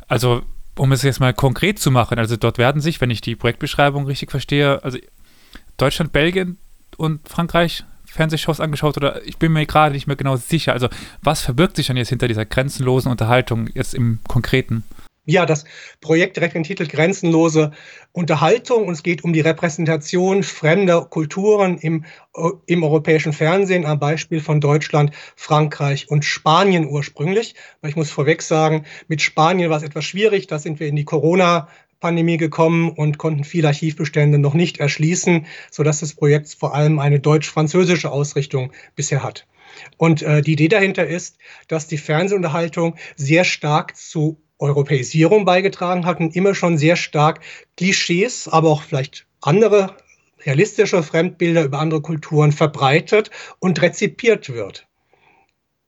Also, 0.07 0.43
um 0.77 0.91
es 0.91 1.01
jetzt 1.01 1.19
mal 1.19 1.33
konkret 1.33 1.79
zu 1.79 1.91
machen, 1.91 2.19
also 2.19 2.35
dort 2.37 2.57
werden 2.57 2.81
sich, 2.81 3.01
wenn 3.01 3.09
ich 3.09 3.21
die 3.21 3.35
Projektbeschreibung 3.35 4.05
richtig 4.05 4.31
verstehe, 4.31 4.83
also 4.83 4.97
Deutschland, 5.77 6.11
Belgien 6.11 6.57
und 6.97 7.27
Frankreich 7.27 7.83
Fernsehshows 8.05 8.59
angeschaut 8.59 8.97
oder 8.97 9.25
ich 9.25 9.37
bin 9.37 9.53
mir 9.53 9.65
gerade 9.65 9.93
nicht 9.95 10.05
mehr 10.05 10.17
genau 10.17 10.35
sicher. 10.35 10.73
Also, 10.73 10.89
was 11.21 11.41
verbirgt 11.41 11.77
sich 11.77 11.87
dann 11.87 11.95
jetzt 11.97 12.09
hinter 12.09 12.27
dieser 12.27 12.45
grenzenlosen 12.45 13.09
Unterhaltung 13.09 13.69
jetzt 13.73 13.95
im 13.95 14.19
Konkreten? 14.27 14.83
Ja, 15.31 15.45
das 15.45 15.63
Projekt 16.01 16.35
trägt 16.35 16.55
den 16.55 16.63
Titel 16.63 16.85
Grenzenlose 16.85 17.71
Unterhaltung 18.11 18.87
und 18.87 18.93
es 18.95 19.01
geht 19.01 19.23
um 19.23 19.31
die 19.31 19.39
Repräsentation 19.39 20.43
fremder 20.43 21.05
Kulturen 21.05 21.77
im, 21.77 22.03
im 22.65 22.83
europäischen 22.83 23.31
Fernsehen, 23.31 23.85
am 23.85 23.97
Beispiel 23.97 24.41
von 24.41 24.59
Deutschland, 24.59 25.11
Frankreich 25.37 26.09
und 26.09 26.25
Spanien 26.25 26.85
ursprünglich. 26.85 27.55
Ich 27.81 27.95
muss 27.95 28.11
vorweg 28.11 28.41
sagen, 28.41 28.83
mit 29.07 29.21
Spanien 29.21 29.69
war 29.69 29.77
es 29.77 29.83
etwas 29.83 30.03
schwierig, 30.03 30.47
da 30.47 30.59
sind 30.59 30.81
wir 30.81 30.87
in 30.87 30.97
die 30.97 31.05
Corona- 31.05 31.69
Pandemie 32.01 32.37
gekommen 32.37 32.89
und 32.89 33.19
konnten 33.19 33.43
viele 33.43 33.67
Archivbestände 33.67 34.39
noch 34.39 34.55
nicht 34.55 34.79
erschließen, 34.79 35.45
sodass 35.69 35.99
das 35.99 36.15
Projekt 36.15 36.49
vor 36.49 36.73
allem 36.73 36.97
eine 36.97 37.19
deutsch-französische 37.19 38.11
Ausrichtung 38.11 38.71
bisher 38.95 39.23
hat. 39.23 39.45
Und 39.97 40.23
äh, 40.23 40.41
die 40.41 40.53
Idee 40.53 40.67
dahinter 40.67 41.05
ist, 41.05 41.37
dass 41.67 41.87
die 41.87 41.99
Fernsehunterhaltung 41.99 42.95
sehr 43.15 43.43
stark 43.43 43.95
zu 43.95 44.41
Europäisierung 44.61 45.43
beigetragen 45.43 46.05
hat 46.05 46.19
und 46.19 46.35
immer 46.35 46.55
schon 46.55 46.77
sehr 46.77 46.95
stark 46.95 47.41
Klischees, 47.75 48.47
aber 48.47 48.69
auch 48.69 48.83
vielleicht 48.83 49.25
andere 49.41 49.97
realistische 50.45 51.03
Fremdbilder 51.03 51.63
über 51.63 51.79
andere 51.79 52.01
Kulturen 52.01 52.51
verbreitet 52.51 53.31
und 53.59 53.81
rezipiert 53.81 54.49
wird. 54.49 54.87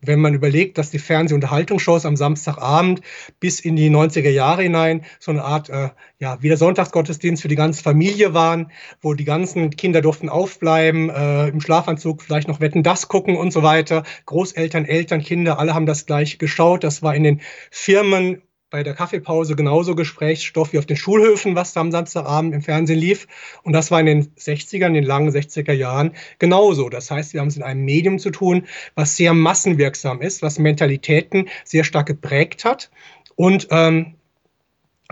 Wenn 0.05 0.19
man 0.19 0.33
überlegt, 0.33 0.77
dass 0.77 0.91
die 0.91 0.99
Fernsehunterhaltungsshows 0.99 2.05
am 2.05 2.17
Samstagabend 2.17 2.99
bis 3.39 3.61
in 3.61 3.77
die 3.77 3.89
90er 3.89 4.29
Jahre 4.29 4.63
hinein 4.63 5.05
so 5.17 5.31
eine 5.31 5.43
Art, 5.43 5.69
äh, 5.69 5.91
ja, 6.19 6.37
wie 6.41 6.49
der 6.49 6.57
Sonntagsgottesdienst 6.57 7.41
für 7.41 7.47
die 7.47 7.55
ganze 7.55 7.81
Familie 7.81 8.33
waren, 8.33 8.69
wo 9.01 9.13
die 9.13 9.23
ganzen 9.23 9.69
Kinder 9.69 10.01
durften 10.01 10.27
aufbleiben, 10.27 11.09
äh, 11.09 11.47
im 11.47 11.61
Schlafanzug 11.61 12.21
vielleicht 12.21 12.49
noch 12.49 12.59
Wetten, 12.59 12.83
das 12.83 13.07
gucken 13.07 13.37
und 13.37 13.53
so 13.53 13.63
weiter. 13.63 14.03
Großeltern, 14.25 14.83
Eltern, 14.83 15.21
Kinder, 15.21 15.57
alle 15.57 15.73
haben 15.73 15.85
das 15.85 16.05
gleich 16.05 16.37
geschaut. 16.37 16.83
Das 16.83 17.01
war 17.01 17.15
in 17.15 17.23
den 17.23 17.41
Firmen 17.71 18.41
bei 18.73 18.81
der 18.81 18.95
Kaffeepause 18.95 19.55
genauso 19.55 19.93
Gesprächsstoff 19.93 20.73
wie 20.73 20.79
auf 20.79 20.87
den 20.87 20.97
Schulhöfen, 20.97 21.53
was 21.53 21.77
am 21.77 21.91
Samstagabend 21.91 22.55
im 22.55 22.63
Fernsehen 22.63 22.97
lief. 22.97 23.27
Und 23.61 23.73
das 23.73 23.91
war 23.91 23.99
in 23.99 24.07
den 24.07 24.35
60ern, 24.35 24.87
in 24.87 24.93
den 24.95 25.03
langen 25.03 25.29
60er 25.29 25.73
Jahren 25.73 26.13
genauso. 26.39 26.89
Das 26.89 27.11
heißt, 27.11 27.33
wir 27.33 27.41
haben 27.41 27.49
es 27.49 27.55
in 27.55 27.61
einem 27.61 27.85
Medium 27.85 28.17
zu 28.17 28.31
tun, 28.31 28.65
was 28.95 29.15
sehr 29.15 29.35
massenwirksam 29.35 30.23
ist, 30.23 30.41
was 30.41 30.57
Mentalitäten 30.57 31.49
sehr 31.63 31.83
stark 31.83 32.07
geprägt 32.07 32.65
hat 32.65 32.89
und 33.35 33.67
ähm, 33.69 34.15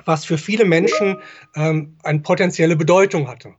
was 0.05 0.25
für 0.25 0.39
viele 0.39 0.65
Menschen 0.65 1.17
ähm, 1.55 1.97
eine 2.01 2.21
potenzielle 2.21 2.75
Bedeutung 2.75 3.27
hatte. 3.27 3.53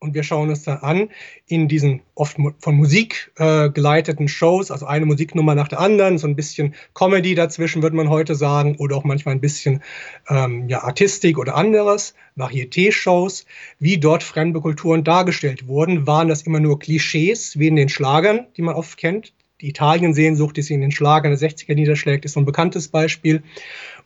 Und 0.00 0.14
wir 0.14 0.22
schauen 0.22 0.48
uns 0.48 0.62
dann 0.62 0.78
an 0.78 1.08
in 1.46 1.66
diesen 1.66 2.02
oft 2.14 2.36
von 2.60 2.76
Musik 2.76 3.32
äh, 3.36 3.68
geleiteten 3.68 4.28
Shows, 4.28 4.70
also 4.70 4.86
eine 4.86 5.06
Musiknummer 5.06 5.56
nach 5.56 5.66
der 5.66 5.80
anderen, 5.80 6.18
so 6.18 6.28
ein 6.28 6.36
bisschen 6.36 6.76
Comedy 6.94 7.34
dazwischen, 7.34 7.82
würde 7.82 7.96
man 7.96 8.08
heute 8.08 8.36
sagen, 8.36 8.76
oder 8.76 8.96
auch 8.96 9.02
manchmal 9.02 9.34
ein 9.34 9.40
bisschen 9.40 9.82
ähm, 10.28 10.68
ja, 10.68 10.84
Artistik 10.84 11.36
oder 11.36 11.56
anderes, 11.56 12.14
Varieté-Shows, 12.36 13.44
wie 13.80 13.98
dort 13.98 14.22
fremde 14.22 14.60
Kulturen 14.60 15.02
dargestellt 15.02 15.66
wurden. 15.66 16.06
Waren 16.06 16.28
das 16.28 16.42
immer 16.42 16.60
nur 16.60 16.78
Klischees, 16.78 17.58
wie 17.58 17.66
in 17.66 17.74
den 17.74 17.88
Schlagern, 17.88 18.46
die 18.56 18.62
man 18.62 18.76
oft 18.76 18.98
kennt? 18.98 19.32
Die 19.60 19.70
Italien-Sehnsucht, 19.70 20.56
die 20.56 20.62
sich 20.62 20.74
in 20.74 20.80
den 20.80 20.92
Schlagern 20.92 21.36
der 21.36 21.50
60er 21.50 21.74
niederschlägt, 21.74 22.24
ist 22.24 22.34
so 22.34 22.40
ein 22.40 22.46
bekanntes 22.46 22.86
Beispiel. 22.86 23.42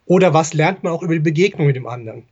Oder 0.05 0.33
was 0.33 0.55
lernt 0.55 0.83
man 0.83 0.91
auch 0.91 1.03
über 1.03 1.13
die 1.13 1.19
Begegnung 1.19 1.67
mit 1.67 1.75
dem 1.75 1.85
anderen? 1.85 2.23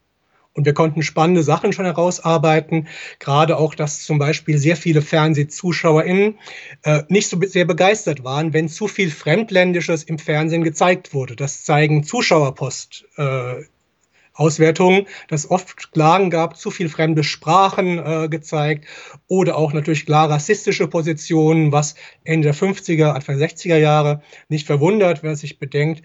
Und 0.53 0.65
wir 0.65 0.73
konnten 0.73 1.01
spannende 1.01 1.43
Sachen 1.43 1.71
schon 1.71 1.85
herausarbeiten. 1.85 2.87
Gerade 3.19 3.57
auch, 3.57 3.73
dass 3.73 4.03
zum 4.03 4.19
Beispiel 4.19 4.57
sehr 4.57 4.75
viele 4.75 5.01
FernsehzuschauerInnen 5.01 6.37
äh, 6.83 7.03
nicht 7.07 7.29
so 7.29 7.39
sehr 7.41 7.65
begeistert 7.65 8.23
waren, 8.23 8.53
wenn 8.53 8.67
zu 8.67 8.87
viel 8.87 9.11
Fremdländisches 9.11 10.03
im 10.03 10.19
Fernsehen 10.19 10.63
gezeigt 10.63 11.13
wurde. 11.13 11.35
Das 11.35 11.63
zeigen 11.63 12.03
Zuschauerpost. 12.03 13.05
Äh, 13.17 13.63
Auswertungen, 14.41 15.05
dass 15.27 15.49
oft 15.49 15.91
Klagen 15.91 16.31
gab, 16.31 16.57
zu 16.57 16.71
viel 16.71 16.89
fremde 16.89 17.23
Sprachen 17.23 17.99
äh, 17.99 18.27
gezeigt 18.27 18.85
oder 19.27 19.55
auch 19.55 19.71
natürlich 19.71 20.05
klar 20.05 20.29
rassistische 20.29 20.87
Positionen, 20.87 21.71
was 21.71 21.95
Ende 22.23 22.47
der 22.47 22.55
50er, 22.55 23.11
Anfang 23.11 23.37
der 23.37 23.49
60er 23.49 23.77
Jahre 23.77 24.21
nicht 24.49 24.65
verwundert, 24.65 25.23
man 25.23 25.35
sich 25.35 25.59
bedenkt, 25.59 26.03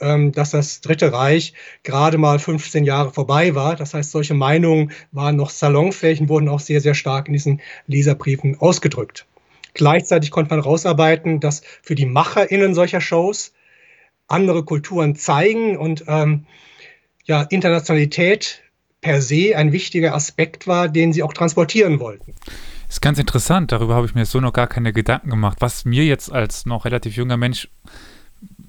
ähm, 0.00 0.32
dass 0.32 0.50
das 0.50 0.80
Dritte 0.80 1.12
Reich 1.12 1.52
gerade 1.82 2.16
mal 2.16 2.38
15 2.38 2.84
Jahre 2.84 3.12
vorbei 3.12 3.54
war. 3.54 3.76
Das 3.76 3.92
heißt, 3.92 4.10
solche 4.10 4.34
Meinungen 4.34 4.92
waren 5.12 5.36
noch 5.36 5.50
salonfähig 5.50 6.20
und 6.20 6.28
wurden 6.30 6.48
auch 6.48 6.60
sehr, 6.60 6.80
sehr 6.80 6.94
stark 6.94 7.26
in 7.26 7.34
diesen 7.34 7.60
Leserbriefen 7.86 8.58
ausgedrückt. 8.58 9.26
Gleichzeitig 9.74 10.30
konnte 10.30 10.54
man 10.54 10.62
herausarbeiten, 10.62 11.40
dass 11.40 11.62
für 11.82 11.94
die 11.94 12.06
MacherInnen 12.06 12.74
solcher 12.74 13.02
Shows 13.02 13.52
andere 14.26 14.64
Kulturen 14.64 15.14
zeigen 15.14 15.76
und 15.76 16.04
ähm, 16.08 16.46
ja, 17.26 17.42
Internationalität 17.42 18.62
per 19.00 19.20
se 19.20 19.56
ein 19.56 19.72
wichtiger 19.72 20.14
Aspekt 20.14 20.66
war, 20.66 20.88
den 20.88 21.12
sie 21.12 21.22
auch 21.22 21.32
transportieren 21.32 22.00
wollten. 22.00 22.34
Ist 22.88 23.02
ganz 23.02 23.18
interessant, 23.18 23.72
darüber 23.72 23.94
habe 23.94 24.06
ich 24.06 24.14
mir 24.14 24.26
so 24.26 24.40
noch 24.40 24.52
gar 24.52 24.68
keine 24.68 24.92
Gedanken 24.92 25.30
gemacht. 25.30 25.58
Was 25.60 25.84
mir 25.84 26.04
jetzt 26.04 26.32
als 26.32 26.66
noch 26.66 26.84
relativ 26.84 27.16
junger 27.16 27.36
Mensch 27.36 27.68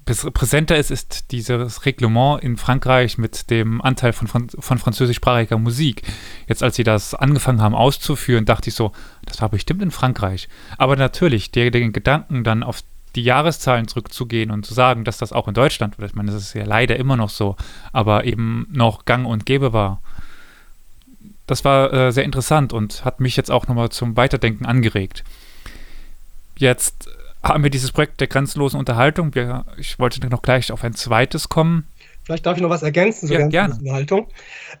präsenter 0.04 0.76
ist, 0.76 0.90
ist 0.90 1.32
dieses 1.32 1.84
Reglement 1.84 2.42
in 2.42 2.56
Frankreich 2.56 3.18
mit 3.18 3.50
dem 3.50 3.80
Anteil 3.82 4.12
von, 4.12 4.26
von, 4.26 4.48
von 4.48 4.78
französischsprachiger 4.78 5.58
Musik. 5.58 6.02
Jetzt, 6.46 6.62
als 6.62 6.76
sie 6.76 6.84
das 6.84 7.14
angefangen 7.14 7.60
haben 7.60 7.74
auszuführen, 7.74 8.44
dachte 8.44 8.70
ich 8.70 8.74
so, 8.74 8.92
das 9.26 9.40
war 9.42 9.50
bestimmt 9.50 9.82
in 9.82 9.90
Frankreich. 9.90 10.48
Aber 10.78 10.96
natürlich, 10.96 11.50
der, 11.50 11.70
den 11.70 11.92
Gedanken 11.92 12.42
dann 12.42 12.62
auf 12.62 12.82
die 13.16 13.22
Jahreszahlen 13.22 13.88
zurückzugehen 13.88 14.50
und 14.50 14.64
zu 14.66 14.74
sagen, 14.74 15.04
dass 15.04 15.18
das 15.18 15.32
auch 15.32 15.48
in 15.48 15.54
Deutschland, 15.54 15.96
ich 15.98 16.14
meine, 16.14 16.32
das 16.32 16.42
ist 16.42 16.54
ja 16.54 16.64
leider 16.64 16.96
immer 16.96 17.16
noch 17.16 17.30
so, 17.30 17.56
aber 17.92 18.24
eben 18.24 18.66
noch 18.70 19.04
gang 19.04 19.26
und 19.26 19.46
gäbe 19.46 19.72
war. 19.72 20.00
Das 21.46 21.64
war 21.64 21.92
äh, 21.92 22.12
sehr 22.12 22.24
interessant 22.24 22.72
und 22.72 23.04
hat 23.04 23.20
mich 23.20 23.36
jetzt 23.36 23.50
auch 23.50 23.66
nochmal 23.68 23.88
zum 23.88 24.16
Weiterdenken 24.16 24.66
angeregt. 24.66 25.24
Jetzt 26.56 27.08
haben 27.42 27.62
wir 27.62 27.70
dieses 27.70 27.92
Projekt 27.92 28.20
der 28.20 28.26
grenzenlosen 28.26 28.78
Unterhaltung. 28.78 29.34
Wir, 29.34 29.64
ich 29.78 29.98
wollte 29.98 30.26
noch 30.28 30.42
gleich 30.42 30.72
auf 30.72 30.84
ein 30.84 30.94
zweites 30.94 31.48
kommen. 31.48 31.86
Vielleicht 32.24 32.44
darf 32.44 32.58
ich 32.58 32.62
noch 32.62 32.68
was 32.68 32.82
ergänzen 32.82 33.26
zur 33.26 33.38
ja, 33.38 33.46
gerne. 33.46 33.74
Unterhaltung. 33.74 34.26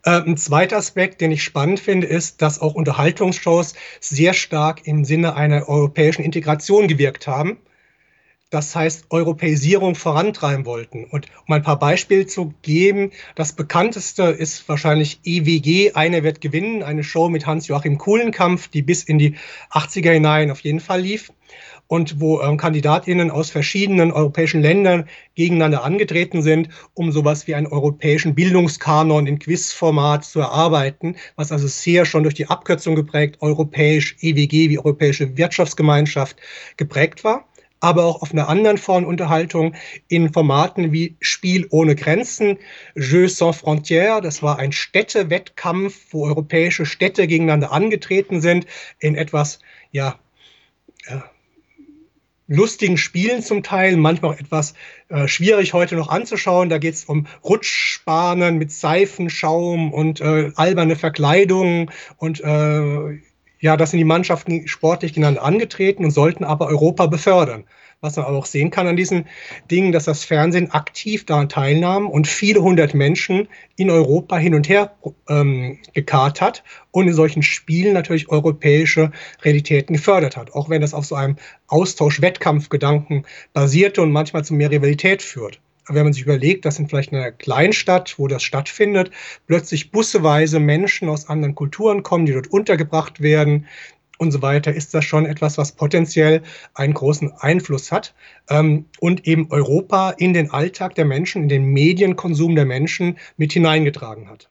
Äh, 0.04 0.20
ein 0.20 0.36
zweiter 0.36 0.76
Aspekt, 0.76 1.22
den 1.22 1.30
ich 1.30 1.42
spannend 1.42 1.80
finde, 1.80 2.06
ist, 2.06 2.42
dass 2.42 2.60
auch 2.60 2.74
Unterhaltungsshows 2.74 3.72
sehr 4.00 4.34
stark 4.34 4.86
im 4.86 5.06
Sinne 5.06 5.34
einer 5.34 5.66
europäischen 5.66 6.22
Integration 6.22 6.88
gewirkt 6.88 7.26
haben. 7.26 7.56
Das 8.50 8.74
heißt, 8.74 9.08
Europäisierung 9.10 9.94
vorantreiben 9.94 10.64
wollten. 10.64 11.04
Und 11.04 11.26
um 11.46 11.52
ein 11.52 11.62
paar 11.62 11.78
Beispiele 11.78 12.26
zu 12.26 12.54
geben, 12.62 13.10
das 13.34 13.52
bekannteste 13.52 14.22
ist 14.22 14.66
wahrscheinlich 14.70 15.20
EWG, 15.22 15.92
Eine 15.92 16.22
wird 16.22 16.40
gewinnen, 16.40 16.82
eine 16.82 17.04
Show 17.04 17.28
mit 17.28 17.46
Hans-Joachim 17.46 17.98
Kuhlenkampf, 17.98 18.68
die 18.68 18.80
bis 18.80 19.02
in 19.02 19.18
die 19.18 19.34
80er 19.70 20.12
hinein 20.12 20.50
auf 20.50 20.60
jeden 20.60 20.80
Fall 20.80 21.02
lief. 21.02 21.30
Und 21.88 22.20
wo 22.20 22.40
ähm, 22.40 22.56
KandidatInnen 22.56 23.30
aus 23.30 23.50
verschiedenen 23.50 24.12
europäischen 24.12 24.62
Ländern 24.62 25.08
gegeneinander 25.34 25.84
angetreten 25.84 26.42
sind, 26.42 26.70
um 26.94 27.12
sowas 27.12 27.46
wie 27.46 27.54
einen 27.54 27.66
europäischen 27.66 28.34
Bildungskanon 28.34 29.26
in 29.26 29.38
Quizformat 29.38 30.24
zu 30.24 30.40
erarbeiten, 30.40 31.16
was 31.36 31.52
also 31.52 31.66
sehr 31.66 32.06
schon 32.06 32.22
durch 32.22 32.34
die 32.34 32.48
Abkürzung 32.48 32.94
geprägt, 32.94 33.38
europäisch 33.40 34.16
EWG 34.20 34.70
wie 34.70 34.78
Europäische 34.78 35.36
Wirtschaftsgemeinschaft 35.36 36.36
geprägt 36.76 37.24
war 37.24 37.47
aber 37.80 38.04
auch 38.04 38.22
auf 38.22 38.32
einer 38.32 38.48
anderen 38.48 38.78
Form 38.78 39.04
Unterhaltung 39.04 39.74
in 40.08 40.32
Formaten 40.32 40.92
wie 40.92 41.16
Spiel 41.20 41.66
ohne 41.70 41.94
Grenzen, 41.94 42.58
Jeux 42.94 43.28
sans 43.28 43.56
frontières. 43.56 44.20
Das 44.20 44.42
war 44.42 44.58
ein 44.58 44.72
Städtewettkampf, 44.72 46.06
wo 46.10 46.26
europäische 46.26 46.86
Städte 46.86 47.26
gegeneinander 47.26 47.72
angetreten 47.72 48.40
sind 48.40 48.66
in 48.98 49.14
etwas, 49.14 49.60
ja, 49.92 50.18
ja 51.08 51.24
lustigen 52.48 52.96
Spielen 52.96 53.42
zum 53.42 53.62
Teil, 53.62 53.96
manchmal 53.96 54.32
auch 54.32 54.38
etwas 54.38 54.74
äh, 55.10 55.28
schwierig 55.28 55.74
heute 55.74 55.96
noch 55.96 56.08
anzuschauen. 56.08 56.70
Da 56.70 56.78
geht 56.78 56.94
es 56.94 57.04
um 57.04 57.26
Rutschbahnen 57.44 58.56
mit 58.56 58.72
Seifenschaum 58.72 59.92
und 59.92 60.20
äh, 60.20 60.50
alberne 60.56 60.96
Verkleidungen 60.96 61.90
und 62.16 62.40
äh, 62.40 63.20
ja, 63.60 63.76
das 63.76 63.90
sind 63.90 63.98
die 63.98 64.04
Mannschaften 64.04 64.68
sportlich 64.68 65.12
genannt 65.12 65.38
angetreten 65.38 66.04
und 66.04 66.10
sollten 66.10 66.44
aber 66.44 66.66
Europa 66.66 67.06
befördern. 67.06 67.64
Was 68.00 68.14
man 68.16 68.26
auch 68.26 68.46
sehen 68.46 68.70
kann 68.70 68.86
an 68.86 68.94
diesen 68.94 69.26
Dingen, 69.72 69.90
dass 69.90 70.04
das 70.04 70.22
Fernsehen 70.22 70.70
aktiv 70.70 71.26
daran 71.26 71.48
teilnahm 71.48 72.08
und 72.08 72.28
viele 72.28 72.62
hundert 72.62 72.94
Menschen 72.94 73.48
in 73.74 73.90
Europa 73.90 74.36
hin 74.36 74.54
und 74.54 74.68
her 74.68 74.94
ähm, 75.28 75.78
gekarrt 75.94 76.40
hat 76.40 76.62
und 76.92 77.08
in 77.08 77.14
solchen 77.14 77.42
Spielen 77.42 77.94
natürlich 77.94 78.28
europäische 78.28 79.10
Realitäten 79.42 79.94
gefördert 79.94 80.36
hat, 80.36 80.52
auch 80.52 80.70
wenn 80.70 80.80
das 80.80 80.94
auf 80.94 81.06
so 81.06 81.16
einem 81.16 81.36
Austausch-Wettkampfgedanken 81.66 83.26
basierte 83.52 84.00
und 84.00 84.12
manchmal 84.12 84.44
zu 84.44 84.54
mehr 84.54 84.70
Rivalität 84.70 85.20
führt 85.20 85.60
wenn 85.88 86.04
man 86.04 86.12
sich 86.12 86.22
überlegt, 86.22 86.64
dass 86.64 86.78
in 86.78 86.88
vielleicht 86.88 87.12
einer 87.12 87.32
Kleinstadt, 87.32 88.18
wo 88.18 88.28
das 88.28 88.42
stattfindet, 88.42 89.10
plötzlich 89.46 89.90
busseweise 89.90 90.60
Menschen 90.60 91.08
aus 91.08 91.28
anderen 91.28 91.54
Kulturen 91.54 92.02
kommen, 92.02 92.26
die 92.26 92.32
dort 92.32 92.48
untergebracht 92.48 93.20
werden, 93.20 93.66
und 94.18 94.32
so 94.32 94.42
weiter, 94.42 94.72
ist 94.72 94.92
das 94.94 95.04
schon 95.04 95.24
etwas, 95.24 95.56
was 95.58 95.72
potenziell 95.72 96.42
einen 96.74 96.92
großen 96.92 97.32
Einfluss 97.38 97.90
hat 97.90 98.14
ähm, 98.50 98.86
und 99.00 99.26
eben 99.26 99.50
Europa 99.50 100.10
in 100.10 100.34
den 100.34 100.50
Alltag 100.50 100.96
der 100.96 101.04
Menschen, 101.04 101.44
in 101.44 101.48
den 101.48 101.64
Medienkonsum 101.66 102.54
der 102.54 102.66
Menschen 102.66 103.16
mit 103.36 103.52
hineingetragen 103.52 104.28
hat. 104.28 104.50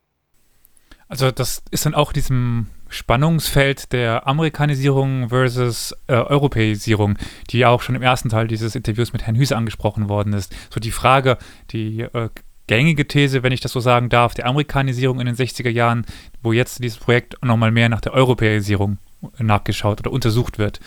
Also 1.09 1.31
das 1.31 1.61
ist 1.69 1.85
dann 1.85 1.93
auch 1.93 2.11
diesem 2.11 2.67
Spannungsfeld 2.89 3.91
der 3.93 4.27
Amerikanisierung 4.27 5.29
versus 5.29 5.95
äh, 6.07 6.13
Europäisierung, 6.13 7.17
die 7.49 7.65
auch 7.65 7.81
schon 7.81 7.95
im 7.95 8.01
ersten 8.01 8.29
Teil 8.29 8.47
dieses 8.47 8.75
Interviews 8.75 9.13
mit 9.13 9.23
Herrn 9.23 9.35
Hüse 9.35 9.55
angesprochen 9.55 10.09
worden 10.09 10.33
ist. 10.33 10.55
So 10.69 10.79
die 10.79 10.91
Frage, 10.91 11.37
die 11.71 12.01
äh, 12.01 12.29
gängige 12.67 13.07
These, 13.07 13.43
wenn 13.43 13.53
ich 13.53 13.61
das 13.61 13.71
so 13.71 13.79
sagen 13.79 14.09
darf, 14.09 14.33
der 14.33 14.45
Amerikanisierung 14.45 15.19
in 15.19 15.25
den 15.25 15.35
60er 15.35 15.69
Jahren, 15.69 16.05
wo 16.43 16.51
jetzt 16.51 16.83
dieses 16.83 16.97
Projekt 16.97 17.43
nochmal 17.43 17.71
mehr 17.71 17.89
nach 17.89 18.01
der 18.01 18.13
Europäisierung 18.13 18.97
nachgeschaut 19.39 20.01
oder 20.01 20.11
untersucht 20.11 20.59
wird. 20.59 20.79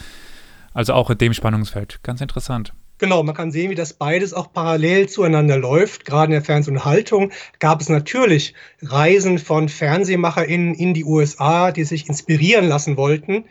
Also 0.72 0.94
auch 0.94 1.11
in 1.11 1.18
dem 1.18 1.32
Spannungsfeld. 1.32 2.01
Ganz 2.03 2.20
interessant. 2.20 2.72
Genau, 3.01 3.22
man 3.22 3.34
kann 3.34 3.51
sehen, 3.51 3.70
wie 3.70 3.74
das 3.74 3.94
beides 3.94 4.34
auch 4.34 4.53
parallel 4.53 5.09
zueinander 5.09 5.57
läuft. 5.57 6.05
Gerade 6.05 6.26
in 6.26 6.32
der 6.32 6.44
Fernsehunterhaltung 6.44 7.32
gab 7.59 7.80
es 7.80 7.88
natürlich 7.88 8.53
Reisen 8.82 9.38
von 9.38 9.70
FernsehmacherInnen 9.70 10.74
in 10.74 10.92
die 10.92 11.07
USA, 11.07 11.72
die 11.72 11.84
sich 11.84 12.09
inspirieren 12.09 12.68
lassen 12.68 12.98
wollten. 12.98 13.46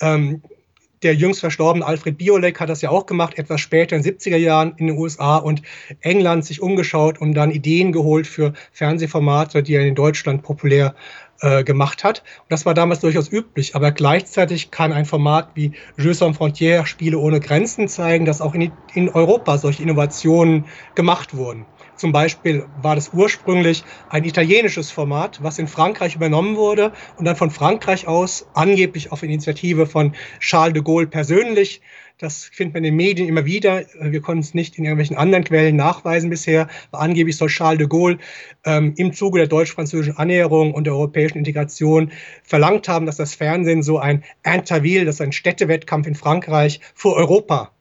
Ähm, 0.00 0.40
der 1.02 1.14
jüngst 1.14 1.40
verstorbene 1.40 1.84
Alfred 1.84 2.16
Biolek 2.16 2.58
hat 2.58 2.70
das 2.70 2.80
ja 2.80 2.88
auch 2.88 3.04
gemacht, 3.04 3.38
etwas 3.38 3.60
später 3.60 3.96
in 3.96 4.02
den 4.02 4.16
70er 4.16 4.38
Jahren 4.38 4.72
in 4.78 4.86
den 4.86 4.96
USA 4.96 5.36
und 5.36 5.60
England 6.00 6.46
sich 6.46 6.62
umgeschaut 6.62 7.20
und 7.20 7.34
dann 7.34 7.50
Ideen 7.50 7.92
geholt 7.92 8.26
für 8.26 8.54
Fernsehformate, 8.72 9.62
die 9.62 9.74
er 9.74 9.86
in 9.86 9.94
Deutschland 9.94 10.42
populär 10.42 10.94
äh, 11.40 11.64
gemacht 11.64 12.04
hat. 12.04 12.22
Und 12.42 12.52
das 12.52 12.66
war 12.66 12.74
damals 12.74 13.00
durchaus 13.00 13.30
üblich. 13.30 13.74
Aber 13.74 13.90
gleichzeitig 13.92 14.70
kann 14.70 14.92
ein 14.92 15.04
Format 15.04 15.50
wie 15.54 15.72
Jeux 15.96 16.18
sans 16.18 16.36
frontières, 16.36 16.86
Spiele 16.86 17.18
ohne 17.18 17.40
Grenzen 17.40 17.88
zeigen, 17.88 18.24
dass 18.24 18.40
auch 18.40 18.54
in, 18.54 18.72
in 18.94 19.08
Europa 19.08 19.58
solche 19.58 19.82
Innovationen 19.82 20.64
gemacht 20.94 21.36
wurden. 21.36 21.66
Zum 21.96 22.12
Beispiel 22.12 22.64
war 22.82 22.94
das 22.94 23.10
ursprünglich 23.12 23.84
ein 24.08 24.24
italienisches 24.24 24.90
Format, 24.90 25.42
was 25.42 25.58
in 25.58 25.68
Frankreich 25.68 26.14
übernommen 26.14 26.56
wurde 26.56 26.92
und 27.16 27.24
dann 27.24 27.36
von 27.36 27.50
Frankreich 27.50 28.06
aus 28.06 28.46
angeblich 28.54 29.12
auf 29.12 29.22
Initiative 29.22 29.86
von 29.86 30.12
Charles 30.40 30.74
de 30.74 30.82
Gaulle 30.82 31.06
persönlich 31.06 31.80
das 32.18 32.44
findet 32.44 32.74
man 32.74 32.84
in 32.84 32.92
den 32.92 32.96
Medien 32.96 33.28
immer 33.28 33.44
wieder. 33.44 33.84
Wir 34.00 34.22
konnten 34.22 34.40
es 34.40 34.54
nicht 34.54 34.78
in 34.78 34.84
irgendwelchen 34.84 35.16
anderen 35.16 35.44
Quellen 35.44 35.76
nachweisen 35.76 36.30
bisher. 36.30 36.68
Aber 36.90 37.02
angeblich 37.02 37.36
soll 37.36 37.48
Charles 37.48 37.78
de 37.78 37.86
Gaulle 37.88 38.18
ähm, 38.64 38.94
im 38.96 39.12
Zuge 39.12 39.38
der 39.38 39.48
deutsch-französischen 39.48 40.16
Annäherung 40.16 40.72
und 40.72 40.84
der 40.84 40.94
europäischen 40.94 41.38
Integration 41.38 42.12
verlangt 42.42 42.88
haben, 42.88 43.04
dass 43.04 43.16
das 43.16 43.34
Fernsehen 43.34 43.82
so 43.82 43.98
ein 43.98 44.24
Interville, 44.44 45.04
das 45.04 45.16
ist 45.16 45.20
ein 45.20 45.32
Städtewettkampf 45.32 46.06
in 46.06 46.14
Frankreich, 46.14 46.80
für 46.94 47.12
Europa 47.12 47.72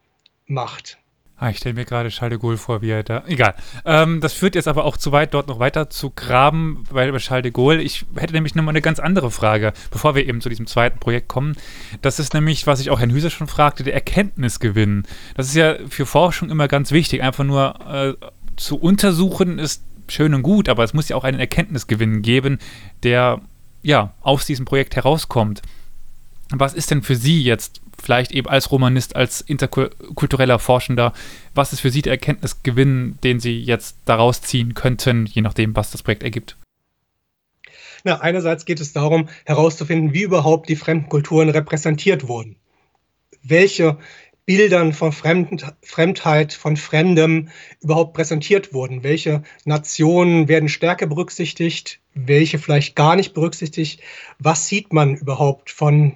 macht. 0.47 0.97
Ah, 1.37 1.49
ich 1.49 1.57
stelle 1.57 1.75
mir 1.75 1.83
gerade 1.83 2.09
Charles 2.09 2.37
de 2.37 2.41
Gaulle 2.41 2.57
vor, 2.57 2.81
wie 2.81 2.91
er 2.91 3.03
da. 3.03 3.23
Egal. 3.27 3.55
Ähm, 3.83 4.21
das 4.21 4.31
führt 4.31 4.55
jetzt 4.55 4.69
aber 4.69 4.85
auch 4.85 4.95
zu 4.95 5.11
weit, 5.11 5.33
dort 5.33 5.47
noch 5.47 5.59
weiter 5.59 5.89
zu 5.89 6.09
graben, 6.09 6.85
weil 6.89 7.09
über 7.09 7.17
Charles 7.17 7.43
de 7.43 7.51
Gaulle. 7.51 7.81
Ich 7.81 8.05
hätte 8.15 8.33
nämlich 8.33 8.55
nochmal 8.55 8.71
eine 8.71 8.81
ganz 8.81 8.99
andere 8.99 9.31
Frage, 9.31 9.73
bevor 9.91 10.15
wir 10.15 10.25
eben 10.25 10.39
zu 10.39 10.47
diesem 10.47 10.65
zweiten 10.65 10.97
Projekt 10.99 11.27
kommen. 11.27 11.57
Das 12.01 12.19
ist 12.19 12.33
nämlich, 12.33 12.67
was 12.67 12.79
ich 12.79 12.89
auch 12.89 12.99
Herrn 12.99 13.11
Hüser 13.11 13.29
schon 13.29 13.47
fragte, 13.47 13.83
der 13.83 13.93
Erkenntnisgewinn. 13.93 15.03
Das 15.35 15.47
ist 15.47 15.55
ja 15.55 15.75
für 15.89 16.05
Forschung 16.05 16.49
immer 16.49 16.69
ganz 16.69 16.91
wichtig. 16.91 17.21
Einfach 17.21 17.43
nur 17.43 17.75
äh, 17.85 18.13
zu 18.55 18.77
untersuchen 18.77 19.59
ist 19.59 19.83
schön 20.07 20.33
und 20.33 20.41
gut, 20.41 20.69
aber 20.69 20.85
es 20.85 20.93
muss 20.93 21.09
ja 21.09 21.17
auch 21.17 21.25
einen 21.25 21.39
Erkenntnisgewinn 21.39 22.21
geben, 22.21 22.59
der 23.03 23.41
ja 23.81 24.13
aus 24.21 24.45
diesem 24.45 24.63
Projekt 24.63 24.95
herauskommt. 24.95 25.61
Was 26.51 26.73
ist 26.73 26.91
denn 26.91 27.01
für 27.01 27.15
Sie 27.15 27.41
jetzt 27.41 27.81
vielleicht 28.01 28.31
eben 28.31 28.47
als 28.47 28.71
Romanist, 28.71 29.15
als 29.15 29.41
interkultureller 29.41 30.59
Forschender, 30.59 31.13
was 31.53 31.73
ist 31.73 31.79
für 31.79 31.89
Sie 31.89 32.01
der 32.01 32.13
Erkenntnisgewinn, 32.13 33.17
den 33.23 33.39
Sie 33.39 33.59
jetzt 33.59 33.97
daraus 34.05 34.41
ziehen 34.41 34.73
könnten, 34.73 35.25
je 35.25 35.41
nachdem, 35.41 35.75
was 35.75 35.91
das 35.91 36.03
Projekt 36.03 36.23
ergibt? 36.23 36.57
Na, 38.03 38.21
einerseits 38.21 38.65
geht 38.65 38.79
es 38.79 38.93
darum, 38.93 39.29
herauszufinden, 39.45 40.13
wie 40.13 40.21
überhaupt 40.21 40.69
die 40.69 40.75
fremden 40.75 41.09
Kulturen 41.09 41.49
repräsentiert 41.49 42.27
wurden. 42.27 42.57
Welche 43.41 43.97
Bildern 44.45 44.93
von 44.93 45.11
Fremd, 45.11 45.65
Fremdheit, 45.81 46.53
von 46.53 46.77
Fremdem 46.77 47.49
überhaupt 47.81 48.13
präsentiert 48.13 48.73
wurden. 48.73 49.03
Welche 49.03 49.41
Nationen 49.65 50.47
werden 50.47 50.69
stärker 50.69 51.07
berücksichtigt, 51.07 51.99
welche 52.13 52.59
vielleicht 52.59 52.95
gar 52.95 53.15
nicht 53.15 53.33
berücksichtigt. 53.33 54.01
Was 54.37 54.67
sieht 54.67 54.93
man 54.93 55.15
überhaupt 55.15 55.71
von 55.71 56.15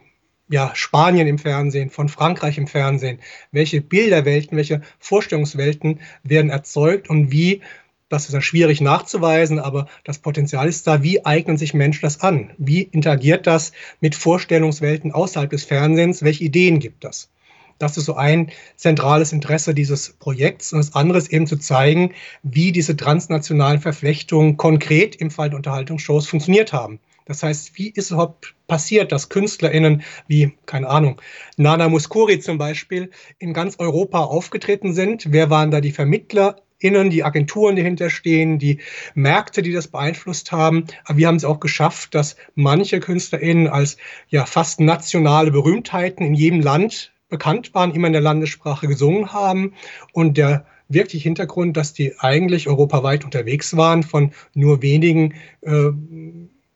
ja, 0.50 0.72
Spanien 0.74 1.28
im 1.28 1.38
Fernsehen, 1.38 1.90
von 1.90 2.10
Frankreich 2.10 2.58
im 2.58 2.68
Fernsehen, 2.68 3.20
welche 3.52 3.82
Bilderwelten, 3.82 4.58
welche 4.58 4.82
Vorstellungswelten 5.00 6.00
werden 6.24 6.50
erzeugt 6.50 7.10
und 7.10 7.32
wie, 7.32 7.62
das 8.10 8.26
ist 8.26 8.34
ja 8.34 8.42
schwierig 8.42 8.82
nachzuweisen, 8.82 9.60
aber 9.60 9.88
das 10.04 10.18
Potenzial 10.18 10.68
ist 10.68 10.88
da, 10.88 11.04
wie 11.04 11.26
eignen 11.26 11.58
sich 11.58 11.76
Menschen 11.76 12.02
das 12.02 12.22
an? 12.22 12.50
Wie 12.58 12.82
interagiert 12.82 13.46
das 13.46 13.72
mit 14.02 14.16
Vorstellungswelten 14.16 15.12
außerhalb 15.12 15.52
des 15.52 15.64
Fernsehens? 15.64 16.24
Welche 16.24 16.44
Ideen 16.44 16.80
gibt 16.80 17.04
das? 17.04 17.30
Das 17.78 17.96
ist 17.96 18.06
so 18.06 18.16
ein 18.16 18.52
zentrales 18.76 19.32
Interesse 19.32 19.74
dieses 19.74 20.10
Projekts. 20.14 20.74
Und 20.74 20.80
das 20.80 20.96
andere 20.96 21.20
ist 21.20 21.32
eben 21.32 21.48
zu 21.48 21.56
zeigen, 21.58 22.14
wie 22.44 22.74
diese 22.74 22.98
transnationalen 22.98 23.80
Verflechtungen 23.80 24.58
konkret 24.58 25.16
im 25.16 25.32
Fall 25.32 25.50
der 25.50 25.58
Unterhaltungsshows 25.58 26.28
funktioniert 26.28 26.74
haben 26.74 27.00
Das 27.30 27.44
heißt, 27.44 27.78
wie 27.78 27.90
ist 27.92 28.10
überhaupt 28.10 28.56
passiert, 28.66 29.12
dass 29.12 29.30
KünstlerInnen 29.30 30.02
wie, 30.28 30.58
keine 30.66 30.90
Ahnung, 30.90 31.22
Nana 31.58 31.88
Muscuri 31.88 32.40
zum 32.40 32.58
Beispiel 32.58 33.12
in 33.38 33.54
ganz 33.54 33.76
Europa 33.78 34.22
aufgetreten 34.22 34.94
sind? 34.94 35.32
Wer 35.32 35.52
waren 35.52 35.70
da 35.70 35.80
die 35.80 35.92
VermittlerInnen, 35.92 37.12
die 37.12 37.24
Agenturen, 37.24 37.76
die 37.76 37.84
hinterstehen, 37.84 38.58
die 38.58 38.80
Märkte, 39.14 39.62
die 39.62 39.72
das 39.72 39.90
beeinflusst 39.90 40.52
haben? 40.52 40.86
Aber 41.06 41.20
wir 41.20 41.28
haben 41.28 41.36
es 41.36 41.46
auch 41.46 41.60
geschafft, 41.60 42.16
dass 42.16 42.36
manche 42.56 43.00
KünstlerInnen 43.00 43.68
als 43.68 43.98
ja 44.30 44.48
fast 44.48 44.80
nationale 44.80 45.52
Berühmtheiten 45.52 46.26
in 46.26 46.34
jedem 46.34 46.62
Land 46.62 47.14
bekannt 47.30 47.76
waren, 47.76 47.94
immer 47.94 48.08
in 48.08 48.14
der 48.14 48.24
Landessprache 48.24 48.88
gesungen 48.88 49.34
haben 49.34 49.76
und 50.14 50.36
der 50.36 50.66
wirklich 50.88 51.22
Hintergrund, 51.22 51.78
dass 51.78 51.94
die 51.94 52.18
eigentlich 52.18 52.68
europaweit 52.68 53.24
unterwegs 53.24 53.78
waren, 53.78 54.02
von 54.02 54.32
nur 54.56 54.82
wenigen 54.82 55.36
äh, 55.62 55.92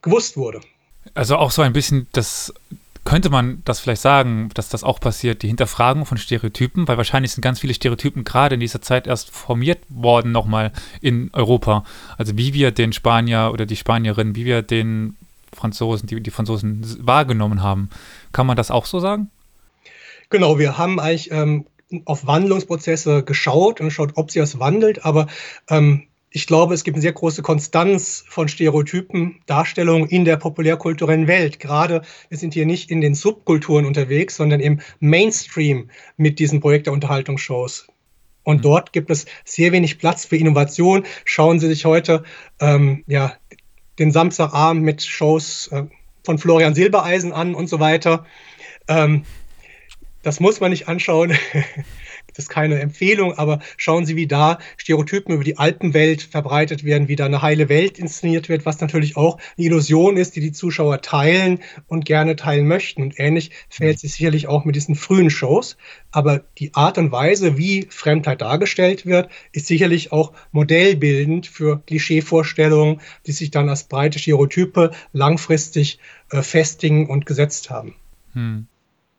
gewusst 0.04 0.36
wurde. 0.36 0.60
Also 1.14 1.36
auch 1.36 1.50
so 1.50 1.62
ein 1.62 1.72
bisschen 1.72 2.06
das 2.12 2.54
könnte 3.04 3.28
man 3.28 3.60
das 3.64 3.80
vielleicht 3.80 4.00
sagen, 4.00 4.50
dass 4.54 4.70
das 4.70 4.82
auch 4.82 4.98
passiert, 4.98 5.42
die 5.42 5.48
Hinterfragung 5.48 6.06
von 6.06 6.16
Stereotypen, 6.16 6.88
weil 6.88 6.96
wahrscheinlich 6.96 7.32
sind 7.32 7.42
ganz 7.42 7.60
viele 7.60 7.74
Stereotypen 7.74 8.24
gerade 8.24 8.54
in 8.54 8.60
dieser 8.60 8.80
Zeit 8.80 9.06
erst 9.06 9.30
formiert 9.30 9.80
worden 9.90 10.32
nochmal 10.32 10.72
in 11.02 11.30
Europa. 11.34 11.84
Also 12.16 12.38
wie 12.38 12.54
wir 12.54 12.70
den 12.70 12.92
Spanier 12.94 13.50
oder 13.52 13.66
die 13.66 13.76
Spanierin, 13.76 14.34
wie 14.36 14.46
wir 14.46 14.62
den 14.62 15.16
Franzosen, 15.52 16.06
die, 16.06 16.20
die 16.22 16.30
Franzosen 16.30 16.82
wahrgenommen 17.06 17.62
haben. 17.62 17.90
Kann 18.32 18.46
man 18.46 18.56
das 18.56 18.70
auch 18.70 18.86
so 18.86 19.00
sagen? 19.00 19.30
Genau, 20.30 20.58
wir 20.58 20.78
haben 20.78 20.98
eigentlich 20.98 21.30
ähm, 21.30 21.66
auf 22.06 22.26
Wandlungsprozesse 22.26 23.22
geschaut 23.22 23.80
und 23.80 23.88
geschaut, 23.88 24.12
ob 24.14 24.30
sie 24.30 24.38
das 24.38 24.58
wandelt, 24.58 25.04
aber 25.04 25.26
ähm, 25.68 26.04
ich 26.36 26.48
glaube, 26.48 26.74
es 26.74 26.82
gibt 26.82 26.96
eine 26.96 27.02
sehr 27.02 27.12
große 27.12 27.42
Konstanz 27.42 28.24
von 28.26 28.48
Stereotypen, 28.48 29.40
Darstellungen 29.46 30.08
in 30.08 30.24
der 30.24 30.36
populärkulturellen 30.36 31.28
Welt. 31.28 31.60
Gerade 31.60 32.02
wir 32.28 32.36
sind 32.36 32.54
hier 32.54 32.66
nicht 32.66 32.90
in 32.90 33.00
den 33.00 33.14
Subkulturen 33.14 33.86
unterwegs, 33.86 34.34
sondern 34.34 34.58
im 34.58 34.80
Mainstream 34.98 35.90
mit 36.16 36.40
diesen 36.40 36.58
Projekt 36.58 36.86
der 36.86 36.92
Unterhaltungsshows. 36.92 37.86
Und 38.42 38.56
mhm. 38.56 38.62
dort 38.62 38.92
gibt 38.92 39.10
es 39.10 39.26
sehr 39.44 39.70
wenig 39.70 40.00
Platz 40.00 40.24
für 40.24 40.36
Innovation. 40.36 41.04
Schauen 41.24 41.60
Sie 41.60 41.68
sich 41.68 41.84
heute 41.84 42.24
ähm, 42.58 43.04
ja, 43.06 43.34
den 44.00 44.10
Samstagabend 44.10 44.82
mit 44.82 45.04
Shows 45.04 45.68
äh, 45.68 45.84
von 46.24 46.38
Florian 46.38 46.74
Silbereisen 46.74 47.32
an 47.32 47.54
und 47.54 47.68
so 47.68 47.78
weiter. 47.78 48.26
Ähm, 48.88 49.24
das 50.24 50.40
muss 50.40 50.58
man 50.58 50.72
nicht 50.72 50.88
anschauen. 50.88 51.38
das 52.34 52.46
ist 52.46 52.48
keine 52.48 52.80
Empfehlung, 52.80 53.32
aber 53.38 53.60
schauen 53.76 54.06
Sie, 54.06 54.16
wie 54.16 54.26
da 54.26 54.58
Stereotypen 54.76 55.34
über 55.34 55.44
die 55.44 55.56
Alpenwelt 55.56 56.22
verbreitet 56.22 56.84
werden, 56.84 57.08
wie 57.08 57.16
da 57.16 57.26
eine 57.26 57.42
heile 57.42 57.68
Welt 57.68 57.98
inszeniert 57.98 58.48
wird, 58.48 58.66
was 58.66 58.80
natürlich 58.80 59.16
auch 59.16 59.38
eine 59.56 59.66
Illusion 59.66 60.16
ist, 60.16 60.34
die 60.36 60.40
die 60.40 60.52
Zuschauer 60.52 61.00
teilen 61.00 61.60
und 61.86 62.04
gerne 62.04 62.36
teilen 62.36 62.66
möchten. 62.66 63.02
Und 63.02 63.18
ähnlich 63.18 63.50
fällt 63.68 64.00
sich 64.00 64.14
sicherlich 64.14 64.48
auch 64.48 64.64
mit 64.64 64.74
diesen 64.76 64.96
frühen 64.96 65.30
Shows. 65.30 65.76
Aber 66.10 66.42
die 66.58 66.74
Art 66.74 66.98
und 66.98 67.12
Weise, 67.12 67.56
wie 67.56 67.86
Fremdheit 67.88 68.40
dargestellt 68.40 69.06
wird, 69.06 69.30
ist 69.52 69.66
sicherlich 69.66 70.12
auch 70.12 70.32
modellbildend 70.52 71.46
für 71.46 71.82
Klischeevorstellungen, 71.86 73.00
die 73.26 73.32
sich 73.32 73.50
dann 73.50 73.68
als 73.68 73.84
breite 73.84 74.18
Stereotype 74.18 74.90
langfristig 75.12 75.98
äh, 76.30 76.42
festigen 76.42 77.08
und 77.08 77.26
gesetzt 77.26 77.70
haben. 77.70 77.94
Hm. 78.32 78.66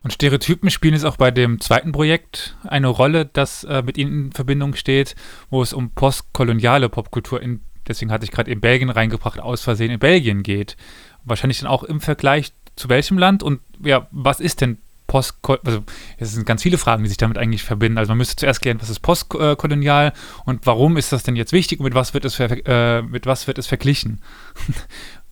Und 0.05 0.11
Stereotypen 0.11 0.69
spielen 0.69 0.93
jetzt 0.93 1.03
auch 1.03 1.17
bei 1.17 1.31
dem 1.31 1.59
zweiten 1.59 1.91
Projekt 1.91 2.55
eine 2.63 2.89
Rolle, 2.89 3.25
das 3.25 3.63
äh, 3.63 3.81
mit 3.81 3.97
ihnen 3.97 4.25
in 4.25 4.31
Verbindung 4.33 4.75
steht, 4.75 5.15
wo 5.49 5.63
es 5.63 5.73
um 5.73 5.89
postkoloniale 5.89 6.89
Popkultur 6.89 7.41
in, 7.41 7.61
deswegen 7.87 8.11
hatte 8.11 8.23
ich 8.23 8.29
gerade 8.29 8.51
in 8.51 8.61
Belgien 8.61 8.91
reingebracht, 8.91 9.39
aus 9.39 9.63
Versehen 9.63 9.89
in 9.89 9.97
Belgien 9.97 10.43
geht. 10.43 10.77
Wahrscheinlich 11.23 11.57
dann 11.57 11.69
auch 11.69 11.81
im 11.81 12.01
Vergleich 12.01 12.53
zu 12.75 12.87
welchem 12.87 13.17
Land 13.17 13.41
und 13.41 13.61
ja, 13.83 14.07
was 14.11 14.41
ist 14.41 14.61
denn 14.61 14.77
Postkolonial, 15.07 15.65
also 15.65 15.83
es 16.19 16.33
sind 16.33 16.45
ganz 16.45 16.61
viele 16.61 16.77
Fragen, 16.77 17.01
die 17.01 17.09
sich 17.09 17.17
damit 17.17 17.39
eigentlich 17.39 17.63
verbinden. 17.63 17.97
Also 17.97 18.11
man 18.11 18.19
müsste 18.19 18.35
zuerst 18.35 18.61
klären, 18.61 18.79
was 18.81 18.91
ist 18.91 18.99
postkolonial 18.99 20.13
und 20.45 20.67
warum 20.67 20.97
ist 20.97 21.13
das 21.13 21.23
denn 21.23 21.35
jetzt 21.35 21.51
wichtig 21.51 21.79
und 21.79 21.85
mit 21.85 21.95
was 21.95 22.13
wird 22.13 22.25
es, 22.25 22.39
äh, 22.39 23.01
mit 23.01 23.25
was 23.25 23.47
wird 23.47 23.57
es 23.57 23.65
verglichen? 23.65 24.21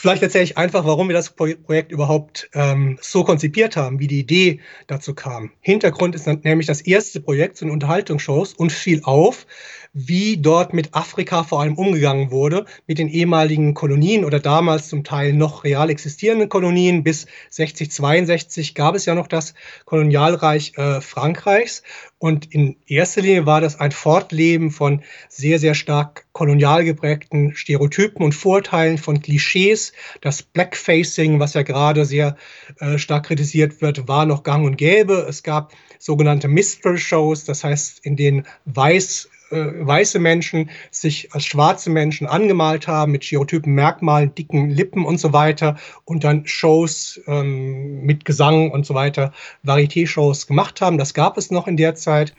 Vielleicht 0.00 0.22
erzähle 0.22 0.44
ich 0.44 0.56
einfach, 0.56 0.84
warum 0.84 1.08
wir 1.08 1.14
das 1.16 1.30
Projekt 1.30 1.90
überhaupt 1.90 2.48
ähm, 2.54 3.00
so 3.00 3.24
konzipiert 3.24 3.76
haben, 3.76 3.98
wie 3.98 4.06
die 4.06 4.20
Idee 4.20 4.60
dazu 4.86 5.12
kam. 5.12 5.50
Hintergrund 5.60 6.14
ist 6.14 6.24
nämlich 6.24 6.68
das 6.68 6.82
erste 6.82 7.18
Projekt 7.20 7.56
zu 7.56 7.64
den 7.64 7.72
Unterhaltungsshows 7.72 8.54
und 8.54 8.70
fiel 8.70 9.00
auf, 9.02 9.44
wie 9.92 10.36
dort 10.36 10.74
mit 10.74 10.94
Afrika 10.94 11.44
vor 11.44 11.60
allem 11.60 11.74
umgegangen 11.74 12.30
wurde, 12.30 12.66
mit 12.86 12.98
den 12.98 13.08
ehemaligen 13.08 13.74
Kolonien 13.74 14.24
oder 14.24 14.40
damals 14.40 14.88
zum 14.88 15.04
Teil 15.04 15.32
noch 15.32 15.64
real 15.64 15.90
existierenden 15.90 16.48
Kolonien. 16.48 17.02
Bis 17.02 17.26
60, 17.50 17.90
62 17.90 18.74
gab 18.74 18.94
es 18.94 19.06
ja 19.06 19.14
noch 19.14 19.26
das 19.26 19.54
Kolonialreich 19.84 20.74
äh, 20.76 21.00
Frankreichs. 21.00 21.82
Und 22.18 22.52
in 22.52 22.76
erster 22.86 23.22
Linie 23.22 23.46
war 23.46 23.60
das 23.60 23.78
ein 23.78 23.92
Fortleben 23.92 24.70
von 24.70 25.02
sehr, 25.28 25.58
sehr 25.58 25.74
stark 25.74 26.26
kolonial 26.32 26.84
geprägten 26.84 27.54
Stereotypen 27.54 28.24
und 28.24 28.34
Vorteilen, 28.34 28.98
von 28.98 29.20
Klischees. 29.22 29.92
Das 30.20 30.42
Blackfacing, 30.42 31.38
was 31.38 31.54
ja 31.54 31.62
gerade 31.62 32.04
sehr 32.04 32.36
äh, 32.80 32.98
stark 32.98 33.26
kritisiert 33.26 33.80
wird, 33.80 34.08
war 34.08 34.26
noch 34.26 34.42
gang 34.42 34.64
und 34.66 34.76
gäbe. 34.76 35.26
Es 35.28 35.42
gab 35.42 35.72
sogenannte 35.98 36.48
Minstrel 36.48 36.98
Shows, 36.98 37.44
das 37.44 37.64
heißt, 37.64 38.04
in 38.04 38.16
denen 38.16 38.46
weiß 38.64 39.28
weiße 39.50 40.18
Menschen 40.18 40.70
sich 40.90 41.32
als 41.32 41.46
schwarze 41.46 41.90
Menschen 41.90 42.26
angemalt 42.26 42.86
haben 42.86 43.12
mit 43.12 43.24
Stereotypen, 43.24 43.74
Merkmalen, 43.74 44.34
dicken 44.34 44.70
Lippen 44.70 45.04
und 45.04 45.18
so 45.18 45.32
weiter 45.32 45.76
und 46.04 46.24
dann 46.24 46.46
Shows 46.46 47.20
ähm, 47.26 48.02
mit 48.02 48.24
Gesang 48.24 48.70
und 48.70 48.84
so 48.84 48.94
weiter, 48.94 49.32
Varieté-Shows 49.64 50.46
gemacht 50.46 50.80
haben. 50.80 50.98
Das 50.98 51.14
gab 51.14 51.38
es 51.38 51.50
noch 51.50 51.66
in 51.66 51.76
der 51.76 51.94
Zeit. 51.94 52.34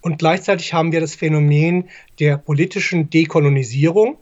Und 0.00 0.18
gleichzeitig 0.18 0.72
haben 0.72 0.92
wir 0.92 1.00
das 1.00 1.14
Phänomen 1.14 1.88
der 2.20 2.36
politischen 2.36 3.10
Dekolonisierung, 3.10 4.16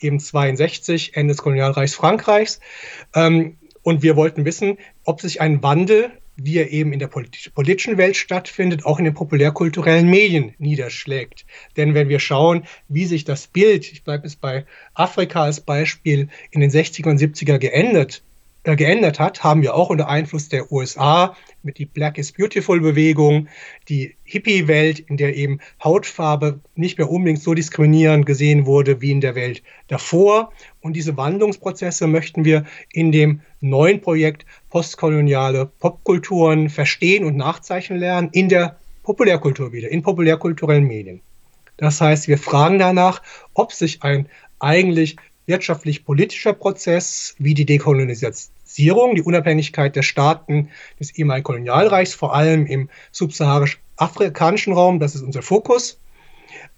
eben 0.00 0.20
62, 0.20 1.16
Ende 1.16 1.32
des 1.32 1.42
Kolonialreichs 1.42 1.94
Frankreichs. 1.94 2.60
Ähm, 3.14 3.56
und 3.82 4.02
wir 4.02 4.16
wollten 4.16 4.44
wissen, 4.44 4.78
ob 5.04 5.20
sich 5.20 5.40
ein 5.40 5.62
Wandel 5.62 6.10
wie 6.40 6.58
er 6.58 6.70
eben 6.70 6.92
in 6.92 7.00
der 7.00 7.08
politischen 7.08 7.98
Welt 7.98 8.16
stattfindet, 8.16 8.86
auch 8.86 8.98
in 8.98 9.04
den 9.04 9.14
populärkulturellen 9.14 10.08
Medien 10.08 10.54
niederschlägt. 10.58 11.44
Denn 11.76 11.94
wenn 11.94 12.08
wir 12.08 12.20
schauen, 12.20 12.64
wie 12.88 13.06
sich 13.06 13.24
das 13.24 13.48
Bild, 13.48 13.90
ich 13.90 14.04
bleibe 14.04 14.24
jetzt 14.24 14.40
bei 14.40 14.64
Afrika 14.94 15.42
als 15.42 15.60
Beispiel, 15.60 16.28
in 16.50 16.60
den 16.60 16.70
60er 16.70 17.10
und 17.10 17.20
70er 17.20 17.58
geändert, 17.58 18.22
äh, 18.68 18.76
geändert 18.76 19.18
hat, 19.18 19.42
haben 19.42 19.62
wir 19.62 19.74
auch 19.74 19.88
unter 19.88 20.08
Einfluss 20.08 20.50
der 20.50 20.70
USA 20.70 21.34
mit 21.62 21.78
die 21.78 21.86
Black 21.86 22.18
is 22.18 22.32
Beautiful 22.32 22.80
Bewegung, 22.80 23.48
die 23.88 24.14
Hippie-Welt, 24.24 24.98
in 24.98 25.16
der 25.16 25.34
eben 25.36 25.58
Hautfarbe 25.82 26.60
nicht 26.74 26.98
mehr 26.98 27.10
unbedingt 27.10 27.42
so 27.42 27.54
diskriminierend 27.54 28.26
gesehen 28.26 28.66
wurde 28.66 29.00
wie 29.00 29.10
in 29.10 29.22
der 29.22 29.34
Welt 29.34 29.62
davor. 29.86 30.52
Und 30.82 30.96
diese 30.96 31.16
Wandlungsprozesse 31.16 32.06
möchten 32.06 32.44
wir 32.44 32.66
in 32.92 33.10
dem 33.10 33.40
neuen 33.62 34.02
Projekt 34.02 34.44
postkoloniale 34.68 35.64
Popkulturen 35.64 36.68
verstehen 36.68 37.24
und 37.24 37.38
nachzeichnen 37.38 37.98
lernen 37.98 38.28
in 38.32 38.50
der 38.50 38.76
Populärkultur 39.02 39.72
wieder, 39.72 39.88
in 39.88 40.02
populärkulturellen 40.02 40.86
Medien. 40.86 41.22
Das 41.78 42.02
heißt, 42.02 42.28
wir 42.28 42.36
fragen 42.36 42.78
danach, 42.78 43.22
ob 43.54 43.72
sich 43.72 44.02
ein 44.02 44.28
eigentlich 44.58 45.16
wirtschaftlich-politischer 45.46 46.52
Prozess 46.52 47.34
wie 47.38 47.54
die 47.54 47.64
Dekolonisierung, 48.68 49.14
die 49.14 49.22
Unabhängigkeit 49.22 49.96
der 49.96 50.02
Staaten 50.02 50.68
des 51.00 51.14
ehemaligen 51.14 51.44
Kolonialreichs, 51.44 52.14
vor 52.14 52.34
allem 52.34 52.66
im 52.66 52.88
subsaharisch-afrikanischen 53.12 54.72
Raum, 54.72 55.00
das 55.00 55.14
ist 55.14 55.22
unser 55.22 55.42
Fokus, 55.42 55.98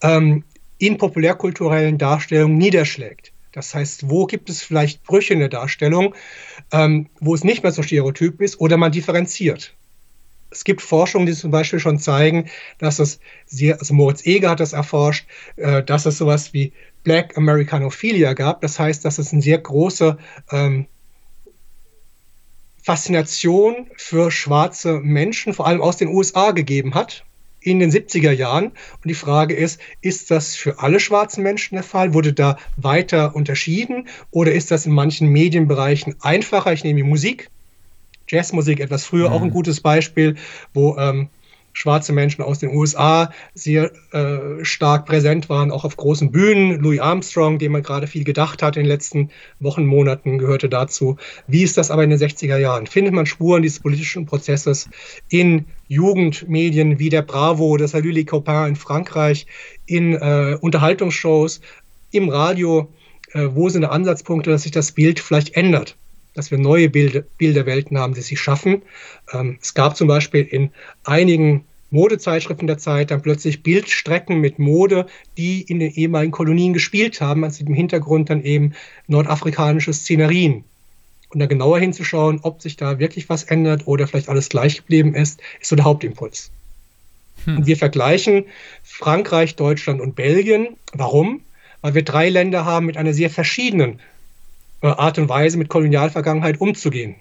ähm, 0.02 0.44
in 0.78 0.96
populärkulturellen 0.96 1.98
Darstellungen 1.98 2.58
niederschlägt. 2.58 3.32
Das 3.52 3.74
heißt, 3.74 4.08
wo 4.08 4.26
gibt 4.26 4.48
es 4.48 4.62
vielleicht 4.62 5.02
Brüche 5.02 5.34
in 5.34 5.40
der 5.40 5.48
Darstellung, 5.48 6.14
ähm, 6.72 7.08
wo 7.18 7.34
es 7.34 7.42
nicht 7.42 7.62
mehr 7.62 7.72
so 7.72 7.82
stereotyp 7.82 8.40
ist 8.40 8.60
oder 8.60 8.76
man 8.76 8.92
differenziert. 8.92 9.74
Es 10.52 10.64
gibt 10.64 10.82
Forschungen, 10.82 11.26
die 11.26 11.32
zum 11.32 11.50
Beispiel 11.50 11.80
schon 11.80 11.98
zeigen, 11.98 12.48
dass 12.78 12.98
es 12.98 13.20
sehr, 13.46 13.78
also 13.78 13.94
Moritz 13.94 14.24
Eger 14.24 14.50
hat 14.50 14.60
das 14.60 14.72
erforscht, 14.72 15.26
äh, 15.56 15.82
dass 15.82 16.06
es 16.06 16.18
sowas 16.18 16.52
wie 16.52 16.72
Black 17.02 17.36
Americanophilia 17.36 18.34
gab. 18.34 18.60
Das 18.60 18.78
heißt, 18.78 19.04
dass 19.04 19.18
es 19.18 19.32
eine 19.32 19.42
sehr 19.42 19.58
große 19.58 20.16
ähm, 20.52 20.86
Faszination 22.82 23.86
für 23.96 24.30
schwarze 24.30 25.00
Menschen, 25.00 25.52
vor 25.52 25.66
allem 25.66 25.80
aus 25.80 25.96
den 25.96 26.08
USA, 26.08 26.52
gegeben 26.52 26.94
hat 26.94 27.24
in 27.60 27.78
den 27.78 27.90
70er 27.90 28.32
Jahren. 28.32 28.66
Und 28.66 29.04
die 29.04 29.14
Frage 29.14 29.54
ist, 29.54 29.80
ist 30.00 30.30
das 30.30 30.56
für 30.56 30.80
alle 30.80 31.00
schwarzen 31.00 31.42
Menschen 31.42 31.74
der 31.74 31.84
Fall? 31.84 32.14
Wurde 32.14 32.32
da 32.32 32.56
weiter 32.76 33.34
unterschieden? 33.34 34.08
Oder 34.30 34.52
ist 34.52 34.70
das 34.70 34.86
in 34.86 34.92
manchen 34.92 35.28
Medienbereichen 35.28 36.16
einfacher? 36.20 36.72
Ich 36.72 36.84
nehme 36.84 37.02
die 37.02 37.08
Musik. 37.08 37.50
Jazzmusik 38.28 38.80
etwas 38.80 39.04
früher, 39.04 39.28
mhm. 39.28 39.34
auch 39.34 39.42
ein 39.42 39.50
gutes 39.50 39.80
Beispiel, 39.80 40.36
wo 40.72 40.96
ähm, 40.96 41.28
schwarze 41.72 42.12
Menschen 42.12 42.42
aus 42.42 42.58
den 42.58 42.74
USA 42.74 43.30
sehr 43.54 43.92
äh, 44.12 44.64
stark 44.64 45.06
präsent 45.06 45.48
waren, 45.48 45.70
auch 45.70 45.84
auf 45.84 45.96
großen 45.96 46.30
Bühnen. 46.30 46.80
Louis 46.80 47.00
Armstrong, 47.00 47.58
dem 47.58 47.72
man 47.72 47.82
gerade 47.82 48.06
viel 48.06 48.24
gedacht 48.24 48.62
hat 48.62 48.76
in 48.76 48.84
den 48.84 48.88
letzten 48.88 49.30
Wochen, 49.60 49.86
Monaten, 49.86 50.38
gehörte 50.38 50.68
dazu. 50.68 51.16
Wie 51.46 51.62
ist 51.62 51.76
das 51.76 51.90
aber 51.90 52.04
in 52.04 52.10
den 52.10 52.18
60er 52.18 52.56
Jahren? 52.56 52.86
Findet 52.86 53.14
man 53.14 53.26
Spuren 53.26 53.62
dieses 53.62 53.80
politischen 53.80 54.26
Prozesses 54.26 54.88
in 55.28 55.66
Jugendmedien 55.88 56.98
wie 56.98 57.08
der 57.08 57.22
Bravo, 57.22 57.76
das 57.76 57.92
Salut 57.92 58.14
les 58.14 58.26
Copains 58.26 58.68
in 58.68 58.76
Frankreich, 58.76 59.46
in 59.86 60.14
äh, 60.14 60.56
Unterhaltungsshows, 60.60 61.60
im 62.10 62.28
Radio? 62.28 62.88
Äh, 63.32 63.48
wo 63.52 63.68
sind 63.68 63.84
Ansatzpunkte, 63.84 64.50
dass 64.50 64.62
sich 64.62 64.72
das 64.72 64.92
Bild 64.92 65.20
vielleicht 65.20 65.56
ändert? 65.56 65.96
Dass 66.34 66.50
wir 66.50 66.58
neue 66.58 66.88
Bilder, 66.88 67.22
Bilderwelten 67.38 67.98
haben, 67.98 68.14
die 68.14 68.20
sich 68.20 68.40
schaffen. 68.40 68.82
Ähm, 69.32 69.58
es 69.60 69.74
gab 69.74 69.96
zum 69.96 70.08
Beispiel 70.08 70.42
in 70.42 70.70
einigen 71.04 71.64
Modezeitschriften 71.90 72.66
der 72.66 72.78
Zeit 72.78 73.10
dann 73.10 73.22
plötzlich 73.22 73.62
Bildstrecken 73.62 74.40
mit 74.40 74.58
Mode, 74.58 75.06
die 75.36 75.62
in 75.62 75.80
den 75.80 75.92
ehemaligen 75.92 76.32
Kolonien 76.32 76.72
gespielt 76.72 77.20
haben, 77.20 77.44
als 77.44 77.60
im 77.60 77.74
Hintergrund 77.74 78.30
dann 78.30 78.42
eben 78.42 78.74
nordafrikanische 79.08 79.92
Szenerien. 79.92 80.64
Und 81.30 81.40
da 81.40 81.46
genauer 81.46 81.78
hinzuschauen, 81.78 82.40
ob 82.42 82.62
sich 82.62 82.76
da 82.76 82.98
wirklich 82.98 83.28
was 83.28 83.44
ändert 83.44 83.86
oder 83.86 84.06
vielleicht 84.06 84.28
alles 84.28 84.48
gleich 84.48 84.78
geblieben 84.78 85.14
ist, 85.14 85.40
ist 85.60 85.68
so 85.68 85.76
der 85.76 85.84
Hauptimpuls. 85.84 86.50
Hm. 87.44 87.58
Und 87.58 87.66
wir 87.66 87.76
vergleichen 87.76 88.44
Frankreich, 88.82 89.56
Deutschland 89.56 90.00
und 90.00 90.16
Belgien. 90.16 90.76
Warum? 90.92 91.40
Weil 91.82 91.94
wir 91.94 92.02
drei 92.02 92.28
Länder 92.28 92.64
haben 92.64 92.86
mit 92.86 92.96
einer 92.96 93.14
sehr 93.14 93.30
verschiedenen 93.30 94.00
Art 94.82 95.18
und 95.18 95.28
Weise 95.28 95.58
mit 95.58 95.68
Kolonialvergangenheit 95.68 96.60
umzugehen. 96.60 97.16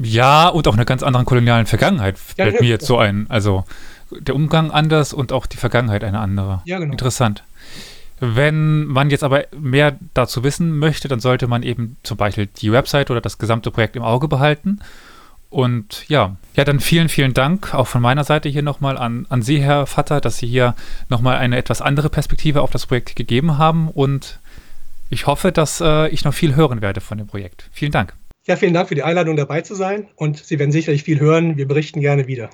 Ja, 0.00 0.48
und 0.48 0.66
auch 0.68 0.74
einer 0.74 0.84
ganz 0.84 1.02
anderen 1.02 1.26
kolonialen 1.26 1.66
Vergangenheit 1.66 2.18
fällt 2.18 2.54
ja, 2.54 2.60
mir 2.60 2.68
jetzt 2.68 2.86
so 2.86 2.98
ein. 2.98 3.26
Also 3.28 3.64
der 4.10 4.34
Umgang 4.34 4.70
anders 4.70 5.12
und 5.12 5.32
auch 5.32 5.46
die 5.46 5.56
Vergangenheit 5.56 6.04
eine 6.04 6.20
andere. 6.20 6.62
Ja, 6.64 6.78
genau. 6.78 6.92
Interessant. 6.92 7.42
Wenn 8.20 8.84
man 8.86 9.10
jetzt 9.10 9.22
aber 9.22 9.44
mehr 9.56 9.96
dazu 10.14 10.42
wissen 10.42 10.78
möchte, 10.78 11.06
dann 11.08 11.20
sollte 11.20 11.46
man 11.46 11.62
eben 11.62 11.96
zum 12.02 12.16
Beispiel 12.16 12.46
die 12.46 12.72
Website 12.72 13.10
oder 13.10 13.20
das 13.20 13.38
gesamte 13.38 13.70
Projekt 13.70 13.96
im 13.96 14.02
Auge 14.02 14.26
behalten. 14.26 14.80
Und 15.50 16.04
ja, 16.08 16.36
ja, 16.54 16.64
dann 16.64 16.80
vielen, 16.80 17.08
vielen 17.08 17.32
Dank 17.32 17.74
auch 17.74 17.86
von 17.86 18.02
meiner 18.02 18.24
Seite 18.24 18.48
hier 18.48 18.62
nochmal 18.62 18.98
an, 18.98 19.26
an 19.30 19.42
Sie, 19.42 19.60
Herr 19.60 19.86
Vatter, 19.86 20.20
dass 20.20 20.38
Sie 20.38 20.46
hier 20.46 20.74
nochmal 21.08 21.38
eine 21.38 21.56
etwas 21.56 21.80
andere 21.80 22.10
Perspektive 22.10 22.60
auf 22.60 22.70
das 22.70 22.86
Projekt 22.86 23.16
gegeben 23.16 23.56
haben. 23.56 23.88
Und 23.88 24.40
ich 25.10 25.26
hoffe, 25.26 25.52
dass 25.52 25.80
äh, 25.80 26.08
ich 26.08 26.24
noch 26.24 26.34
viel 26.34 26.56
hören 26.56 26.82
werde 26.82 27.00
von 27.00 27.18
dem 27.18 27.26
Projekt. 27.26 27.68
Vielen 27.72 27.92
Dank. 27.92 28.14
Ja, 28.46 28.56
vielen 28.56 28.72
Dank 28.72 28.88
für 28.88 28.94
die 28.94 29.02
Einladung 29.02 29.36
dabei 29.36 29.60
zu 29.60 29.74
sein 29.74 30.08
und 30.16 30.38
Sie 30.38 30.58
werden 30.58 30.72
sicherlich 30.72 31.02
viel 31.02 31.20
hören. 31.20 31.56
Wir 31.56 31.68
berichten 31.68 32.00
gerne 32.00 32.26
wieder. 32.26 32.50